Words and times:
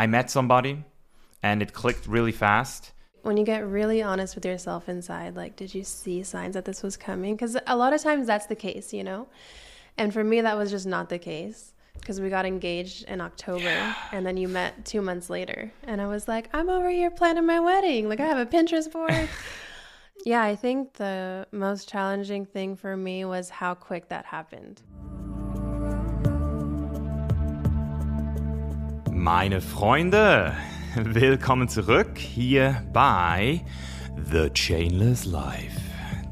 I 0.00 0.06
met 0.06 0.30
somebody 0.30 0.82
and 1.42 1.60
it 1.60 1.74
clicked 1.74 2.06
really 2.06 2.32
fast. 2.32 2.92
When 3.20 3.36
you 3.36 3.44
get 3.44 3.66
really 3.66 4.02
honest 4.02 4.34
with 4.34 4.46
yourself 4.46 4.88
inside, 4.88 5.36
like, 5.36 5.56
did 5.56 5.74
you 5.74 5.84
see 5.84 6.22
signs 6.22 6.54
that 6.54 6.64
this 6.64 6.82
was 6.82 6.96
coming? 6.96 7.36
Because 7.36 7.58
a 7.66 7.76
lot 7.76 7.92
of 7.92 8.00
times 8.00 8.26
that's 8.26 8.46
the 8.46 8.54
case, 8.54 8.94
you 8.94 9.04
know? 9.04 9.28
And 9.98 10.10
for 10.10 10.24
me, 10.24 10.40
that 10.40 10.56
was 10.56 10.70
just 10.70 10.86
not 10.86 11.10
the 11.10 11.18
case 11.18 11.74
because 11.98 12.18
we 12.18 12.30
got 12.30 12.46
engaged 12.46 13.04
in 13.10 13.20
October 13.20 13.94
and 14.10 14.24
then 14.24 14.38
you 14.38 14.48
met 14.48 14.86
two 14.86 15.02
months 15.02 15.28
later. 15.28 15.70
And 15.84 16.00
I 16.00 16.06
was 16.06 16.26
like, 16.26 16.48
I'm 16.54 16.70
over 16.70 16.88
here 16.88 17.10
planning 17.10 17.44
my 17.44 17.60
wedding. 17.60 18.08
Like, 18.08 18.20
I 18.20 18.26
have 18.26 18.38
a 18.38 18.46
Pinterest 18.46 18.90
board. 18.90 19.28
yeah, 20.24 20.42
I 20.42 20.56
think 20.56 20.94
the 20.94 21.46
most 21.52 21.90
challenging 21.90 22.46
thing 22.46 22.74
for 22.74 22.96
me 22.96 23.26
was 23.26 23.50
how 23.50 23.74
quick 23.74 24.08
that 24.08 24.24
happened. 24.24 24.80
Meine 29.20 29.60
Freunde, 29.60 30.54
willkommen 30.94 31.68
zurück 31.68 32.16
hier 32.16 32.82
bei 32.90 33.60
The 34.16 34.48
Chainless 34.48 35.26
Life, 35.26 35.78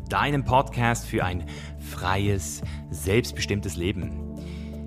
deinem 0.09 0.43
Podcast 0.43 1.07
für 1.07 1.23
ein 1.23 1.45
freies, 1.79 2.63
selbstbestimmtes 2.89 3.77
Leben. 3.77 4.41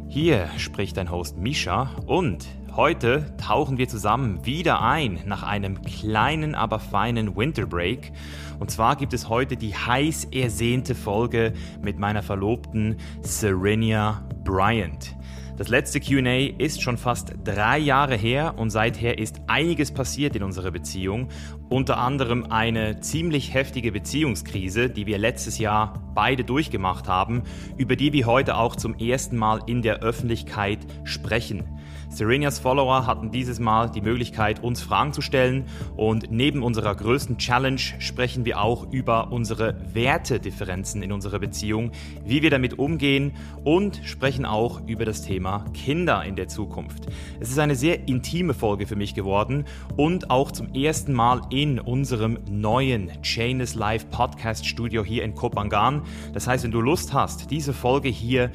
Hier 0.08 0.50
spricht 0.58 0.98
dein 0.98 1.12
Host 1.12 1.38
Misha 1.38 1.92
und 2.08 2.48
heute 2.76 3.36
tauchen 3.38 3.78
wir 3.78 3.88
zusammen 3.88 4.48
wieder 4.48 4.82
ein 4.82 5.20
nach 5.28 5.44
einem 5.44 5.84
kleinen, 5.84 6.56
aber 6.56 6.80
feinen 6.80 7.36
Winterbreak. 7.36 8.14
Und 8.60 8.72
zwar 8.72 8.96
gibt 8.96 9.14
es 9.14 9.30
heute 9.30 9.58
die 9.58 9.76
heiß 9.76 10.26
ersehnte 10.32 10.96
Folge 10.96 11.54
mit 11.84 12.00
meiner 12.00 12.24
Verlobten 12.24 12.98
Serenia 13.22 14.24
Bryant. 14.44 15.16
Das 15.62 15.70
letzte 15.70 16.00
QA 16.00 16.58
ist 16.58 16.82
schon 16.82 16.98
fast 16.98 17.36
drei 17.44 17.78
Jahre 17.78 18.16
her 18.16 18.56
und 18.58 18.72
seither 18.72 19.20
ist 19.20 19.42
einiges 19.46 19.92
passiert 19.92 20.36
in 20.36 20.42
unserer 20.42 20.72
Beziehung. 20.72 21.30
Unter 21.70 22.00
anderem 22.00 22.48
eine 22.50 23.00
ziemlich 23.02 23.54
heftige 23.54 23.92
Beziehungskrise, 23.92 24.90
die 24.90 25.06
wir 25.06 25.20
letztes 25.20 25.60
Jahr 25.60 26.02
beide 26.16 26.44
durchgemacht 26.44 27.08
haben, 27.08 27.44
über 27.78 27.96
die 27.96 28.12
wir 28.12 28.26
heute 28.26 28.58
auch 28.58 28.76
zum 28.76 28.98
ersten 28.98 29.38
Mal 29.38 29.62
in 29.68 29.84
der 29.84 30.00
Öffentlichkeit 30.00 30.80
sprechen. 31.04 31.64
Serenias 32.12 32.60
Follower 32.60 33.08
hatten 33.08 33.32
dieses 33.32 33.62
Mal 33.62 33.90
die 33.90 34.02
Möglichkeit, 34.02 34.62
uns 34.62 34.82
Fragen 34.82 35.14
zu 35.14 35.22
stellen 35.22 35.64
und 35.96 36.30
neben 36.30 36.62
unserer 36.62 36.94
größten 36.94 37.38
Challenge 37.38 37.80
sprechen 38.00 38.44
wir 38.44 38.62
auch 38.62 38.92
über 38.92 39.32
unsere 39.32 39.78
Wertedifferenzen 39.94 41.04
in 41.04 41.14
unserer 41.14 41.40
Beziehung, 41.40 41.92
wie 42.26 42.42
wir 42.42 42.50
damit 42.50 42.78
umgehen 42.78 43.32
und 43.64 44.02
sprechen 44.04 44.46
auch 44.46 44.86
über 44.88 45.06
das 45.06 45.22
Thema 45.22 45.64
Kinder 45.74 46.26
in 46.26 46.36
der 46.36 46.50
Zukunft. 46.50 47.06
Es 47.40 47.50
ist 47.50 47.60
eine 47.60 47.76
sehr 47.76 48.10
intime 48.10 48.54
Folge 48.54 48.88
für 48.88 48.98
mich 48.98 49.14
geworden 49.14 49.64
und 49.96 50.30
auch 50.30 50.52
zum 50.52 50.74
ersten 50.74 51.14
Mal 51.14 51.40
in 51.50 51.80
unserem 51.80 52.40
neuen 52.50 53.10
Chainless 53.22 53.74
Live 53.76 54.10
Podcast 54.10 54.68
Studio 54.68 55.06
hier 55.06 55.24
in 55.24 55.34
Kopangan. 55.34 56.02
Das 56.34 56.46
heißt, 56.46 56.66
wenn 56.66 56.72
du 56.72 56.82
Lust 56.82 57.14
hast, 57.14 57.52
diese 57.52 57.72
Folge 57.72 58.10
hier 58.10 58.52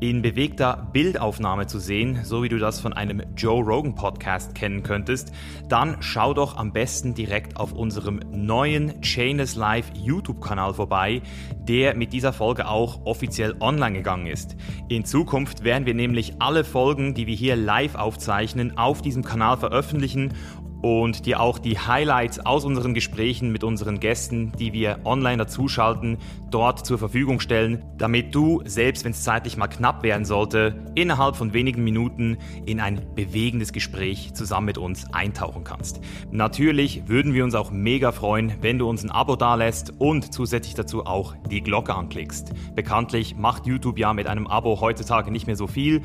in 0.00 0.22
bewegter 0.22 0.88
Bildaufnahme 0.92 1.66
zu 1.66 1.78
sehen, 1.78 2.20
so 2.22 2.42
wie 2.42 2.48
du 2.48 2.58
das 2.58 2.80
von 2.80 2.92
einem 2.92 3.22
Joe 3.36 3.64
Rogan 3.64 3.94
Podcast 3.94 4.54
kennen 4.54 4.82
könntest, 4.82 5.32
dann 5.68 5.96
schau 6.00 6.34
doch 6.34 6.56
am 6.56 6.72
besten 6.72 7.14
direkt 7.14 7.56
auf 7.56 7.72
unserem 7.72 8.20
neuen 8.30 9.00
Chainless 9.02 9.56
Live 9.56 9.90
YouTube-Kanal 9.94 10.74
vorbei, 10.74 11.22
der 11.66 11.96
mit 11.96 12.12
dieser 12.12 12.32
Folge 12.32 12.68
auch 12.68 13.06
offiziell 13.06 13.54
online 13.60 13.96
gegangen 13.96 14.26
ist. 14.26 14.56
In 14.88 15.04
Zukunft 15.04 15.64
werden 15.64 15.86
wir 15.86 15.94
nämlich 15.94 16.40
alle 16.40 16.64
Folgen, 16.64 17.14
die 17.14 17.26
wir 17.26 17.34
hier 17.34 17.56
live 17.56 17.94
aufzeichnen, 17.94 18.76
auf 18.76 19.00
diesem 19.02 19.24
Kanal 19.24 19.56
veröffentlichen 19.56 20.34
und 20.82 21.26
dir 21.26 21.40
auch 21.40 21.58
die 21.58 21.78
Highlights 21.78 22.44
aus 22.44 22.64
unseren 22.64 22.94
Gesprächen 22.94 23.52
mit 23.52 23.64
unseren 23.64 24.00
Gästen, 24.00 24.52
die 24.58 24.72
wir 24.72 25.00
online 25.04 25.38
dazuschalten, 25.38 26.18
dort 26.50 26.86
zur 26.86 26.98
Verfügung 26.98 27.40
stellen, 27.40 27.84
damit 27.98 28.34
du, 28.34 28.62
selbst 28.64 29.04
wenn 29.04 29.12
es 29.12 29.22
zeitlich 29.22 29.56
mal 29.56 29.66
knapp 29.68 30.02
werden 30.02 30.24
sollte, 30.24 30.84
innerhalb 30.94 31.36
von 31.36 31.52
wenigen 31.52 31.82
Minuten 31.84 32.38
in 32.66 32.80
ein 32.80 33.00
bewegendes 33.14 33.72
Gespräch 33.72 34.34
zusammen 34.34 34.66
mit 34.66 34.78
uns 34.78 35.12
eintauchen 35.12 35.64
kannst. 35.64 36.00
Natürlich 36.30 37.08
würden 37.08 37.34
wir 37.34 37.44
uns 37.44 37.54
auch 37.54 37.70
mega 37.70 38.12
freuen, 38.12 38.54
wenn 38.60 38.78
du 38.78 38.88
uns 38.88 39.02
ein 39.02 39.10
Abo 39.10 39.36
dalässt 39.36 39.92
und 39.98 40.32
zusätzlich 40.32 40.74
dazu 40.74 41.06
auch 41.06 41.34
die 41.50 41.62
Glocke 41.62 41.94
anklickst. 41.94 42.52
Bekanntlich 42.74 43.36
macht 43.36 43.66
YouTube 43.66 43.98
ja 43.98 44.12
mit 44.12 44.26
einem 44.26 44.46
Abo 44.46 44.80
heutzutage 44.80 45.30
nicht 45.30 45.46
mehr 45.46 45.56
so 45.56 45.66
viel 45.66 46.02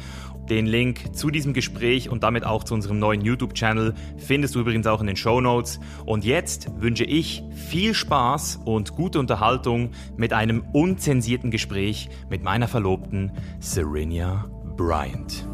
den 0.50 0.66
Link 0.66 1.16
zu 1.16 1.30
diesem 1.30 1.54
Gespräch 1.54 2.10
und 2.10 2.24
damit 2.24 2.46
auch 2.46 2.64
zu 2.64 2.74
unserem 2.74 3.00
neuen 3.00 3.22
YouTube-Channel 3.22 3.94
findest 4.18 4.56
du 4.56 4.60
übrigens 4.60 4.88
auch 4.88 5.02
in 5.02 5.08
den 5.08 5.16
Show 5.16 5.42
Notes. 5.42 5.80
Und 6.06 6.26
jetzt 6.26 6.70
wünsche 6.82 7.04
ich 7.04 7.44
viel 7.54 7.94
Spaß 7.94 8.62
und 8.66 8.96
gute 8.96 9.20
Unterhaltung 9.20 9.92
mit 10.18 10.34
einem 10.34 10.64
unzensierten 10.74 11.52
Gespräch 11.52 12.10
mit 12.30 12.44
meiner 12.44 12.68
Verlobten 12.68 13.32
Serenia 13.60 14.50
Bryant. 14.76 15.48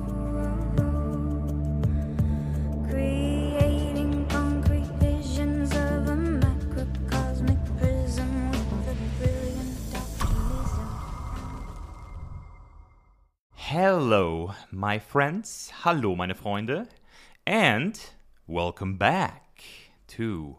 Hello, 13.69 14.53
my 14.71 14.97
friends. 14.97 15.73
Hallo, 15.83 16.15
meine 16.15 16.35
Freunde. 16.35 16.87
And 17.45 17.99
welcome 18.47 18.95
back 18.95 19.61
to 20.07 20.55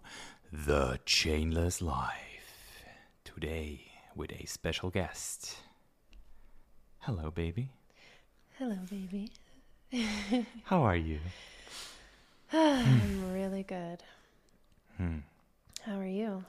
The 0.53 0.99
Chainless 1.07 1.81
Life. 1.81 2.85
Today 3.25 3.93
with 4.15 4.31
a 4.33 4.45
special 4.45 4.91
guest. 4.91 5.57
Hello, 6.99 7.31
baby. 7.31 7.71
Hello, 8.59 8.77
baby. 8.91 9.31
How 10.65 10.83
are 10.83 10.95
you? 10.95 11.21
I'm 12.53 13.33
really 13.33 13.63
good. 13.63 14.03
Hmm. 14.99 15.21
How 15.81 15.99
are 15.99 16.05
you? 16.05 16.45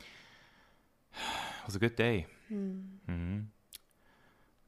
It 1.14 1.66
was 1.66 1.78
a 1.78 1.80
good 1.80 1.96
day. 1.96 2.26
hmm 2.50 3.40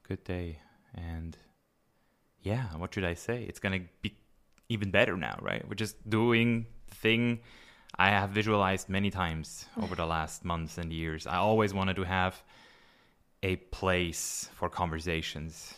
Good 0.08 0.24
day. 0.24 0.60
And 0.96 1.38
yeah, 2.42 2.66
what 2.78 2.94
should 2.94 3.06
I 3.06 3.14
say? 3.14 3.44
It's 3.44 3.60
going 3.60 3.82
to 3.82 3.88
be 4.02 4.16
even 4.70 4.92
better 4.92 5.18
now, 5.18 5.38
right? 5.42 5.68
We're 5.68 5.76
just 5.76 6.10
doing 6.10 6.66
the 6.88 6.96
thing 6.96 7.40
I 7.98 8.10
have 8.10 8.30
visualized 8.30 8.90
many 8.90 9.12
times 9.12 9.66
over 9.82 9.96
the 9.96 10.06
last 10.06 10.46
months 10.46 10.78
and 10.78 10.92
years. 10.92 11.28
I 11.28 11.38
always 11.38 11.74
wanted 11.74 11.98
to 11.98 12.04
have 12.04 12.42
a 13.44 13.58
place 13.58 14.50
for 14.54 14.70
conversations. 14.70 15.74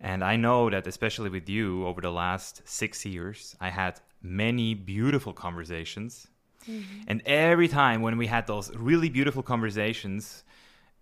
And 0.00 0.24
I 0.24 0.36
know 0.36 0.70
that, 0.70 0.86
especially 0.86 1.30
with 1.30 1.48
you, 1.48 1.86
over 1.86 2.00
the 2.00 2.10
last 2.10 2.62
six 2.64 3.06
years, 3.06 3.54
I 3.60 3.70
had 3.70 4.00
many 4.22 4.74
beautiful 4.74 5.32
conversations. 5.32 6.26
Mm-hmm. 6.68 7.02
And 7.06 7.22
every 7.26 7.68
time 7.68 8.02
when 8.02 8.16
we 8.16 8.26
had 8.26 8.46
those 8.46 8.74
really 8.74 9.08
beautiful 9.08 9.42
conversations, 9.42 10.44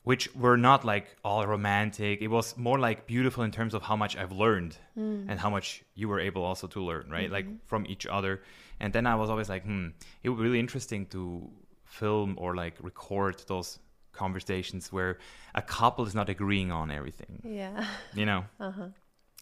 which 0.04 0.34
were 0.34 0.56
not 0.56 0.84
like 0.84 1.16
all 1.24 1.46
romantic, 1.46 2.20
it 2.22 2.28
was 2.28 2.56
more 2.56 2.78
like 2.78 3.06
beautiful 3.06 3.44
in 3.44 3.50
terms 3.52 3.72
of 3.74 3.82
how 3.82 3.96
much 3.96 4.16
I've 4.16 4.32
learned 4.32 4.76
and 4.96 5.38
how 5.38 5.48
much 5.50 5.84
you 5.94 6.08
were 6.08 6.20
able 6.20 6.42
also 6.44 6.66
to 6.68 6.80
learn, 6.82 7.08
right? 7.10 7.30
Like 7.30 7.46
from 7.66 7.86
each 7.86 8.06
other. 8.06 8.42
And 8.80 8.92
then 8.92 9.06
I 9.06 9.14
was 9.14 9.30
always 9.30 9.48
like, 9.48 9.64
hmm, 9.64 9.88
it 10.22 10.28
would 10.28 10.38
be 10.38 10.42
really 10.42 10.60
interesting 10.60 11.06
to 11.06 11.48
film 11.84 12.34
or 12.36 12.56
like 12.56 12.74
record 12.82 13.36
those 13.46 13.78
conversations 14.12 14.92
where 14.92 15.18
a 15.54 15.62
couple 15.62 16.04
is 16.06 16.14
not 16.14 16.28
agreeing 16.28 16.72
on 16.72 16.90
everything, 16.90 17.40
Yeah. 17.44 17.86
you 18.14 18.26
know? 18.26 18.44
Uh 18.58 18.70
huh. 18.72 18.88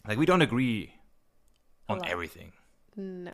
Like 0.07 0.17
we 0.17 0.25
don't 0.25 0.41
agree 0.41 0.93
on 1.89 2.05
everything. 2.05 2.51
No. 2.95 3.31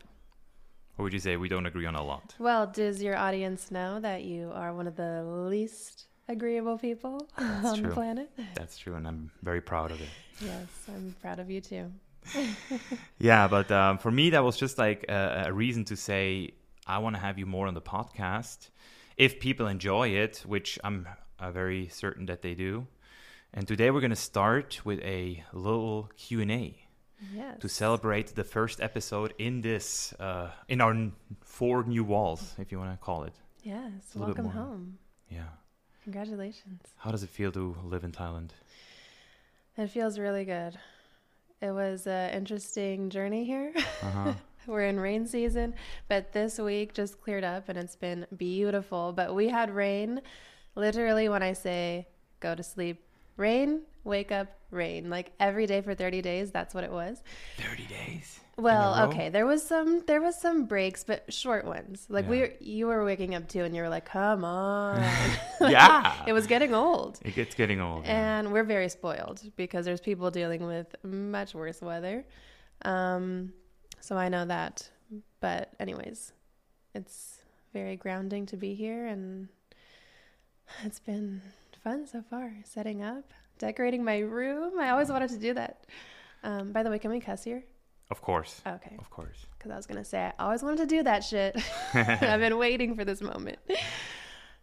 Or 0.98 1.04
would 1.04 1.14
you 1.14 1.20
say 1.20 1.38
we 1.38 1.50
don't 1.50 1.66
agree 1.66 1.86
on 1.86 1.96
a 1.96 2.04
lot? 2.04 2.36
Well, 2.40 2.68
does 2.68 3.04
your 3.04 3.16
audience 3.16 3.70
know 3.70 4.00
that 4.00 4.24
you 4.24 4.52
are 4.54 4.74
one 4.74 4.88
of 4.88 4.96
the 4.96 5.24
least 5.24 6.08
agreeable 6.28 6.78
people 6.78 7.28
on 7.38 7.78
true. 7.80 7.88
the 7.90 7.94
planet? 7.94 8.30
That's 8.56 8.78
true, 8.78 8.96
and 8.96 9.08
I'm 9.08 9.32
very 9.44 9.62
proud 9.62 9.92
of 9.92 10.02
it. 10.02 10.10
Yes, 10.40 10.68
I'm 10.88 11.16
proud 11.22 11.40
of 11.40 11.50
you 11.50 11.62
too. 11.62 11.92
Yeah, 13.20 13.48
but 13.48 13.72
um, 13.72 13.98
for 13.98 14.12
me, 14.12 14.32
that 14.32 14.44
was 14.44 14.58
just 14.58 14.78
like 14.78 15.06
a, 15.10 15.46
a 15.48 15.54
reason 15.54 15.86
to 15.86 15.96
say 15.96 16.52
I 16.86 17.00
want 17.00 17.16
to 17.16 17.22
have 17.22 17.40
you 17.40 17.46
more 17.46 17.68
on 17.68 17.74
the 17.74 17.82
podcast. 17.82 18.70
If 19.18 19.40
people 19.40 19.68
enjoy 19.68 20.10
it, 20.10 20.44
which 20.46 20.78
I'm 20.84 21.08
uh, 21.40 21.52
very 21.52 21.88
certain 21.88 22.26
that 22.28 22.42
they 22.42 22.54
do. 22.54 22.86
And 23.54 23.68
today 23.68 23.90
we're 23.92 24.02
going 24.02 24.12
to 24.12 24.16
start 24.16 24.82
with 24.86 25.00
a 25.00 25.44
little 25.54 26.10
Q 26.18 26.42
and 26.42 26.52
A 26.52 26.84
Yes. 27.34 27.60
to 27.62 27.68
celebrate 27.70 28.36
the 28.36 28.44
first 28.44 28.80
episode 28.80 29.34
in 29.40 29.62
this 29.62 30.14
uh, 30.20 30.52
in 30.68 30.82
our 30.82 30.92
n- 30.92 31.14
four 31.42 31.84
new 31.84 32.04
walls, 32.04 32.54
if 32.60 32.72
you 32.72 32.78
want 32.78 32.92
to 32.92 32.98
call 33.04 33.24
it. 33.24 33.34
Yes. 33.64 33.80
a 34.16 34.20
little 34.20 34.36
bit 34.36 34.44
Welcome 34.44 34.44
more. 34.44 34.54
home. 34.54 34.98
Yeah. 35.32 35.44
Congratulations. 36.08 36.84
How 36.96 37.12
does 37.12 37.22
it 37.22 37.30
feel 37.30 37.52
to 37.52 37.76
live 37.84 38.06
in 38.06 38.14
Thailand? 38.14 38.52
It 39.78 39.88
feels 39.88 40.18
really 40.18 40.46
good. 40.46 40.80
It 41.62 41.72
was 41.72 42.08
an 42.08 42.30
interesting 42.30 43.10
journey 43.10 43.44
here. 43.44 43.74
Uh-huh. 43.76 44.32
we're 44.68 44.86
in 44.86 44.98
rain 44.98 45.28
season, 45.28 45.74
but 46.08 46.32
this 46.32 46.60
week 46.60 46.94
just 46.94 47.22
cleared 47.22 47.44
up 47.44 47.68
and 47.68 47.78
it's 47.78 47.98
been 47.98 48.26
beautiful. 48.38 49.12
But 49.12 49.36
we 49.36 49.50
had 49.50 49.70
rain 49.70 50.22
literally 50.76 51.28
when 51.28 51.44
I 51.44 51.52
say 51.52 52.08
go 52.40 52.56
to 52.56 52.64
sleep, 52.64 53.04
rain, 53.36 53.82
wake 54.06 54.32
up, 54.32 54.48
rain. 54.72 55.10
Like 55.10 55.34
every 55.42 55.66
day 55.66 55.82
for 55.82 55.94
30 55.94 56.22
days, 56.22 56.52
that's 56.52 56.74
what 56.74 56.86
it 56.86 56.92
was. 56.92 57.22
30 57.58 57.86
days. 57.86 58.40
Well, 58.58 59.10
okay, 59.10 59.30
there 59.30 59.46
was 59.46 59.64
some 59.64 60.04
there 60.08 60.20
was 60.20 60.36
some 60.36 60.66
breaks, 60.66 61.04
but 61.04 61.32
short 61.32 61.64
ones. 61.66 62.08
Like 62.10 62.28
we 62.28 62.40
were, 62.40 62.54
you 62.60 62.88
were 62.88 63.06
waking 63.06 63.36
up 63.36 63.48
too 63.48 63.64
and 63.64 63.76
you 63.76 63.84
were 63.84 63.90
like, 63.90 64.06
"Come 64.06 64.44
on." 64.44 65.00
Yeah. 65.62 66.24
it 66.28 66.34
was 66.34 66.48
getting 66.48 66.74
old. 66.74 67.20
It 67.24 67.34
gets 67.36 67.54
getting 67.56 67.80
old. 67.82 68.06
yeah. 68.06 68.40
And 68.40 68.52
we're 68.52 68.64
very 68.64 68.90
spoiled 68.90 69.42
because 69.56 69.86
there's 69.86 70.02
people 70.02 70.30
dealing 70.32 70.66
with 70.66 70.96
much 71.04 71.54
worse 71.56 71.82
weather. 71.82 72.26
Um, 72.84 73.54
so 74.00 74.16
I 74.18 74.30
know 74.30 74.46
that. 74.46 74.90
But, 75.40 75.74
anyways, 75.80 76.32
it's 76.94 77.40
very 77.74 77.96
grounding 77.96 78.46
to 78.48 78.58
be 78.58 78.74
here. 78.76 79.06
And 79.08 79.50
it's 80.84 81.00
been 81.00 81.42
fun 81.84 82.06
so 82.08 82.22
far 82.30 82.54
setting 82.64 83.02
up, 83.04 83.34
decorating 83.58 84.04
my 84.04 84.20
room. 84.20 84.80
I 84.80 84.90
always 84.92 85.10
wanted 85.10 85.30
to 85.32 85.38
do 85.38 85.54
that. 85.56 85.86
Um, 86.44 86.72
by 86.72 86.84
the 86.84 86.90
way, 86.90 87.00
can 87.00 87.10
we 87.12 87.20
cuss 87.20 87.44
here? 87.44 87.64
Of 88.10 88.22
course. 88.22 88.62
Okay. 88.66 88.96
Of 89.00 89.10
course. 89.10 89.46
Because 89.58 89.72
I 89.72 89.76
was 89.76 89.86
going 89.86 89.98
to 89.98 90.06
say, 90.06 90.32
I 90.40 90.44
always 90.44 90.64
wanted 90.64 90.78
to 90.78 90.86
do 90.86 91.04
that 91.04 91.24
shit. 91.24 91.58
I've 91.94 92.40
been 92.40 92.58
waiting 92.58 92.96
for 92.96 93.06
this 93.06 93.22
moment. 93.22 93.60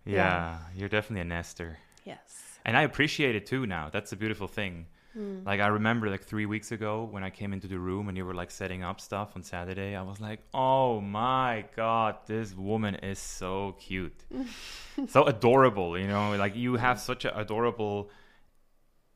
Yeah, 0.07 0.59
you're 0.77 0.89
definitely 0.89 1.23
a 1.23 1.25
nester. 1.25 1.79
Yes. 2.05 2.59
And 2.65 2.77
I 2.77 2.83
appreciate 2.83 3.37
it 3.37 3.47
too 3.47 3.67
now. 3.67 3.89
That's 3.91 4.13
a 4.13 4.17
beautiful 4.17 4.49
thing. 4.49 4.87
Mm. 5.17 5.47
Like 5.47 5.61
I 5.61 5.69
remember 5.69 6.11
like 6.11 6.25
3 6.25 6.47
weeks 6.47 6.73
ago 6.73 7.09
when 7.11 7.23
I 7.23 7.31
came 7.31 7.53
into 7.53 7.69
the 7.69 7.79
room 7.79 8.09
and 8.09 8.17
you 8.17 8.25
were 8.25 8.35
like 8.35 8.51
setting 8.51 8.83
up 8.83 9.01
stuff 9.01 9.33
on 9.37 9.43
Saturday, 9.43 9.95
I 9.95 10.03
was 10.03 10.21
like, 10.21 10.41
"Oh 10.53 11.01
my 11.01 11.65
god, 11.77 12.17
this 12.27 12.55
woman 12.55 12.97
is 12.97 13.19
so 13.19 13.77
cute." 13.79 14.25
so 15.09 15.25
adorable, 15.25 15.99
you 15.99 16.09
know? 16.09 16.37
Like 16.37 16.57
you 16.57 16.77
have 16.77 17.01
such 17.01 17.25
an 17.25 17.33
adorable 17.35 18.11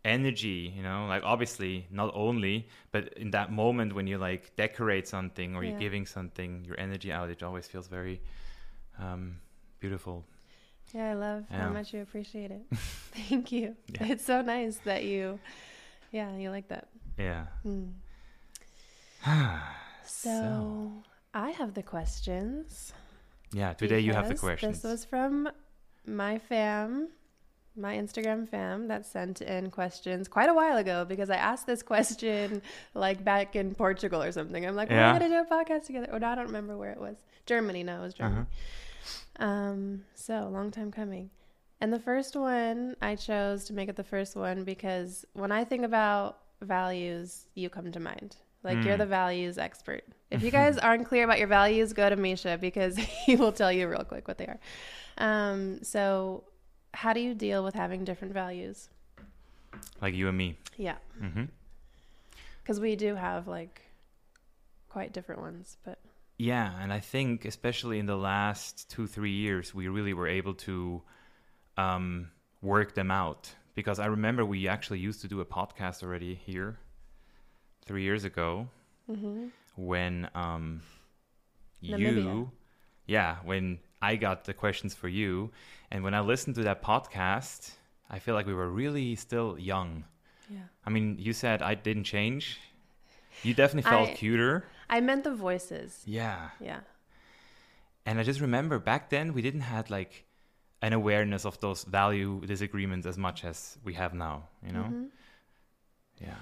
energy, 0.09 0.73
you 0.77 0.83
know? 0.83 1.07
Like 1.07 1.23
obviously 1.25 1.87
not 1.91 2.11
only, 2.15 2.69
but 2.93 3.13
in 3.19 3.31
that 3.33 3.53
moment 3.53 3.95
when 3.95 4.07
you 4.07 4.19
like 4.19 4.57
decorate 4.57 5.07
something 5.09 5.55
or 5.55 5.63
Yeah. 5.63 5.71
you're 5.71 5.81
giving 5.81 6.07
something, 6.07 6.65
your 6.65 6.79
energy 6.81 7.11
out, 7.13 7.31
it 7.31 7.43
always 7.43 7.67
feels 7.69 7.87
very 7.89 8.21
um 8.99 9.37
beautiful. 9.81 10.25
Yeah, 10.95 11.11
I 11.11 11.15
love 11.15 11.45
Yeah. 11.51 11.63
how 11.65 11.71
much 11.79 11.93
you 11.95 12.01
appreciate 12.03 12.51
it. 12.51 12.63
Thank 13.29 13.53
you. 13.53 13.77
Yeah. 13.95 14.07
It's 14.13 14.25
so 14.25 14.41
nice 14.43 14.77
that 14.85 15.05
you, 15.05 15.39
yeah, 16.13 16.35
you 16.37 16.51
like 16.51 16.69
that. 16.69 16.89
Yeah. 17.19 17.47
Mm. 17.67 17.93
So, 20.05 21.03
I 21.35 21.51
have 21.51 21.75
the 21.75 21.83
questions. 21.83 22.93
Yeah, 23.53 23.73
today 23.75 24.01
you 24.01 24.13
have 24.15 24.29
the 24.29 24.35
questions. 24.35 24.81
This 24.83 24.91
was 24.91 25.05
from 25.05 25.49
my 26.07 26.39
fam, 26.39 27.09
my 27.79 27.97
Instagram 27.97 28.49
fam 28.49 28.89
that 28.89 29.07
sent 29.07 29.41
in 29.41 29.71
questions 29.71 30.29
quite 30.29 30.49
a 30.49 30.55
while 30.55 30.77
ago 30.77 31.05
because 31.05 31.31
I 31.31 31.37
asked 31.37 31.67
this 31.67 31.83
question 31.83 32.61
like 32.95 33.25
back 33.25 33.55
in 33.57 33.75
Portugal 33.75 34.23
or 34.23 34.33
something. 34.33 34.67
I'm 34.67 34.75
like, 34.77 34.91
Yeah. 34.91 35.13
we're 35.13 35.19
going 35.21 35.31
to 35.31 35.37
do 35.39 35.43
a 35.43 35.65
podcast 35.65 35.87
together. 35.87 36.09
Or 36.13 36.17
I 36.17 36.35
don't 36.35 36.47
remember 36.47 36.77
where 36.77 36.91
it 36.91 37.01
was. 37.01 37.17
Germany. 37.47 37.83
No, 37.85 37.99
it 38.01 38.03
was 38.03 38.15
Germany. 38.15 38.47
Um, 39.39 40.03
so 40.15 40.49
long 40.53 40.71
time 40.71 40.91
coming. 40.91 41.31
And 41.81 41.93
the 41.93 42.01
first 42.01 42.35
one 42.35 42.97
I 43.01 43.15
chose 43.15 43.65
to 43.67 43.73
make 43.73 43.89
it 43.89 43.97
the 43.97 44.05
first 44.05 44.35
one 44.37 44.65
because 44.65 45.25
when 45.33 45.53
I 45.53 45.65
think 45.65 45.85
about 45.85 46.39
values, 46.61 47.47
you 47.55 47.71
come 47.71 47.93
to 47.93 48.01
mind. 48.01 48.37
Like 48.65 48.83
you're 48.85 48.97
Mm. 48.97 48.99
the 48.99 49.07
values 49.07 49.59
expert. 49.59 50.03
If 50.31 50.43
you 50.43 50.51
guys 50.51 50.77
aren't 50.77 51.07
clear 51.07 51.25
about 51.25 51.39
your 51.39 51.49
values, 51.49 51.95
go 51.95 52.11
to 52.11 52.17
Misha 52.17 52.59
because 52.61 52.97
he 53.25 53.35
will 53.37 53.53
tell 53.53 53.73
you 53.73 53.89
real 53.89 54.05
quick 54.05 54.29
what 54.29 54.37
they 54.37 54.47
are. 54.47 54.59
Um, 55.17 55.83
so 55.83 56.45
how 57.03 57.13
do 57.13 57.21
you 57.21 57.35
deal 57.35 57.63
with 57.65 57.75
having 57.75 58.05
different 58.05 58.35
values? 58.35 58.89
like 60.01 60.15
you 60.15 60.29
and 60.29 60.37
me. 60.39 60.57
Yeah, 60.77 60.97
hmm 61.19 61.45
because 62.63 62.81
we 62.81 62.97
do 62.97 63.15
have 63.15 63.49
like 63.49 63.81
quite 64.91 65.13
different 65.13 65.41
ones, 65.41 65.77
but 65.85 65.99
Yeah, 66.39 66.71
and 66.83 66.93
I 66.93 67.01
think 67.01 67.45
especially 67.45 67.99
in 67.99 68.07
the 68.07 68.17
last 68.17 68.91
two 68.91 69.07
three 69.07 69.33
years, 69.33 69.75
we 69.75 69.89
really 69.89 70.13
were 70.15 70.29
able 70.29 70.55
to 70.69 71.03
um, 71.77 72.31
work 72.63 72.95
them 72.95 73.11
out 73.11 73.51
because 73.75 73.99
I 73.99 74.07
remember 74.07 74.45
we 74.45 74.69
actually 74.69 74.99
used 74.99 75.21
to 75.23 75.29
do 75.29 75.41
a 75.41 75.45
podcast 75.45 76.03
already 76.03 76.35
here 76.35 76.79
three 77.87 78.03
years 78.03 78.25
ago 78.25 78.69
hmm 79.07 79.49
when 79.77 80.29
um, 80.35 80.83
Namibia. 81.83 81.99
you, 81.99 82.51
yeah, 83.07 83.37
when 83.45 83.79
I 84.01 84.17
got 84.17 84.45
the 84.45 84.55
questions 84.55 84.95
for 84.95 85.09
you, 85.09 85.51
and 85.91 86.05
when 86.05 86.15
I 86.15 86.21
listened 86.21 86.57
to 86.57 86.63
that 86.65 86.83
podcast, 86.83 87.73
I 88.11 88.19
feel 88.21 88.35
like 88.35 88.47
we 88.47 88.55
were 88.55 88.69
really 88.71 89.15
still 89.17 89.59
young. 89.59 90.05
yeah. 90.51 90.69
I 90.87 90.91
mean, 90.91 91.17
you 91.19 91.33
said 91.33 91.61
I 91.63 91.75
didn't 91.75 92.05
change. 92.05 92.59
You 93.43 93.55
definitely 93.55 93.91
felt 93.91 94.09
I- 94.11 94.15
cuter. 94.15 94.65
I 94.91 95.01
meant 95.01 95.25
the 95.25 95.35
voices. 95.35 96.03
Yeah. 96.07 96.51
Yeah. 96.61 96.81
And 98.07 98.19
I 98.19 98.23
just 98.23 98.41
remember 98.41 98.79
back 98.79 99.11
then 99.11 99.35
we 99.35 99.43
didn't 99.43 99.61
had 99.61 99.91
like 99.91 100.25
an 100.81 100.93
awareness 100.95 101.45
of 101.45 101.61
those 101.61 101.85
value 101.85 102.41
disagreements 102.47 103.07
as 103.07 103.19
much 103.19 103.45
as 103.45 103.77
we 103.85 103.93
have 103.95 104.15
now, 104.15 104.49
you 104.65 104.73
know? 104.73 104.85
Mhm. 104.89 105.09
Yeah. 106.21 106.41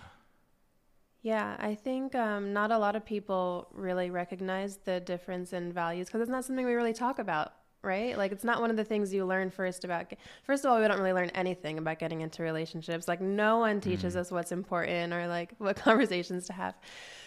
Yeah, 1.26 1.56
I 1.58 1.74
think 1.74 2.14
um, 2.14 2.52
not 2.52 2.70
a 2.70 2.78
lot 2.78 2.94
of 2.94 3.04
people 3.04 3.66
really 3.72 4.10
recognize 4.10 4.76
the 4.84 5.00
difference 5.00 5.52
in 5.52 5.72
values 5.72 6.06
because 6.06 6.20
it's 6.20 6.30
not 6.30 6.44
something 6.44 6.64
we 6.64 6.74
really 6.74 6.92
talk 6.92 7.18
about, 7.18 7.52
right? 7.82 8.16
Like, 8.16 8.30
it's 8.30 8.44
not 8.44 8.60
one 8.60 8.70
of 8.70 8.76
the 8.76 8.84
things 8.84 9.12
you 9.12 9.26
learn 9.26 9.50
first 9.50 9.82
about. 9.82 10.12
First 10.44 10.64
of 10.64 10.70
all, 10.70 10.80
we 10.80 10.86
don't 10.86 10.98
really 11.00 11.12
learn 11.12 11.30
anything 11.30 11.78
about 11.78 11.98
getting 11.98 12.20
into 12.20 12.44
relationships. 12.44 13.08
Like, 13.08 13.20
no 13.20 13.58
one 13.58 13.80
teaches 13.80 14.14
Mm. 14.14 14.18
us 14.20 14.30
what's 14.30 14.52
important 14.52 15.12
or 15.12 15.26
like 15.26 15.50
what 15.58 15.74
conversations 15.74 16.46
to 16.46 16.52
have. 16.52 16.76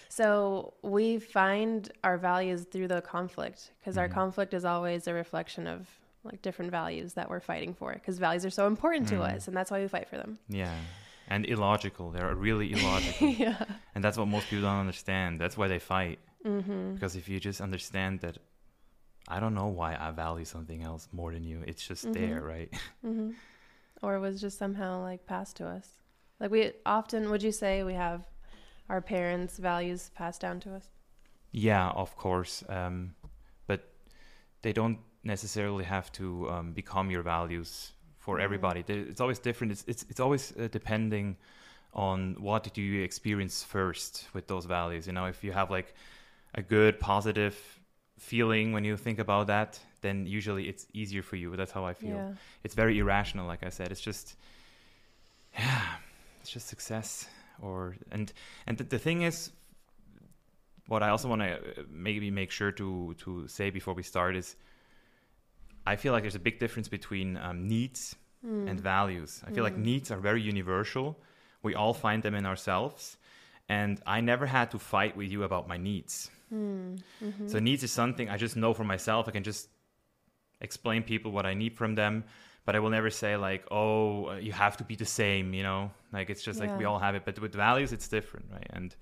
So 0.07 0.75
we 0.81 1.19
find 1.19 1.91
our 2.05 2.17
values 2.17 2.63
through 2.71 2.87
the 2.87 3.01
conflict 3.01 3.71
because 3.81 3.97
our 3.97 4.07
Mhm. 4.07 4.13
conflict 4.13 4.53
is 4.53 4.63
always 4.63 5.07
a 5.09 5.13
reflection 5.13 5.67
of 5.67 5.89
like 6.23 6.41
different 6.41 6.71
values 6.71 7.15
that 7.15 7.29
we're 7.29 7.41
fighting 7.41 7.73
for 7.73 7.91
because 7.91 8.17
values 8.17 8.45
are 8.45 8.49
so 8.49 8.65
important 8.65 9.09
to 9.09 9.15
Mm. 9.15 9.35
us 9.35 9.49
and 9.49 9.57
that's 9.57 9.69
why 9.71 9.81
we 9.81 9.89
fight 9.89 10.07
for 10.07 10.15
them. 10.15 10.39
Yeah. 10.47 10.73
And 11.31 11.45
illogical. 11.45 12.11
They're 12.11 12.33
really 12.35 12.73
illogical. 12.75 13.29
yeah. 13.29 13.63
and 13.95 14.03
that's 14.03 14.17
what 14.17 14.27
most 14.27 14.49
people 14.49 14.63
don't 14.63 14.79
understand. 14.79 15.39
That's 15.39 15.55
why 15.57 15.67
they 15.67 15.79
fight. 15.79 16.19
Mm-hmm. 16.45 16.95
Because 16.95 17.15
if 17.15 17.29
you 17.29 17.39
just 17.39 17.61
understand 17.61 18.21
that 18.21 18.37
I 19.27 19.39
don't 19.39 19.53
know 19.53 19.67
why 19.67 19.95
I 19.95 20.09
value 20.11 20.45
something 20.45 20.81
else 20.81 21.07
more 21.11 21.31
than 21.31 21.43
you. 21.43 21.61
It's 21.67 21.85
just 21.87 22.05
Mhm. 22.07 22.13
there, 22.13 22.41
right? 22.41 22.71
hmm 23.03 23.31
Or 24.01 24.15
it 24.15 24.19
was 24.19 24.41
just 24.41 24.57
somehow 24.57 25.01
like 25.03 25.25
passed 25.27 25.57
to 25.57 25.67
us. 25.67 25.87
Like 26.39 26.51
we 26.51 26.71
often, 26.85 27.29
would 27.29 27.43
you 27.43 27.51
say 27.51 27.83
we 27.83 27.93
have 27.93 28.21
our 28.89 29.01
parents' 29.01 29.59
values 29.59 30.09
passed 30.15 30.41
down 30.41 30.59
to 30.61 30.73
us? 30.73 30.87
Yeah, 31.51 31.89
of 31.89 32.15
course. 32.15 32.63
Um, 32.69 33.13
but 33.67 33.81
they 34.63 34.73
don't 34.73 34.99
necessarily 35.23 35.83
have 35.83 36.11
to 36.13 36.49
um, 36.49 36.73
become 36.73 37.11
your 37.11 37.21
values 37.23 37.91
for 38.19 38.37
Mhm. 38.37 38.43
everybody. 38.43 38.83
It's 38.87 39.21
always 39.21 39.39
different. 39.39 39.71
It's 39.73 39.83
it's, 39.87 40.03
it's 40.09 40.19
always 40.19 40.53
uh, 40.57 40.67
depending 40.71 41.37
on 41.93 42.35
what 42.39 42.63
did 42.63 42.77
you 42.77 43.03
experience 43.03 43.63
first 43.63 44.27
with 44.33 44.45
those 44.47 44.65
values. 44.67 45.07
You 45.07 45.13
know, 45.13 45.25
if 45.25 45.43
you 45.43 45.51
have 45.53 45.71
like 45.71 45.93
a 46.53 46.61
good 46.61 46.99
positive 46.99 47.55
feeling 48.17 48.73
when 48.73 48.83
you 48.85 48.97
think 48.97 49.19
about 49.19 49.47
that, 49.47 49.79
then 50.01 50.25
usually 50.27 50.67
it's 50.69 50.85
easier 50.93 51.23
for 51.23 51.37
you. 51.37 51.55
That's 51.55 51.71
how 51.71 51.85
I 51.89 51.93
feel. 51.93 52.17
Yeah. 52.17 52.35
It's 52.63 52.75
very 52.75 52.97
irrational, 52.99 53.47
like 53.47 53.65
I 53.65 53.69
said. 53.71 53.91
It's 53.91 54.01
just, 54.01 54.35
yeah, 55.57 55.97
it's 56.41 56.51
just 56.51 56.67
success. 56.67 57.27
Or 57.61 57.95
and 58.11 58.31
and 58.67 58.77
the, 58.77 58.83
the 58.83 58.99
thing 58.99 59.23
is, 59.23 59.51
what 60.87 61.01
I 61.03 61.09
also 61.09 61.27
want 61.27 61.41
to 61.41 61.85
maybe 61.89 62.31
make 62.31 62.51
sure 62.51 62.71
to 62.71 63.13
to 63.23 63.47
say 63.47 63.69
before 63.71 63.93
we 63.95 64.03
start 64.03 64.35
is, 64.35 64.55
I 65.93 65.95
feel 66.01 66.13
like 66.13 66.23
there's 66.23 66.35
a 66.43 66.45
big 66.49 66.59
difference 66.59 66.89
between 66.89 67.37
um, 67.37 67.67
needs 67.67 68.15
Mm. 68.45 68.69
and 68.69 68.79
values. 68.79 69.31
I 69.47 69.51
feel 69.51 69.65
like 69.67 69.75
Mm. 69.77 69.83
needs 69.91 70.11
are 70.11 70.21
very 70.29 70.41
universal. 70.41 71.07
We 71.61 71.75
all 71.75 71.93
find 71.93 72.23
them 72.23 72.35
in 72.35 72.45
ourselves. 72.45 73.17
And 73.67 73.93
I 74.17 74.21
never 74.21 74.45
had 74.47 74.67
to 74.71 74.79
fight 74.79 75.13
with 75.17 75.29
you 75.33 75.43
about 75.43 75.67
my 75.67 75.77
needs. 75.77 76.31
Mm. 76.51 77.01
hmm 77.19 77.47
So 77.47 77.59
needs 77.59 77.83
is 77.83 77.91
something 77.91 78.29
I 78.29 78.37
just 78.37 78.55
know 78.55 78.73
for 78.73 78.85
myself. 78.85 79.27
I 79.27 79.31
can 79.31 79.43
just 79.43 79.69
explain 80.61 81.03
people 81.03 81.31
what 81.31 81.45
I 81.45 81.53
need 81.53 81.73
from 81.75 81.95
them, 81.95 82.23
but 82.65 82.75
I 82.75 82.79
will 82.79 82.91
never 82.91 83.09
say 83.09 83.35
like, 83.49 83.63
"Oh, 83.71 84.29
uh, 84.29 84.35
you 84.47 84.53
have 84.53 84.75
to 84.77 84.83
be 84.83 84.95
the 84.95 85.05
same," 85.21 85.53
you 85.57 85.63
know? 85.63 85.91
Like 86.13 86.29
it's 86.33 86.43
just 86.47 86.59
like 86.61 86.71
we 86.79 86.85
all 86.85 86.99
have 86.99 87.15
it, 87.17 87.23
but 87.25 87.39
with 87.39 87.53
values 87.55 87.91
it's 87.91 88.07
different, 88.07 88.45
right? 88.51 88.69
And 88.77 88.95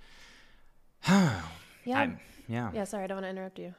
yeah. 1.08 2.00
I'm, 2.02 2.20
yeah. 2.48 2.72
yeah. 2.74 2.86
Sorry, 2.86 3.04
I 3.04 3.08
don't 3.08 3.18
want 3.18 3.26
to 3.26 3.30
interrupt 3.30 3.60
you. 3.60 3.74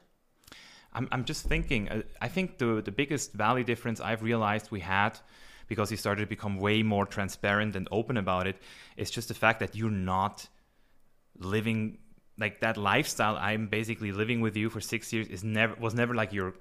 I'm, 0.93 1.07
I'm 1.11 1.25
just 1.25 1.45
thinking, 1.45 1.89
uh, 1.89 2.01
I 2.21 2.27
think 2.27 2.57
the, 2.57 2.81
the 2.81 2.91
biggest 2.91 3.33
value 3.33 3.63
difference 3.63 3.99
I've 3.99 4.23
realized 4.23 4.71
we 4.71 4.79
had 4.79 5.19
because 5.67 5.91
you 5.91 5.97
started 5.97 6.21
to 6.21 6.27
become 6.27 6.57
way 6.57 6.81
more 6.81 7.05
transparent 7.05 7.75
and 7.75 7.87
open 7.91 8.17
about 8.17 8.47
it 8.47 8.57
is 8.97 9.11
just 9.11 9.27
the 9.27 9.33
fact 9.33 9.59
that 9.59 9.75
you're 9.75 9.91
not 9.91 10.47
living 11.37 11.99
like 12.37 12.61
that 12.61 12.77
lifestyle 12.77 13.37
I'm 13.37 13.67
basically 13.67 14.11
living 14.11 14.41
with 14.41 14.55
you 14.55 14.69
for 14.69 14.81
six 14.81 15.13
years 15.13 15.27
is 15.27 15.43
never 15.43 15.75
was 15.75 15.93
never 15.93 16.15
like 16.15 16.33
your 16.33 16.55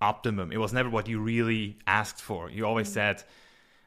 optimum. 0.00 0.52
It 0.52 0.58
was 0.58 0.72
never 0.72 0.90
what 0.90 1.08
you 1.08 1.20
really 1.20 1.78
asked 1.86 2.20
for. 2.20 2.50
You 2.50 2.66
always 2.66 2.88
said, 2.88 3.22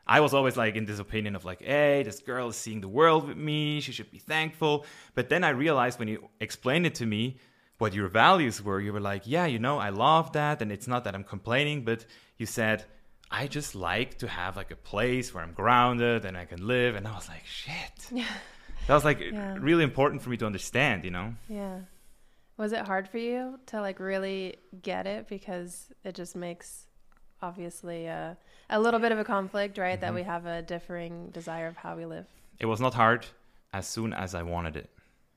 I 0.08 0.20
was 0.20 0.34
always 0.34 0.58
like 0.58 0.76
in 0.76 0.86
this 0.86 1.00
opinion 1.00 1.36
of 1.36 1.46
like, 1.46 1.62
hey, 1.62 2.04
this 2.04 2.20
girl 2.20 2.50
is 2.50 2.56
seeing 2.56 2.82
the 2.82 2.88
world 2.88 3.28
with 3.28 3.38
me. 3.38 3.80
She 3.82 3.92
should 3.92 4.12
be 4.12 4.20
thankful. 4.20 4.86
But 5.14 5.30
then 5.30 5.44
I 5.44 5.50
realized 5.50 6.00
when 6.00 6.08
you 6.08 6.30
explained 6.40 6.86
it 6.86 6.96
to 6.96 7.06
me 7.06 7.38
what 7.82 7.94
your 7.94 8.08
values 8.08 8.62
were, 8.64 8.80
you 8.80 8.94
were 8.94 9.00
like, 9.00 9.24
yeah, 9.26 9.46
you 9.46 9.60
know, 9.60 9.78
I 9.80 9.90
love 9.90 10.34
that. 10.34 10.62
And 10.62 10.72
it's 10.72 10.88
not 10.88 11.04
that 11.06 11.16
I'm 11.16 11.24
complaining, 11.24 11.84
but 11.84 12.06
you 12.38 12.46
said, 12.46 12.86
I 13.32 13.48
just 13.48 13.76
like 13.76 14.18
to 14.20 14.28
have 14.28 14.56
like 14.56 14.72
a 14.72 14.76
place 14.76 15.34
where 15.34 15.44
I'm 15.44 15.54
grounded 15.54 16.26
and 16.26 16.38
I 16.38 16.46
can 16.46 16.66
live. 16.68 16.96
And 16.96 17.08
I 17.08 17.14
was 17.16 17.28
like, 17.28 17.46
shit. 17.46 17.96
Yeah. 18.12 18.26
That 18.88 18.96
was 18.96 19.06
like 19.06 19.20
Yeah. 19.20 19.58
really 19.60 19.84
important 19.84 20.22
for 20.22 20.30
me 20.30 20.38
to 20.38 20.46
understand, 20.46 21.04
you 21.06 21.12
know? 21.12 21.34
Yeah. 21.50 21.80
Was 22.58 22.72
it 22.74 22.86
hard 22.86 23.08
for 23.08 23.18
you 23.18 23.60
to 23.68 23.82
like 23.82 24.00
really 24.00 24.58
get 24.82 25.08
it 25.08 25.28
because 25.28 25.88
it 26.04 26.14
just 26.16 26.36
makes 26.36 26.86
obviously 27.42 28.08
uh, 28.10 28.36
a 28.70 28.80
little 28.80 29.00
bit 29.00 29.12
of 29.12 29.20
a 29.20 29.24
conflict, 29.24 29.78
right? 29.78 30.00
That 30.00 30.08
Mm-hmm. 30.08 30.16
we 30.16 30.24
have 30.24 30.46
a 30.46 30.62
differing 30.62 31.30
desire 31.32 31.68
of 31.68 31.78
how 31.78 31.96
we 31.96 32.06
live. 32.06 32.28
It 32.60 32.66
was 32.68 32.80
not 32.80 32.94
hard 32.94 33.26
as 33.74 33.88
soon 33.88 34.14
as 34.14 34.36
I 34.36 34.44
wanted 34.44 34.76
it. 34.78 34.90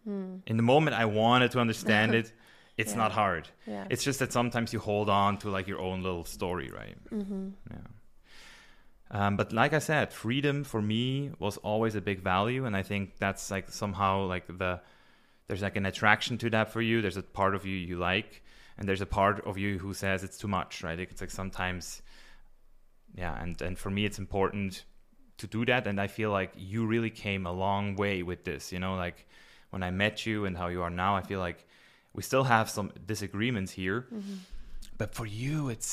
Hmm. 0.04 0.37
In 0.46 0.56
the 0.56 0.62
moment 0.62 0.96
I 0.96 1.04
wanted 1.06 1.50
to 1.52 1.61
understand 1.61 2.14
it, 2.20 2.32
it's 2.76 2.92
Yeah. 2.92 2.99
not 2.99 3.12
hard. 3.12 3.49
Yeah. 3.66 3.87
It's 3.90 4.04
just 4.04 4.18
that 4.18 4.32
sometimes 4.32 4.73
you 4.73 4.80
hold 4.80 5.08
on 5.08 5.38
to 5.38 5.49
like 5.50 5.66
your 5.68 5.80
own 5.80 6.02
little 6.02 6.25
story, 6.25 6.70
right? 6.70 6.96
mm-hmm. 7.11 7.49
Yeah. 7.70 7.78
Um, 9.11 9.37
but 9.37 9.52
like 9.52 9.73
I 9.73 9.78
said, 9.78 10.12
freedom 10.12 10.64
for 10.64 10.82
me 10.82 11.30
was 11.38 11.56
always 11.58 11.94
a 11.94 12.00
big 12.00 12.20
value, 12.20 12.64
and 12.64 12.76
I 12.76 12.82
think 12.82 13.16
that's 13.18 13.50
like 13.50 13.68
somehow 13.70 14.26
like 14.26 14.46
the 14.46 14.80
there's 15.46 15.62
like 15.62 15.76
an 15.76 15.87
attraction 15.87 16.38
to 16.38 16.50
that 16.50 16.73
for 16.73 16.80
you. 16.82 17.00
There's 17.02 17.18
a 17.18 17.23
part 17.23 17.54
of 17.54 17.64
you 17.64 17.76
you 17.76 17.96
like, 17.99 18.42
and 18.78 18.88
there's 18.88 19.02
a 19.02 19.06
part 19.06 19.44
of 19.46 19.56
you 19.58 19.78
who 19.78 19.94
says 19.94 20.25
it's 20.25 20.38
too 20.38 20.49
much, 20.49 20.82
right? 20.82 20.99
It's 20.99 21.20
like 21.20 21.30
sometimes, 21.30 22.02
yeah. 23.14 23.40
And 23.40 23.61
and 23.62 23.78
for 23.78 23.90
me, 23.90 24.04
it's 24.04 24.18
important 24.18 24.84
to 25.38 25.46
do 25.46 25.64
that, 25.66 25.87
and 25.87 26.00
I 26.00 26.06
feel 26.08 26.30
like 26.30 26.52
you 26.56 26.87
really 26.87 27.11
came 27.11 27.46
a 27.46 27.52
long 27.52 27.94
way 27.96 28.23
with 28.23 28.44
this. 28.44 28.73
You 28.73 28.80
know, 28.80 28.96
like 28.96 29.26
when 29.75 29.83
I 29.83 29.90
met 29.90 30.25
you 30.26 30.37
and 30.47 30.57
how 30.57 30.69
you 30.75 30.81
are 30.87 30.95
now, 31.04 31.12
I 31.21 31.23
feel 31.31 31.40
like 31.49 31.61
we 32.16 32.23
still 32.23 32.45
have 32.45 32.66
some 32.71 32.88
disagreements 33.12 33.73
here, 33.73 33.99
Mm-hmm. 34.19 34.37
but 35.00 35.09
for 35.19 35.26
you, 35.26 35.69
it's 35.75 35.93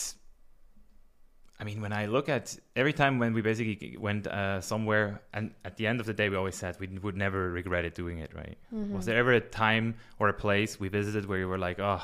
I 1.60 1.64
mean, 1.64 1.80
when 1.86 1.94
I 1.94 2.04
look 2.16 2.28
at 2.38 2.46
every 2.76 2.94
time 3.02 3.14
when 3.22 3.32
we 3.38 3.42
basically 3.42 3.96
went 4.08 4.26
uh, 4.28 4.62
somewhere, 4.62 5.22
and 5.34 5.46
at 5.64 5.78
the 5.78 5.86
end 5.86 6.00
of 6.00 6.06
the 6.08 6.14
day, 6.22 6.28
we 6.30 6.36
always 6.36 6.56
said 6.56 6.72
we 6.80 6.88
would 7.06 7.16
never 7.26 7.52
regret 7.52 7.86
it 7.86 7.94
doing 7.94 8.18
it, 8.26 8.32
right? 8.34 8.58
Mm-hmm. 8.74 8.96
Was 8.96 9.06
there 9.06 9.18
ever 9.24 9.34
a 9.34 9.40
time 9.42 9.86
or 10.20 10.26
a 10.30 10.34
place 10.46 10.80
we 10.80 10.88
visited 10.90 11.24
where 11.28 11.38
you 11.38 11.48
were 11.48 11.60
like, 11.60 11.80
oh, 11.80 12.04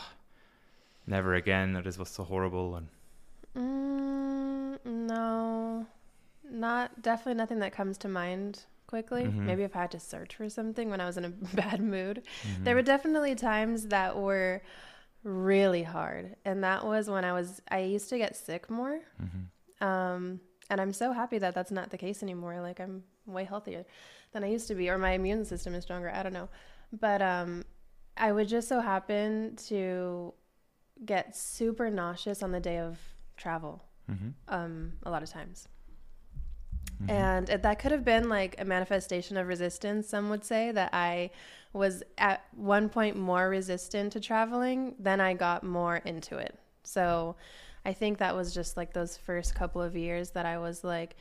never 1.07 1.33
again, 1.33 1.75
or 1.75 1.81
this 1.81 1.97
was 1.97 2.09
so 2.09 2.23
horrible? 2.23 2.75
And 2.77 2.87
Mm, 3.57 4.77
no, 4.85 5.87
not 6.49 7.01
definitely 7.01 7.33
nothing 7.43 7.59
that 7.59 7.71
comes 7.73 7.97
to 7.99 8.07
mind 8.07 8.65
quickly. 8.87 9.23
Mhm. 9.25 9.45
Maybe 9.45 9.63
if 9.63 9.75
I 9.75 9.81
had 9.81 9.91
to 9.91 9.99
search 9.99 10.35
for 10.35 10.49
something 10.49 10.89
when 10.89 11.01
I 11.01 11.05
was 11.05 11.17
in 11.17 11.25
a 11.25 11.29
bad 11.55 11.81
mood. 11.81 12.23
Mm-hmm. 12.43 12.63
There 12.63 12.75
were 12.75 12.81
definitely 12.81 13.35
times 13.35 13.87
that 13.87 14.17
were 14.17 14.61
really 15.23 15.83
hard, 15.83 16.35
and 16.45 16.63
that 16.63 16.85
was 16.85 17.09
when 17.09 17.25
I 17.25 17.33
was 17.33 17.61
I 17.69 17.79
used 17.79 18.09
to 18.09 18.17
get 18.17 18.35
sick 18.35 18.69
more. 18.69 19.01
Mm-hmm. 19.21 19.87
Um, 19.87 20.39
and 20.69 20.81
I'm 20.81 20.93
so 20.93 21.11
happy 21.11 21.37
that 21.37 21.53
that's 21.53 21.71
not 21.71 21.91
the 21.91 21.97
case 21.97 22.23
anymore. 22.23 22.59
Like 22.61 22.79
I'm 22.79 23.03
way 23.25 23.43
healthier 23.43 23.85
than 24.31 24.43
I 24.43 24.47
used 24.47 24.67
to 24.69 24.75
be, 24.75 24.89
or 24.89 24.97
my 24.97 25.11
immune 25.11 25.45
system 25.45 25.75
is 25.75 25.83
stronger. 25.83 26.09
I 26.09 26.23
don't 26.23 26.33
know, 26.33 26.49
but 26.91 27.21
um, 27.21 27.63
I 28.15 28.31
would 28.31 28.47
just 28.47 28.67
so 28.67 28.79
happen 28.79 29.55
to 29.67 30.33
get 31.05 31.35
super 31.35 31.89
nauseous 31.89 32.41
on 32.41 32.51
the 32.51 32.59
day 32.59 32.79
of 32.79 32.97
travel. 33.35 33.83
Mm-hmm. 34.09 34.29
Um, 34.47 34.93
a 35.03 35.11
lot 35.11 35.21
of 35.23 35.29
times. 35.29 35.67
And 37.07 37.49
it- 37.49 37.61
that 37.63 37.79
could 37.79 37.91
have 37.91 38.03
been 38.03 38.29
like 38.29 38.55
a 38.59 38.65
manifestation 38.65 39.37
of 39.37 39.47
resistance. 39.47 40.07
Some 40.09 40.29
would 40.29 40.43
say 40.43 40.71
that 40.71 40.93
I 40.93 41.31
was 41.73 42.03
at 42.17 42.43
one 42.55 42.89
point 42.89 43.15
more 43.15 43.49
resistant 43.49 44.13
to 44.13 44.19
traveling, 44.19 44.95
then 44.99 45.21
I 45.21 45.33
got 45.33 45.63
more 45.63 45.97
into 45.97 46.37
it. 46.37 46.57
So 46.83 47.35
I 47.85 47.93
think 47.93 48.17
that 48.17 48.35
was 48.35 48.53
just 48.53 48.75
like 48.77 48.93
those 48.93 49.15
first 49.17 49.55
couple 49.55 49.81
of 49.81 49.95
years 49.95 50.31
that 50.31 50.45
I 50.45 50.57
was 50.57 50.83
like 50.83 51.15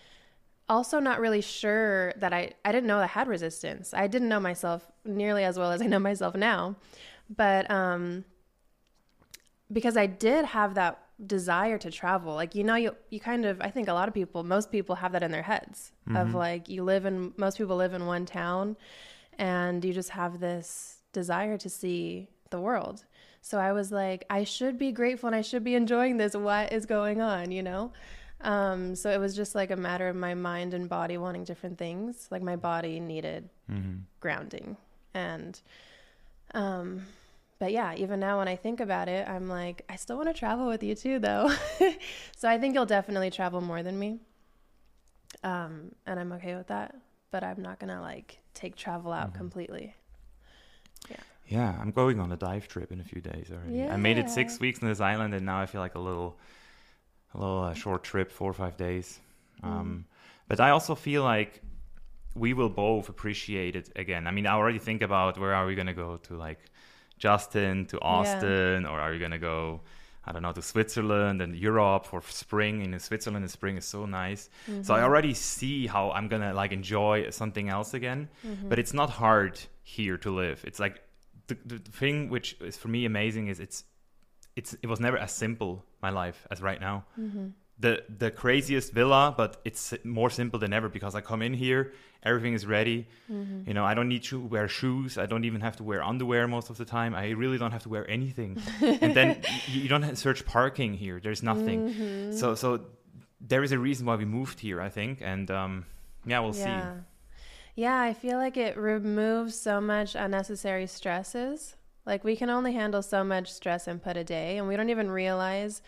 also 0.68 0.98
not 0.98 1.20
really 1.20 1.40
sure 1.40 2.12
that 2.16 2.32
I 2.32 2.52
I 2.64 2.72
didn't 2.72 2.88
know 2.88 2.98
I 2.98 3.06
had 3.06 3.28
resistance. 3.28 3.94
I 3.94 4.06
didn't 4.08 4.28
know 4.28 4.40
myself 4.40 4.90
nearly 5.04 5.44
as 5.44 5.58
well 5.58 5.70
as 5.70 5.80
I 5.82 5.86
know 5.86 5.98
myself 6.10 6.34
now. 6.34 6.76
But 7.28 7.70
um 7.70 8.24
because 9.72 9.96
I 9.96 10.06
did 10.06 10.44
have 10.46 10.74
that 10.74 11.05
desire 11.24 11.78
to 11.78 11.90
travel. 11.90 12.34
Like 12.34 12.54
you 12.54 12.64
know 12.64 12.74
you 12.74 12.94
you 13.10 13.20
kind 13.20 13.44
of 13.46 13.60
I 13.60 13.70
think 13.70 13.88
a 13.88 13.92
lot 13.94 14.08
of 14.08 14.14
people 14.14 14.42
most 14.44 14.70
people 14.70 14.96
have 14.96 15.12
that 15.12 15.22
in 15.22 15.30
their 15.30 15.42
heads 15.42 15.92
of 16.14 16.34
like 16.34 16.68
you 16.68 16.84
live 16.84 17.04
in 17.06 17.32
most 17.36 17.56
people 17.58 17.76
live 17.76 17.94
in 17.94 18.06
one 18.06 18.26
town 18.26 18.76
and 19.38 19.84
you 19.84 19.92
just 19.92 20.10
have 20.10 20.40
this 20.40 20.98
desire 21.12 21.56
to 21.58 21.68
see 21.68 22.28
the 22.50 22.60
world. 22.60 23.04
So 23.40 23.58
I 23.58 23.72
was 23.72 23.90
like 23.92 24.24
I 24.28 24.44
should 24.44 24.78
be 24.78 24.92
grateful 24.92 25.26
and 25.28 25.36
I 25.36 25.40
should 25.42 25.64
be 25.64 25.74
enjoying 25.74 26.16
this 26.18 26.34
what 26.36 26.72
is 26.72 26.84
going 26.86 27.20
on, 27.20 27.50
you 27.50 27.62
know? 27.62 27.92
Um 28.42 28.94
so 28.94 29.10
it 29.10 29.18
was 29.18 29.34
just 29.34 29.54
like 29.54 29.70
a 29.70 29.76
matter 29.76 30.08
of 30.08 30.16
my 30.16 30.34
mind 30.34 30.74
and 30.74 30.88
body 30.88 31.16
wanting 31.16 31.44
different 31.44 31.78
things. 31.78 32.28
Like 32.30 32.42
my 32.42 32.56
body 32.56 33.00
needed 33.00 33.48
Mm-hmm. 33.70 33.96
grounding 34.20 34.76
and 35.12 35.60
um 36.54 37.04
but 37.58 37.72
yeah 37.72 37.94
even 37.94 38.20
now 38.20 38.38
when 38.38 38.48
i 38.48 38.56
think 38.56 38.80
about 38.80 39.08
it 39.08 39.26
i'm 39.28 39.48
like 39.48 39.82
i 39.88 39.96
still 39.96 40.16
want 40.16 40.28
to 40.28 40.34
travel 40.34 40.66
with 40.66 40.82
you 40.82 40.94
too 40.94 41.18
though 41.18 41.50
so 42.36 42.48
i 42.48 42.58
think 42.58 42.74
you'll 42.74 42.86
definitely 42.86 43.30
travel 43.30 43.60
more 43.60 43.82
than 43.82 43.98
me 43.98 44.18
um 45.44 45.92
and 46.06 46.18
i'm 46.18 46.32
okay 46.32 46.54
with 46.54 46.66
that 46.68 46.94
but 47.30 47.42
i'm 47.44 47.60
not 47.62 47.78
gonna 47.78 48.00
like 48.00 48.38
take 48.54 48.76
travel 48.76 49.12
out 49.12 49.28
Mm-hmm. 49.28 49.38
completely 49.38 49.94
Yeah, 51.08 51.16
Yeah, 51.48 51.76
I'm 51.80 51.92
going 51.92 52.18
on 52.20 52.32
a 52.32 52.36
dive 52.36 52.66
trip 52.68 52.90
in 52.92 53.00
a 53.00 53.04
few 53.04 53.20
days 53.20 53.50
already. 53.52 53.78
Yeah. 53.78 53.92
I 53.92 53.96
made 53.96 54.18
it 54.18 54.28
six 54.28 54.58
weeks 54.60 54.82
on 54.82 54.88
this 54.88 55.00
island, 55.00 55.34
and 55.34 55.46
now 55.46 55.60
I 55.60 55.66
feel 55.66 55.80
like 55.80 55.94
a 55.94 56.00
little, 56.00 56.38
a 57.34 57.38
little 57.38 57.62
uh, 57.64 57.74
short 57.74 58.02
trip, 58.04 58.30
four 58.32 58.50
or 58.50 58.54
five 58.54 58.76
days. 58.76 59.20
Um, 59.62 60.04
But 60.48 60.60
I 60.60 60.70
also 60.70 60.94
feel 60.94 61.22
like 61.24 61.62
we 62.34 62.52
will 62.54 62.68
both 62.70 63.08
appreciate 63.08 63.76
it 63.76 63.90
again. 63.96 64.26
I 64.26 64.30
mean, 64.30 64.46
I 64.46 64.52
already 64.52 64.78
think 64.78 65.02
about 65.02 65.38
where 65.38 65.54
are 65.54 65.66
we 65.66 65.74
gonna 65.74 65.94
go 65.94 66.16
to, 66.18 66.36
like 66.36 66.60
Justin 67.18 67.86
to 67.86 68.00
Austin, 68.00 68.86
or 68.86 69.00
are 69.00 69.12
you 69.12 69.20
gonna 69.20 69.38
go? 69.38 69.80
I 70.28 70.32
don't 70.32 70.42
know 70.42 70.52
to 70.52 70.62
Switzerland 70.62 71.40
and 71.40 71.54
Europe 71.54 72.06
for 72.06 72.20
spring. 72.22 72.82
In 72.82 72.98
Switzerland, 72.98 73.44
in 73.44 73.48
spring 73.48 73.76
is 73.76 73.84
so 73.84 74.06
nice. 74.06 74.50
So 74.66 74.92
I 74.92 74.98
mm-hmm. 74.98 75.04
already 75.04 75.34
see 75.34 75.86
how 75.86 76.10
I'm 76.10 76.28
gonna 76.28 76.52
like 76.52 76.72
enjoy 76.72 77.30
something 77.30 77.68
else 77.68 77.94
again. 77.94 78.28
Mm-hmm. 78.44 78.68
But 78.68 78.78
it's 78.78 78.92
not 78.92 79.10
hard 79.10 79.60
here 79.82 80.16
to 80.18 80.30
live. 80.30 80.64
It's 80.66 80.80
like 80.80 81.00
the, 81.46 81.56
the 81.64 81.78
thing 81.78 82.28
which 82.28 82.56
is 82.60 82.76
for 82.76 82.88
me 82.88 83.04
amazing 83.04 83.46
is 83.46 83.60
it's 83.60 83.84
it's 84.56 84.74
it 84.82 84.86
was 84.88 85.00
never 85.00 85.16
as 85.16 85.32
simple 85.32 85.84
my 86.02 86.10
life 86.10 86.46
as 86.50 86.60
right 86.60 86.80
now. 86.80 87.04
Mm-hmm. 87.18 87.48
The 87.78 88.02
the 88.18 88.30
craziest 88.30 88.92
villa, 88.94 89.34
but 89.36 89.60
it's 89.64 89.92
more 90.04 90.30
simple 90.30 90.58
than 90.58 90.72
ever 90.72 90.88
because 90.88 91.14
I 91.14 91.20
come 91.20 91.42
in 91.42 91.52
here, 91.54 91.92
everything 92.22 92.54
is 92.54 92.64
ready. 92.66 93.06
You 93.66 93.74
know, 93.74 93.84
I 93.84 93.94
don't 93.94 94.08
need 94.08 94.22
to 94.24 94.40
wear 94.40 94.66
shoes. 94.68 95.18
I 95.18 95.26
don't 95.26 95.44
even 95.44 95.60
have 95.60 95.76
to 95.76 95.84
wear 95.84 96.02
underwear 96.02 96.46
most 96.48 96.70
of 96.70 96.76
the 96.78 96.84
time. 96.84 97.14
I 97.14 97.30
really 97.30 97.58
don't 97.58 97.72
have 97.72 97.82
to 97.82 97.88
wear 97.88 98.08
anything. 98.10 98.56
and 99.02 99.14
then 99.14 99.28
y- 99.42 99.62
you 99.66 99.88
don't 99.88 100.02
have 100.02 100.12
to 100.14 100.16
search 100.16 100.46
parking 100.46 100.94
here. 100.94 101.20
There's 101.20 101.42
nothing. 101.42 102.30
So 102.32 102.54
so 102.54 102.68
there 103.40 103.62
is 103.62 103.72
a 103.72 103.78
reason 103.78 104.06
why 104.06 104.16
we 104.16 104.24
moved 104.24 104.60
here, 104.60 104.80
I 104.80 104.88
think, 104.88 105.20
and 105.20 105.50
um, 105.50 105.84
yeah, 106.24 106.40
we'll 106.40 106.52
see. 106.54 106.62
yeah 106.70 106.94
yeah 107.78 108.00
i 108.00 108.14
feel 108.14 108.38
like 108.38 108.56
it 108.56 108.74
removes 108.78 109.54
so 109.54 109.80
much 109.82 110.14
unnecessary 110.14 110.86
stresses 110.86 111.76
like 112.06 112.24
we 112.24 112.34
can 112.34 112.48
only 112.48 112.72
handle 112.72 113.02
so 113.02 113.22
much 113.22 113.52
stress 113.52 113.86
input 113.86 114.16
a 114.16 114.24
day 114.24 114.56
and 114.56 114.66
we 114.66 114.76
don't 114.78 114.88
even 114.88 115.10
realize 115.10 115.82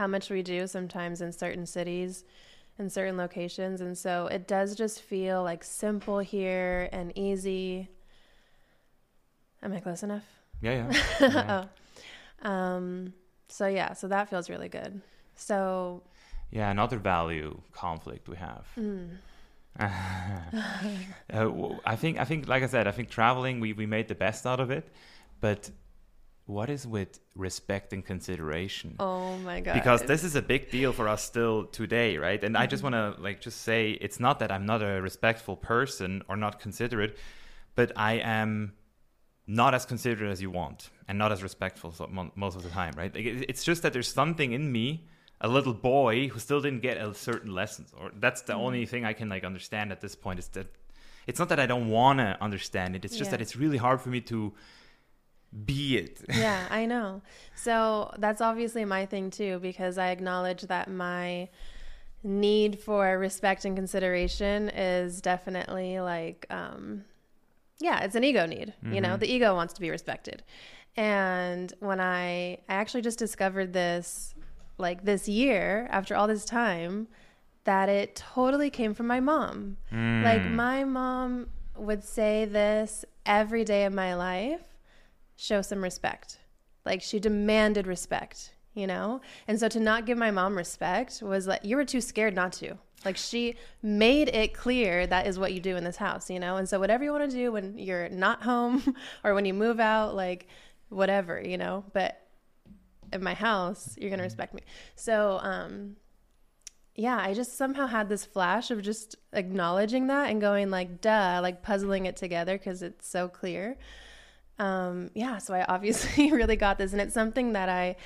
how 0.00 0.06
much 0.06 0.30
we 0.30 0.42
do 0.42 0.66
sometimes 0.66 1.20
in 1.20 1.30
certain 1.30 1.66
cities 1.66 2.24
in 2.78 2.88
certain 2.88 3.18
locations 3.18 3.82
and 3.82 3.98
so 3.98 4.26
it 4.28 4.48
does 4.48 4.74
just 4.74 5.02
feel 5.02 5.42
like 5.42 5.62
simple 5.62 6.20
here 6.20 6.88
and 6.90 7.12
easy 7.18 7.86
am 9.62 9.72
i 9.74 9.80
close 9.80 10.02
enough 10.02 10.24
Yeah, 10.62 10.88
yeah. 10.90 11.02
yeah. 11.20 11.64
um 12.50 13.12
so 13.48 13.66
yeah 13.66 13.92
so 13.92 14.08
that 14.08 14.30
feels 14.30 14.48
really 14.48 14.68
good 14.70 15.02
so 15.36 16.02
Yeah, 16.50 16.70
another 16.70 16.98
value 16.98 17.60
conflict 17.72 18.28
we 18.28 18.36
have. 18.36 18.64
uh, 19.78 20.40
w- 21.30 21.78
I 21.92 21.96
think, 21.96 22.18
I 22.18 22.24
think, 22.24 22.48
like 22.48 22.62
I 22.62 22.66
said, 22.74 22.86
I 22.86 22.92
think 22.96 23.08
traveling 23.08 23.60
we 23.60 23.72
we 23.72 23.86
made 23.86 24.06
the 24.08 24.14
best 24.26 24.46
out 24.46 24.60
of 24.60 24.70
it, 24.70 24.84
but 25.40 25.70
what 26.50 26.68
is 26.68 26.86
with 26.86 27.20
respect 27.34 27.92
and 27.92 28.04
consideration? 28.04 28.96
oh 28.98 29.36
my 29.38 29.60
god 29.60 29.74
Because 29.74 30.02
this 30.02 30.22
is 30.24 30.34
a 30.34 30.42
big 30.42 30.70
deal 30.70 30.92
for 30.92 31.06
us 31.08 31.22
still 31.22 31.64
today, 31.66 32.18
right? 32.18 32.42
And 32.42 32.56
I 32.56 32.66
just 32.66 32.82
mm-hmm. 32.82 32.94
want 32.94 33.16
to 33.16 33.22
like 33.22 33.40
just 33.40 33.62
say 33.62 33.82
it's 34.06 34.18
not 34.26 34.40
that 34.40 34.50
I'm 34.50 34.66
not 34.66 34.82
a 34.82 35.00
respectful 35.00 35.56
person 35.56 36.22
or 36.28 36.36
not 36.36 36.60
considerate, 36.60 37.16
but 37.74 37.92
I 37.96 38.14
am 38.14 38.72
not 39.46 39.74
as 39.74 39.84
considerate 39.84 40.30
as 40.30 40.40
you 40.40 40.50
want 40.50 40.90
and 41.08 41.18
not 41.18 41.32
as 41.32 41.42
respectful 41.42 41.92
so, 41.92 42.06
mo- 42.06 42.32
most 42.34 42.56
of 42.56 42.62
the 42.62 42.70
time, 42.70 42.92
right? 42.96 43.12
Like, 43.14 43.26
it's 43.26 43.64
just 43.64 43.82
that 43.82 43.92
there's 43.92 44.12
something 44.12 44.52
in 44.52 44.70
me, 44.70 45.08
a 45.40 45.48
little 45.48 45.74
boy 45.74 46.28
who 46.28 46.38
still 46.38 46.60
didn't 46.60 46.82
get 46.82 46.96
a 46.98 47.14
certain 47.14 47.52
lessons, 47.54 47.92
or 47.98 48.10
that's 48.18 48.42
the 48.42 48.52
mm-hmm. 48.52 48.62
only 48.62 48.86
thing 48.86 49.04
I 49.04 49.12
can 49.12 49.28
like 49.28 49.44
understand 49.44 49.90
at 49.92 50.00
this 50.00 50.14
point. 50.14 50.38
Is 50.38 50.48
that 50.48 50.66
it's 51.26 51.38
not 51.38 51.48
that 51.48 51.60
I 51.60 51.66
don't 51.66 51.88
want 51.88 52.18
to 52.18 52.36
understand 52.40 52.96
it; 52.96 53.04
it's 53.04 53.16
just 53.16 53.28
Yeah. 53.28 53.32
that 53.36 53.40
it's 53.40 53.56
really 53.56 53.76
hard 53.78 54.00
for 54.00 54.10
me 54.10 54.20
to 54.32 54.52
be 55.64 55.96
it. 55.96 56.20
yeah, 56.34 56.66
I 56.70 56.86
know. 56.86 57.22
So 57.54 58.14
that's 58.18 58.40
obviously 58.40 58.84
my 58.84 59.06
thing 59.06 59.30
too, 59.30 59.58
because 59.60 59.98
I 59.98 60.10
acknowledge 60.10 60.62
that 60.62 60.90
my 60.90 61.48
need 62.22 62.78
for 62.78 63.18
respect 63.18 63.64
and 63.64 63.76
consideration 63.76 64.68
is 64.70 65.20
definitely 65.20 66.00
like, 66.00 66.46
um, 66.50 67.04
yeah, 67.78 68.00
it's 68.00 68.14
an 68.14 68.24
ego 68.24 68.46
need. 68.46 68.74
You 68.94 69.00
know, 69.00 69.16
the 69.16 69.32
ego 69.32 69.54
wants 69.54 69.72
to 69.74 69.80
be 69.80 69.90
respected. 69.90 70.42
And 70.96 71.72
when 71.80 72.00
I, 72.00 72.58
I 72.68 72.74
actually 72.74 73.02
just 73.02 73.18
discovered 73.18 73.72
this, 73.72 74.34
like 74.76 75.04
this 75.04 75.28
year 75.28 75.88
after 75.90 76.14
all 76.14 76.26
this 76.26 76.44
time, 76.44 77.08
that 77.64 77.88
it 77.88 78.16
totally 78.16 78.70
came 78.70 78.94
from 78.94 79.06
my 79.06 79.20
mom. 79.20 79.76
Like 80.24 80.42
my 80.44 80.84
mom 80.84 81.48
would 81.76 82.04
say 82.04 82.44
this 82.44 83.04
every 83.24 83.64
day 83.64 83.84
of 83.84 83.92
my 83.92 84.14
life 84.14 84.69
show 85.40 85.62
some 85.62 85.82
respect. 85.82 86.38
Like 86.84 87.02
she 87.02 87.18
demanded 87.18 87.86
respect, 87.86 88.54
you 88.74 88.86
know? 88.86 89.20
And 89.48 89.58
so 89.58 89.68
to 89.68 89.80
not 89.80 90.06
give 90.06 90.18
my 90.18 90.30
mom 90.30 90.56
respect 90.56 91.22
was 91.22 91.46
like, 91.46 91.64
you 91.64 91.76
were 91.76 91.84
too 91.84 92.00
scared 92.00 92.34
not 92.34 92.52
to. 92.54 92.76
Like 93.04 93.16
she 93.16 93.56
made 93.82 94.28
it 94.28 94.52
clear 94.52 95.06
that 95.06 95.26
is 95.26 95.38
what 95.38 95.54
you 95.54 95.60
do 95.60 95.76
in 95.76 95.84
this 95.84 95.96
house, 95.96 96.28
you 96.30 96.38
know? 96.38 96.56
And 96.56 96.68
so 96.68 96.78
whatever 96.78 97.04
you 97.04 97.12
want 97.12 97.30
to 97.30 97.36
do 97.36 97.52
when 97.52 97.78
you're 97.78 98.10
not 98.10 98.42
home 98.42 98.94
or 99.24 99.34
when 99.34 99.46
you 99.46 99.54
move 99.54 99.80
out, 99.80 100.14
like 100.14 100.46
whatever, 100.90 101.40
you 101.40 101.56
know? 101.56 101.84
But 101.94 102.20
in 103.12 103.22
my 103.22 103.34
house, 103.34 103.96
you're 103.98 104.10
going 104.10 104.18
to 104.18 104.24
respect 104.24 104.52
me. 104.52 104.60
So, 104.94 105.38
um, 105.42 105.96
yeah, 106.94 107.18
I 107.18 107.32
just 107.32 107.56
somehow 107.56 107.86
had 107.86 108.10
this 108.10 108.26
flash 108.26 108.70
of 108.70 108.82
just 108.82 109.16
acknowledging 109.32 110.08
that 110.08 110.30
and 110.30 110.40
going 110.40 110.70
like, 110.70 111.00
duh, 111.00 111.40
like 111.42 111.62
puzzling 111.62 112.04
it 112.04 112.16
together 112.16 112.58
because 112.58 112.82
it's 112.82 113.08
so 113.08 113.26
clear 113.26 113.78
um 114.60 115.10
yeah 115.14 115.38
so 115.38 115.54
i 115.54 115.64
obviously 115.64 116.30
really 116.40 116.56
got 116.56 116.78
this 116.78 116.92
and 116.92 117.00
it's 117.00 117.14
something 117.14 117.54
that 117.54 117.68
i 117.68 117.96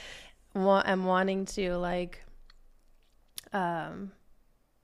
want 0.54 0.86
am 0.88 1.04
wanting 1.04 1.44
to 1.44 1.76
like 1.76 2.24
um 3.52 4.12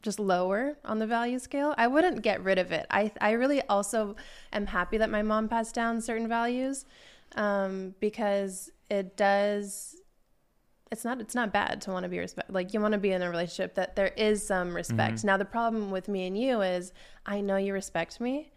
just 0.02 0.18
lower 0.18 0.78
on 0.84 0.98
the 0.98 1.06
value 1.06 1.38
scale. 1.38 1.74
I 1.76 1.86
wouldn't 1.86 2.22
get 2.22 2.42
rid 2.42 2.58
of 2.58 2.72
it. 2.72 2.86
I 2.90 3.12
i 3.20 3.32
really 3.32 3.60
also 3.68 4.16
am 4.52 4.66
happy 4.66 4.98
that 4.98 5.10
my 5.10 5.22
mom 5.22 5.48
passed 5.48 5.74
down 5.74 6.00
certain 6.00 6.28
values 6.28 6.86
um 7.36 7.94
because 8.00 8.70
it 8.88 9.16
does 9.16 9.96
it's 10.90 11.04
not 11.04 11.20
it's 11.20 11.34
not 11.34 11.52
bad 11.52 11.80
to 11.82 11.90
want 11.92 12.02
to 12.04 12.08
be 12.08 12.18
respect 12.18 12.50
like 12.50 12.74
you 12.74 12.80
want 12.80 12.92
to 12.92 12.98
be 12.98 13.12
in 13.12 13.22
a 13.22 13.30
relationship 13.30 13.74
that 13.74 13.94
there 13.94 14.12
is 14.16 14.44
some 14.44 14.74
respect. 14.74 15.22
Now 15.22 15.36
the 15.36 15.44
problem 15.44 15.90
with 15.90 16.08
me 16.08 16.26
and 16.26 16.36
you 16.36 16.62
is 16.62 16.92
i 17.26 17.40
know 17.40 17.56
you 17.56 17.72
respect 17.72 18.20
me 18.20 18.50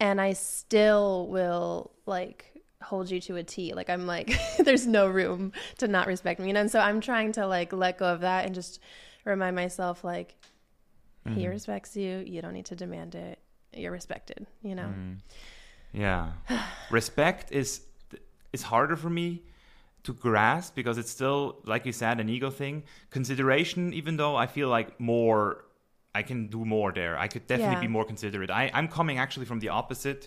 and 0.00 0.20
I 0.20 0.32
still 0.34 1.26
will 1.28 1.92
like 2.06 2.52
hold 2.82 3.10
you 3.10 3.20
to 3.22 3.36
a 3.36 3.42
T. 3.42 3.74
Like 3.74 3.90
I'm 3.90 4.06
like, 4.06 4.38
there's 4.58 4.86
no 4.86 5.08
room 5.08 5.52
to 5.78 5.88
not 5.88 6.06
respect 6.06 6.40
me, 6.40 6.48
you 6.48 6.52
know. 6.52 6.60
And 6.60 6.70
so 6.70 6.80
I'm 6.80 7.00
trying 7.00 7.32
to 7.32 7.46
like 7.46 7.72
let 7.72 7.98
go 7.98 8.06
of 8.06 8.20
that 8.20 8.46
and 8.46 8.54
just 8.54 8.80
remind 9.24 9.56
myself 9.56 10.04
like, 10.04 10.34
he 11.24 11.42
mm-hmm. 11.42 11.50
respects 11.50 11.96
you. 11.96 12.22
You 12.24 12.40
don't 12.40 12.52
need 12.52 12.66
to 12.66 12.76
demand 12.76 13.16
it. 13.16 13.40
You're 13.72 13.90
respected, 13.90 14.46
you 14.62 14.76
know. 14.76 14.84
Mm-hmm. 14.84 15.14
Yeah. 15.92 16.32
Respect 16.90 17.52
is 17.52 17.80
is 18.52 18.62
harder 18.62 18.96
for 18.96 19.10
me 19.10 19.42
to 20.04 20.12
grasp 20.12 20.74
because 20.74 20.98
it's 20.98 21.10
still 21.10 21.58
like 21.64 21.84
you 21.84 21.92
said 21.92 22.20
an 22.20 22.28
ego 22.28 22.50
thing. 22.50 22.84
Consideration 23.10 23.92
even 23.92 24.16
though 24.16 24.36
I 24.36 24.46
feel 24.46 24.68
like 24.68 25.00
more 25.00 25.64
I 26.20 26.22
can 26.22 26.48
do 26.56 26.64
more 26.64 26.92
there. 27.00 27.14
I 27.24 27.28
could 27.32 27.46
definitely 27.46 27.74
Yeah. 27.80 27.88
be 27.88 27.92
more 27.98 28.06
considerate. 28.12 28.50
I 28.50 28.70
I'm 28.78 28.88
coming 28.98 29.16
actually 29.24 29.46
from 29.50 29.60
the 29.64 29.70
opposite. 29.80 30.22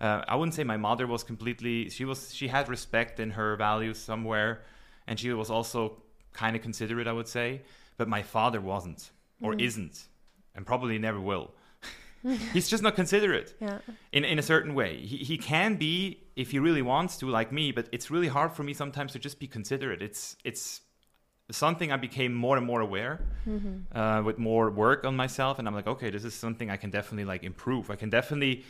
Uh, 0.00 0.22
I 0.32 0.34
wouldn't 0.38 0.54
say 0.58 0.64
my 0.64 0.76
mother 0.88 1.06
was 1.14 1.22
completely 1.32 1.76
she 1.96 2.04
was 2.10 2.18
she 2.38 2.48
had 2.56 2.68
respect 2.76 3.14
in 3.24 3.30
her 3.38 3.56
values 3.56 3.98
somewhere 4.10 4.50
and 5.06 5.18
she 5.20 5.32
was 5.42 5.50
also 5.50 5.80
kind 6.42 6.54
of 6.56 6.62
considerate 6.62 7.06
I 7.12 7.14
would 7.18 7.28
say, 7.38 7.48
but 7.98 8.06
my 8.16 8.22
father 8.34 8.60
wasn't 8.72 9.10
or 9.44 9.54
isn't 9.68 9.96
and 10.54 10.64
probably 10.66 10.98
never 10.98 11.20
will. 11.20 11.46
He's 12.54 12.68
just 12.72 12.82
not 12.82 12.94
considerate 13.02 13.54
Yeah. 13.60 13.78
in, 14.12 14.24
in 14.24 14.38
a 14.38 14.42
certain 14.52 14.74
way. 14.80 14.92
He, 15.10 15.16
he 15.30 15.36
can 15.38 15.76
be 15.76 15.94
if 16.34 16.50
he 16.52 16.58
really 16.58 16.82
wants 16.82 17.16
to, 17.20 17.26
like 17.38 17.50
me, 17.52 17.72
but 17.72 17.84
it's 17.92 18.10
really 18.14 18.28
hard 18.36 18.50
for 18.56 18.62
me 18.68 18.74
sometimes 18.74 19.12
to 19.12 19.18
just 19.18 19.38
be 19.38 19.46
considerate. 19.46 20.00
It's 20.08 20.36
it's 20.50 20.80
something 21.50 21.92
I 21.92 21.96
became 21.96 22.34
more 22.34 22.56
and 22.56 22.66
more 22.66 22.80
aware 22.80 23.20
uh, 23.92 24.22
with 24.24 24.38
more 24.38 24.70
work 24.70 25.04
on 25.04 25.14
myself, 25.16 25.58
and 25.58 25.68
I'm 25.68 25.74
like, 25.74 25.86
okay, 25.86 26.10
this 26.10 26.24
is 26.24 26.34
something 26.34 26.70
I 26.70 26.76
can 26.76 26.90
definitely 26.90 27.24
like 27.24 27.44
improve. 27.44 27.90
I 27.90 27.96
can 27.96 28.10
definitely 28.10 28.64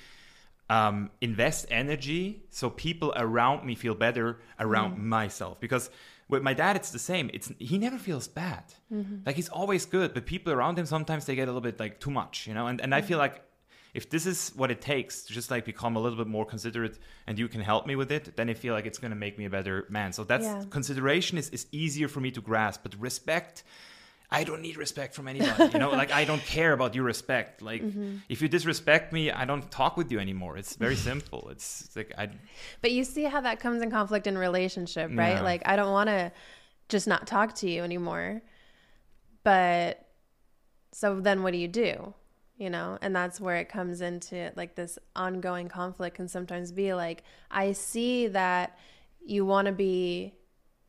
um, 0.69 1.11
invest 1.21 1.67
energy 1.71 2.43
so 2.51 2.69
people 2.71 3.13
around 3.17 3.65
me 3.65 3.75
feel 3.75 3.95
better 3.95 4.39
around 4.61 4.99
myself. 4.99 5.61
Because 5.61 5.91
with 6.29 6.43
my 6.43 6.55
dad 6.55 6.77
it's 6.77 6.91
the 6.91 6.99
same. 6.99 7.31
It's 7.33 7.53
he 7.59 7.79
never 7.79 7.99
feels 7.99 8.27
bad. 8.29 8.65
Like 9.25 9.37
he's 9.37 9.49
always 9.49 9.87
good 9.87 10.13
but 10.13 10.27
people 10.27 10.53
around 10.53 10.79
him 10.79 10.87
sometimes 10.87 11.25
they 11.27 11.35
get 11.37 11.45
a 11.45 11.53
little 11.53 11.61
bit 11.61 11.79
like 11.79 12.01
too 12.01 12.11
much 12.11 12.47
you 12.49 12.55
know? 12.55 12.67
And, 12.67 12.81
and 12.81 12.95
i 12.95 13.01
feel 13.01 13.19
like 13.19 13.43
if 13.97 14.11
this 14.11 14.27
is 14.27 14.53
what 14.55 14.71
it 14.71 14.81
takes 14.81 15.23
to 15.23 15.33
just 15.33 15.51
like 15.51 15.65
become 15.65 15.97
a 15.97 16.01
little 16.01 16.19
bit 16.23 16.27
more 16.37 16.45
considerate 16.45 16.99
and 17.27 17.39
you 17.39 17.49
can 17.49 17.63
help 17.73 17.87
me 17.87 17.97
with 17.97 18.13
it 18.13 18.37
then 18.37 18.49
i 18.51 18.55
feel 18.55 18.75
like 18.75 18.87
it's 18.91 18.99
going 18.99 19.15
to 19.17 19.21
make 19.27 19.39
me 19.41 19.45
a 19.47 19.51
better 19.51 19.87
man 19.89 20.13
so 20.13 20.23
that's 20.23 20.45
Yeah. 20.45 20.65
consideration 20.79 21.39
is, 21.39 21.49
is 21.51 21.67
easier 21.73 22.09
for 22.15 22.21
me 22.21 22.31
to 22.37 22.41
grasp 22.41 22.81
but 22.85 22.95
respect 23.11 23.65
I 24.29 24.43
don't 24.43 24.61
need 24.61 24.77
respect 24.77 25.15
from 25.15 25.29
anybody. 25.29 25.73
You 25.73 25.79
know, 25.79 25.91
like 26.03 26.11
I 26.11 26.25
don't 26.25 26.43
care 26.43 26.73
about 26.73 26.97
your 26.97 27.05
respect. 27.05 27.63
Like 27.63 27.83
mm-hmm. 27.83 28.17
if 28.29 28.43
you 28.43 28.49
disrespect 28.49 29.13
me, 29.13 29.31
I 29.31 29.45
don't 29.45 29.71
talk 29.71 29.97
with 29.97 30.11
you 30.11 30.19
anymore. 30.19 30.57
It's 30.57 30.75
very 30.75 30.97
simple. 30.97 31.49
It's, 31.53 31.83
it's 31.83 31.97
like 31.97 32.13
I 32.19 32.31
But 32.81 32.91
you 32.91 33.05
see 33.05 33.23
how 33.23 33.41
that 33.43 33.61
comes 33.61 33.83
in 33.83 33.91
conflict 33.91 34.27
in 34.27 34.37
relationship, 34.37 35.11
right? 35.15 35.37
Yeah. 35.37 35.43
Like 35.43 35.63
I 35.65 35.77
don't 35.77 35.93
want 35.93 36.09
to 36.09 36.33
just 36.89 37.07
not 37.07 37.29
talk 37.29 37.55
to 37.57 37.71
you 37.71 37.85
anymore. 37.85 38.43
But 39.45 40.05
so 40.93 41.21
then 41.21 41.45
what 41.45 41.53
do 41.53 41.59
you 41.59 41.69
do? 41.69 42.15
You 42.59 42.71
know, 42.71 42.97
and 43.03 43.15
that's 43.15 43.39
where 43.39 43.57
it 43.57 43.69
comes 43.69 44.01
into 44.01 44.51
like 44.57 44.75
this 44.77 44.99
ongoing 45.15 45.69
conflict 45.69 46.17
can 46.17 46.27
sometimes 46.27 46.73
be 46.73 46.95
like 46.95 47.23
I 47.51 47.73
see 47.73 48.29
that 48.29 48.79
you 49.25 49.45
want 49.45 49.67
to 49.67 49.73
be 49.73 50.33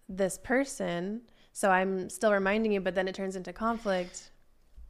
this 0.07 0.37
person, 0.37 1.23
so 1.51 1.69
I'm 1.69 2.09
still 2.09 2.31
reminding 2.31 2.71
you, 2.71 2.79
but 2.79 2.95
then 2.95 3.07
it 3.09 3.15
turns 3.15 3.35
into 3.35 3.51
conflict. 3.51 4.31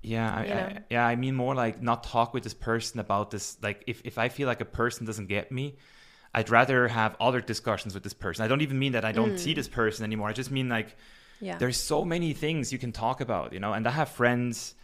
yeah, 0.04 0.32
I, 0.32 0.42
I, 0.42 0.80
yeah. 0.92 1.08
I 1.08 1.16
mean 1.16 1.36
more 1.36 1.56
like 1.56 1.82
not 1.82 2.04
talk 2.04 2.34
with 2.34 2.44
this 2.44 2.54
person 2.54 3.00
about 3.00 3.32
this. 3.32 3.58
Like 3.64 3.84
if 3.88 4.02
if 4.06 4.18
I 4.20 4.30
feel 4.30 4.48
like 4.48 4.62
a 4.62 4.66
person 4.66 5.06
doesn't 5.06 5.28
get 5.28 5.52
me, 5.52 5.78
I'd 6.34 6.50
rather 6.50 6.88
have 6.88 7.16
other 7.20 7.42
discussions 7.42 7.94
with 7.96 8.04
this 8.04 8.14
person. 8.14 8.46
I 8.46 8.48
don't 8.48 8.62
even 8.62 8.78
mean 8.78 8.92
that 8.92 9.04
I 9.04 9.12
don't 9.12 9.40
see 9.40 9.54
mm. 9.54 9.56
this 9.56 9.68
person 9.68 10.04
anymore. 10.04 10.30
I 10.30 10.34
just 10.34 10.52
mean 10.52 10.70
like 10.70 10.96
Yeah. 11.40 11.58
there's 11.58 11.78
so 11.78 12.06
many 12.06 12.34
things 12.34 12.72
you 12.72 12.78
can 12.78 12.92
talk 12.92 13.22
about, 13.22 13.54
you 13.54 13.60
know. 13.60 13.74
And 13.74 13.88
I 13.88 13.92
have 13.92 14.10
friends 14.10 14.76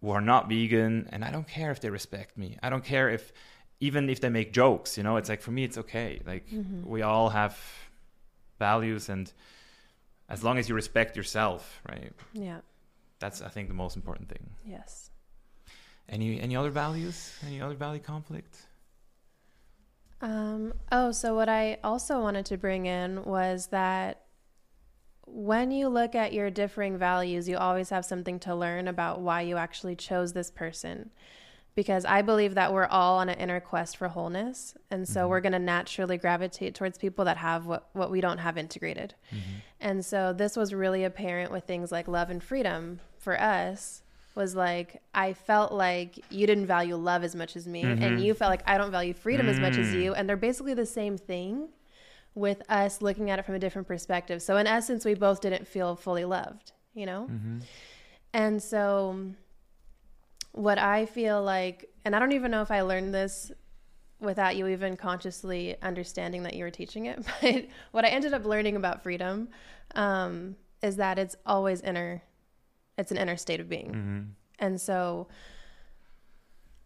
who 0.00 0.10
are 0.10 0.20
not 0.20 0.48
vegan, 0.48 1.08
and 1.10 1.24
I 1.24 1.30
don't 1.30 1.46
care 1.46 1.70
if 1.70 1.80
they 1.80 1.90
respect 1.90 2.36
me. 2.36 2.56
I 2.62 2.70
don't 2.70 2.84
care 2.84 3.08
if 3.08 3.32
even 3.80 4.08
if 4.08 4.20
they 4.20 4.28
make 4.28 4.52
jokes, 4.52 4.96
you 4.96 5.02
know. 5.02 5.16
It's 5.16 5.28
like 5.28 5.40
for 5.40 5.50
me, 5.50 5.64
it's 5.64 5.78
okay. 5.78 6.20
Like 6.26 6.46
we 6.84 7.02
all 7.02 7.30
have 7.30 7.58
values, 8.58 9.08
and 9.08 9.32
as 10.28 10.44
long 10.44 10.58
as 10.58 10.68
you 10.68 10.74
respect 10.74 11.16
yourself, 11.16 11.80
right? 11.88 12.12
yeah. 12.32 12.60
That's 13.20 13.42
I 13.42 13.48
think 13.48 13.66
the 13.68 13.74
most 13.74 13.96
important 13.96 14.28
thing. 14.28 14.50
Yes. 14.64 15.10
Any 16.08 16.40
any 16.40 16.54
other 16.54 16.70
values? 16.70 17.36
Any 17.46 17.60
other 17.60 17.74
value 17.74 18.00
conflict? 18.00 18.56
Um, 20.20 20.74
oh, 20.90 21.12
so 21.12 21.34
what 21.34 21.48
I 21.48 21.78
also 21.84 22.20
wanted 22.20 22.46
to 22.46 22.56
bring 22.56 22.86
in 22.86 23.24
was 23.24 23.68
that 23.68 24.22
when 25.32 25.70
you 25.70 25.88
look 25.88 26.14
at 26.14 26.32
your 26.32 26.50
differing 26.50 26.98
values, 26.98 27.48
you 27.48 27.56
always 27.56 27.90
have 27.90 28.04
something 28.04 28.38
to 28.40 28.54
learn 28.54 28.88
about 28.88 29.20
why 29.20 29.42
you 29.42 29.56
actually 29.56 29.96
chose 29.96 30.32
this 30.32 30.50
person. 30.50 31.10
Because 31.74 32.04
I 32.04 32.22
believe 32.22 32.54
that 32.54 32.72
we're 32.72 32.86
all 32.86 33.18
on 33.18 33.28
an 33.28 33.38
inner 33.38 33.60
quest 33.60 33.96
for 33.96 34.08
wholeness. 34.08 34.74
And 34.90 35.06
so 35.06 35.20
mm-hmm. 35.20 35.30
we're 35.30 35.40
going 35.40 35.52
to 35.52 35.60
naturally 35.60 36.18
gravitate 36.18 36.74
towards 36.74 36.98
people 36.98 37.24
that 37.26 37.36
have 37.36 37.66
what, 37.66 37.88
what 37.92 38.10
we 38.10 38.20
don't 38.20 38.38
have 38.38 38.58
integrated. 38.58 39.14
Mm-hmm. 39.30 39.52
And 39.80 40.04
so 40.04 40.32
this 40.32 40.56
was 40.56 40.74
really 40.74 41.04
apparent 41.04 41.52
with 41.52 41.64
things 41.64 41.92
like 41.92 42.08
love 42.08 42.30
and 42.30 42.42
freedom 42.42 42.98
for 43.18 43.40
us 43.40 44.02
was 44.38 44.54
like 44.54 45.02
I 45.12 45.32
felt 45.32 45.72
like 45.72 46.24
you 46.30 46.46
didn't 46.46 46.66
value 46.66 46.94
love 46.94 47.24
as 47.24 47.34
much 47.34 47.56
as 47.56 47.66
me 47.66 47.82
and 47.82 48.00
mm-hmm. 48.00 48.18
you 48.18 48.34
felt 48.34 48.50
like 48.50 48.62
I 48.66 48.78
don't 48.78 48.92
value 48.92 49.12
freedom 49.12 49.48
as 49.48 49.58
much 49.58 49.76
as 49.76 49.88
mm. 49.88 50.00
you 50.00 50.14
and 50.14 50.28
they're 50.28 50.36
basically 50.36 50.74
the 50.74 50.86
same 50.86 51.18
thing 51.18 51.68
with 52.34 52.62
us 52.70 53.02
looking 53.02 53.30
at 53.30 53.38
it 53.38 53.44
from 53.46 53.54
a 53.54 53.58
different 53.58 53.88
perspective. 53.88 54.40
So 54.42 54.56
in 54.56 54.66
essence 54.66 55.04
we 55.04 55.14
both 55.14 55.40
didn't 55.40 55.66
feel 55.66 55.96
fully 55.96 56.24
loved, 56.24 56.72
you 56.94 57.06
know? 57.06 57.28
And 58.32 58.62
so 58.62 59.32
what 60.52 60.78
I 60.78 61.06
feel 61.06 61.42
like 61.42 61.88
and 62.04 62.14
I 62.16 62.18
don't 62.18 62.32
even 62.32 62.50
know 62.50 62.62
if 62.62 62.70
I 62.70 62.80
learned 62.82 63.12
this 63.12 63.50
without 64.20 64.56
you 64.56 64.66
even 64.68 64.96
consciously 64.96 65.76
understanding 65.82 66.42
that 66.44 66.54
you 66.54 66.64
were 66.64 66.70
teaching 66.70 67.06
it. 67.06 67.24
But 67.40 67.66
what 67.92 68.04
I 68.04 68.08
ended 68.08 68.32
up 68.34 68.44
learning 68.44 68.76
about 68.76 69.02
freedom 69.02 69.48
um, 69.94 70.56
is 70.82 70.96
that 70.96 71.18
it's 71.18 71.36
always 71.46 71.80
inner. 71.82 72.22
It's 72.96 73.10
an 73.12 73.16
inner 73.18 73.36
state 73.36 73.60
of 73.60 73.68
being, 73.68 73.86
Mm-hmm. 73.92 74.20
and 74.58 74.80
so 74.80 75.28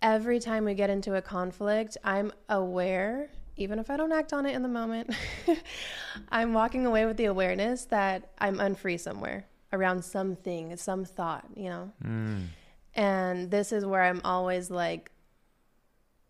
every 0.03 0.41
time 0.41 0.65
we 0.65 0.75
get 0.75 0.91
into 0.91 1.15
a 1.15 1.23
conflict, 1.23 1.97
I'm 2.05 2.33
aware, 2.49 3.31
even 3.57 3.79
if 3.79 3.91
I 3.91 3.97
don't 3.97 4.13
act 4.13 4.33
on 4.33 4.47
it 4.47 4.55
in 4.55 4.63
the 4.63 4.69
moment, 4.69 5.15
I'm 6.31 6.55
walking 6.55 6.87
away 6.87 7.05
with 7.05 7.17
the 7.17 7.27
awareness 7.27 7.85
that 7.87 8.31
I'm 8.39 8.59
unfree 8.61 8.99
somewhere 8.99 9.47
around 9.73 10.05
something, 10.05 10.77
some 10.77 11.05
thought, 11.05 11.47
you 11.55 11.69
know. 11.69 11.93
Mm. 12.05 12.47
And 12.95 13.51
this 13.51 13.73
is 13.73 13.87
where 13.87 14.03
I'm 14.03 14.21
always 14.25 14.71
like 14.71 15.11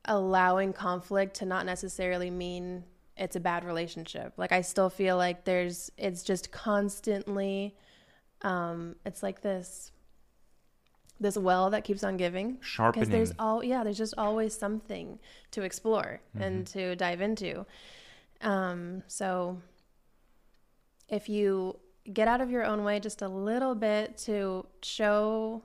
allowing 0.05 0.73
conflict 0.73 1.37
to 1.37 1.47
not 1.47 1.67
necessarily 1.67 2.31
mean 2.31 2.85
it's 3.17 3.37
a 3.37 3.41
bad 3.41 3.65
relationship. 3.65 4.33
Like 4.37 4.53
I 4.53 4.63
still 4.63 4.91
feel 4.91 5.17
like 5.17 5.45
there's 5.45 5.91
it's 5.97 6.23
just 6.23 6.51
constantly 6.51 7.77
um 8.43 8.97
it's 9.07 9.23
like 9.23 9.43
this 9.43 9.93
this 11.23 11.37
well 11.37 11.71
that 11.71 11.85
keeps 11.85 12.05
on 12.05 12.17
giving? 12.17 12.59
Sharpening. 12.61 13.05
because 13.05 13.11
there's 13.11 13.33
all 13.39 13.63
yeah 13.65 13.83
there's 13.85 13.99
just 13.99 14.15
always 14.19 14.55
something 14.55 15.19
to 15.53 15.63
explore 15.63 16.21
and 16.39 16.67
to 16.69 16.97
dive 16.97 17.21
into. 17.21 17.65
Um 18.41 19.03
so 19.07 19.59
if 21.09 21.29
you 21.29 21.79
get 22.13 22.27
out 22.27 22.41
of 22.41 22.51
your 22.51 22.65
own 22.65 22.85
way 22.85 22.99
just 22.99 23.23
a 23.23 23.29
little 23.29 23.75
bit 23.75 24.17
to 24.19 24.67
show 24.83 25.63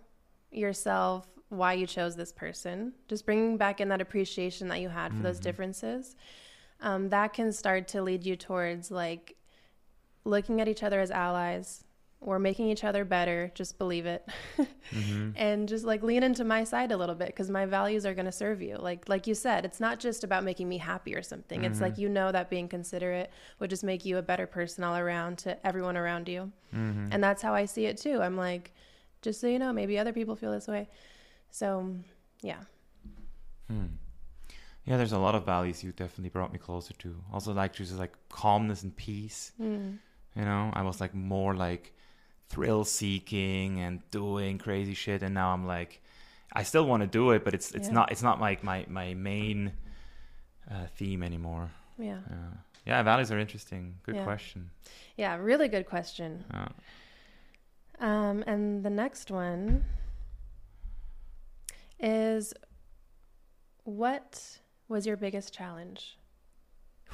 yourself 0.51 1.25
why 1.49 1.73
you 1.73 1.87
chose 1.87 2.15
this 2.15 2.31
person 2.31 2.93
just 3.07 3.25
bringing 3.25 3.57
back 3.57 3.79
in 3.81 3.87
that 3.89 4.01
appreciation 4.01 4.67
that 4.67 4.81
you 4.81 4.89
had 4.89 5.13
for 5.13 5.23
those 5.23 5.39
differences 5.39 6.15
um, 6.81 7.09
that 7.09 7.33
can 7.33 7.51
start 7.51 7.87
to 7.87 8.01
lead 8.03 8.25
you 8.25 8.35
towards 8.35 8.91
like 8.91 9.35
looking 10.25 10.61
at 10.61 10.67
each 10.67 10.83
other 10.83 10.99
as 10.99 11.09
allies 11.09 11.85
we're 12.19 12.39
making 12.39 12.69
each 12.69 12.83
other 12.83 13.05
better 13.05 13.51
just 13.53 13.77
believe 13.77 14.05
it. 14.05 14.27
Mm-hmm. 14.87 15.31
And 15.35 15.67
just 15.67 15.83
like 15.83 16.01
lean 16.01 16.23
into 16.23 16.45
my 16.45 16.63
side 16.63 16.93
a 16.93 16.97
little 16.97 17.13
bit 17.13 17.27
because 17.27 17.49
my 17.49 17.65
values 17.65 18.05
are 18.05 18.13
going 18.13 18.25
to 18.25 18.31
serve 18.31 18.61
you. 18.61 18.77
Like 18.77 19.09
like 19.09 19.27
you 19.27 19.35
said 19.35 19.65
it's 19.65 19.81
not 19.81 19.99
just 19.99 20.23
about 20.23 20.45
making 20.45 20.69
me 20.69 20.77
happy 20.77 21.13
or 21.13 21.21
something. 21.21 21.65
It's 21.65 21.81
like 21.81 21.93
mm-hmm. 21.93 22.03
you 22.03 22.09
know 22.09 22.31
that 22.31 22.49
being 22.49 22.69
considerate 22.69 23.29
would 23.59 23.69
just 23.69 23.83
make 23.83 24.05
you 24.05 24.17
a 24.17 24.21
better 24.21 24.47
person 24.47 24.85
all 24.85 24.95
around 24.95 25.39
to 25.39 25.67
everyone 25.67 25.97
around 25.97 26.29
you. 26.29 26.53
Mm-hmm. 26.73 27.09
And 27.11 27.21
that's 27.21 27.41
how 27.41 27.53
i 27.53 27.65
see 27.65 27.85
it 27.85 27.97
too. 27.97 28.21
I'm 28.21 28.37
like 28.37 28.73
just 29.21 29.41
so 29.41 29.47
you 29.47 29.59
know 29.59 29.73
maybe 29.73 29.99
other 29.99 30.13
people 30.13 30.37
feel 30.37 30.53
this 30.53 30.69
way. 30.69 30.87
So 31.51 31.97
yeah. 32.41 32.59
Hmm. 33.67 33.87
Yeah, 34.85 34.95
there's 34.95 35.11
a 35.11 35.19
lot 35.19 35.35
of 35.35 35.45
values 35.45 35.83
you 35.83 35.91
definitely 35.91 36.29
brought 36.29 36.53
me 36.53 36.59
closer 36.59 36.93
to. 36.93 37.21
Also, 37.33 37.51
like 37.51 37.73
just 37.73 37.93
like 37.99 38.13
calmness 38.29 38.83
and 38.83 38.95
peace. 38.95 39.51
Mm. 39.61 39.97
You 40.33 40.45
know, 40.45 40.71
I 40.73 40.81
was 40.83 41.01
like 41.01 41.13
more 41.13 41.53
like 41.53 41.93
thrill 42.49 42.83
seeking 42.85 43.79
and 43.79 44.01
doing 44.11 44.57
crazy 44.57 44.93
shit, 44.93 45.21
and 45.23 45.33
now 45.33 45.49
I'm 45.53 45.65
like, 45.67 46.01
I 46.53 46.63
still 46.63 46.85
want 46.87 47.01
to 47.01 47.07
do 47.07 47.31
it, 47.31 47.43
but 47.43 47.53
it's 47.53 47.71
it's 47.73 47.87
Yeah. 47.89 47.93
not 47.93 48.11
it's 48.11 48.23
not 48.23 48.39
like 48.39 48.63
my 48.63 48.85
my 48.87 49.13
main 49.13 49.73
uh, 50.71 50.87
theme 50.97 51.23
anymore. 51.23 51.69
yeah 51.99 52.19
Yeah, 52.29 52.49
yeah, 52.85 53.03
values 53.03 53.31
are 53.31 53.39
interesting. 53.39 53.95
Good 54.03 54.15
Yeah. 54.15 54.23
question. 54.23 54.69
yeah 55.17 55.35
really 55.37 55.67
good 55.67 55.85
question. 55.85 56.43
Um, 57.99 58.43
and 58.45 58.83
the 58.83 58.89
next 58.91 59.31
one 59.31 59.83
is 61.99 62.53
what 63.83 64.59
was 64.87 65.05
your 65.07 65.17
biggest 65.17 65.53
challenge? 65.53 66.17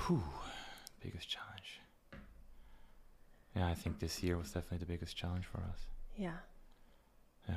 Whew, 0.07 0.23
biggest 1.01 1.29
challenge. 1.29 1.79
Yeah, 3.55 3.67
I 3.67 3.75
think 3.75 3.99
this 3.99 4.23
year 4.23 4.37
was 4.37 4.47
definitely 4.47 4.79
the 4.79 4.85
biggest 4.85 5.15
challenge 5.15 5.45
for 5.45 5.59
us. 5.59 5.87
Yeah. 6.17 6.37
Yeah, 7.47 7.55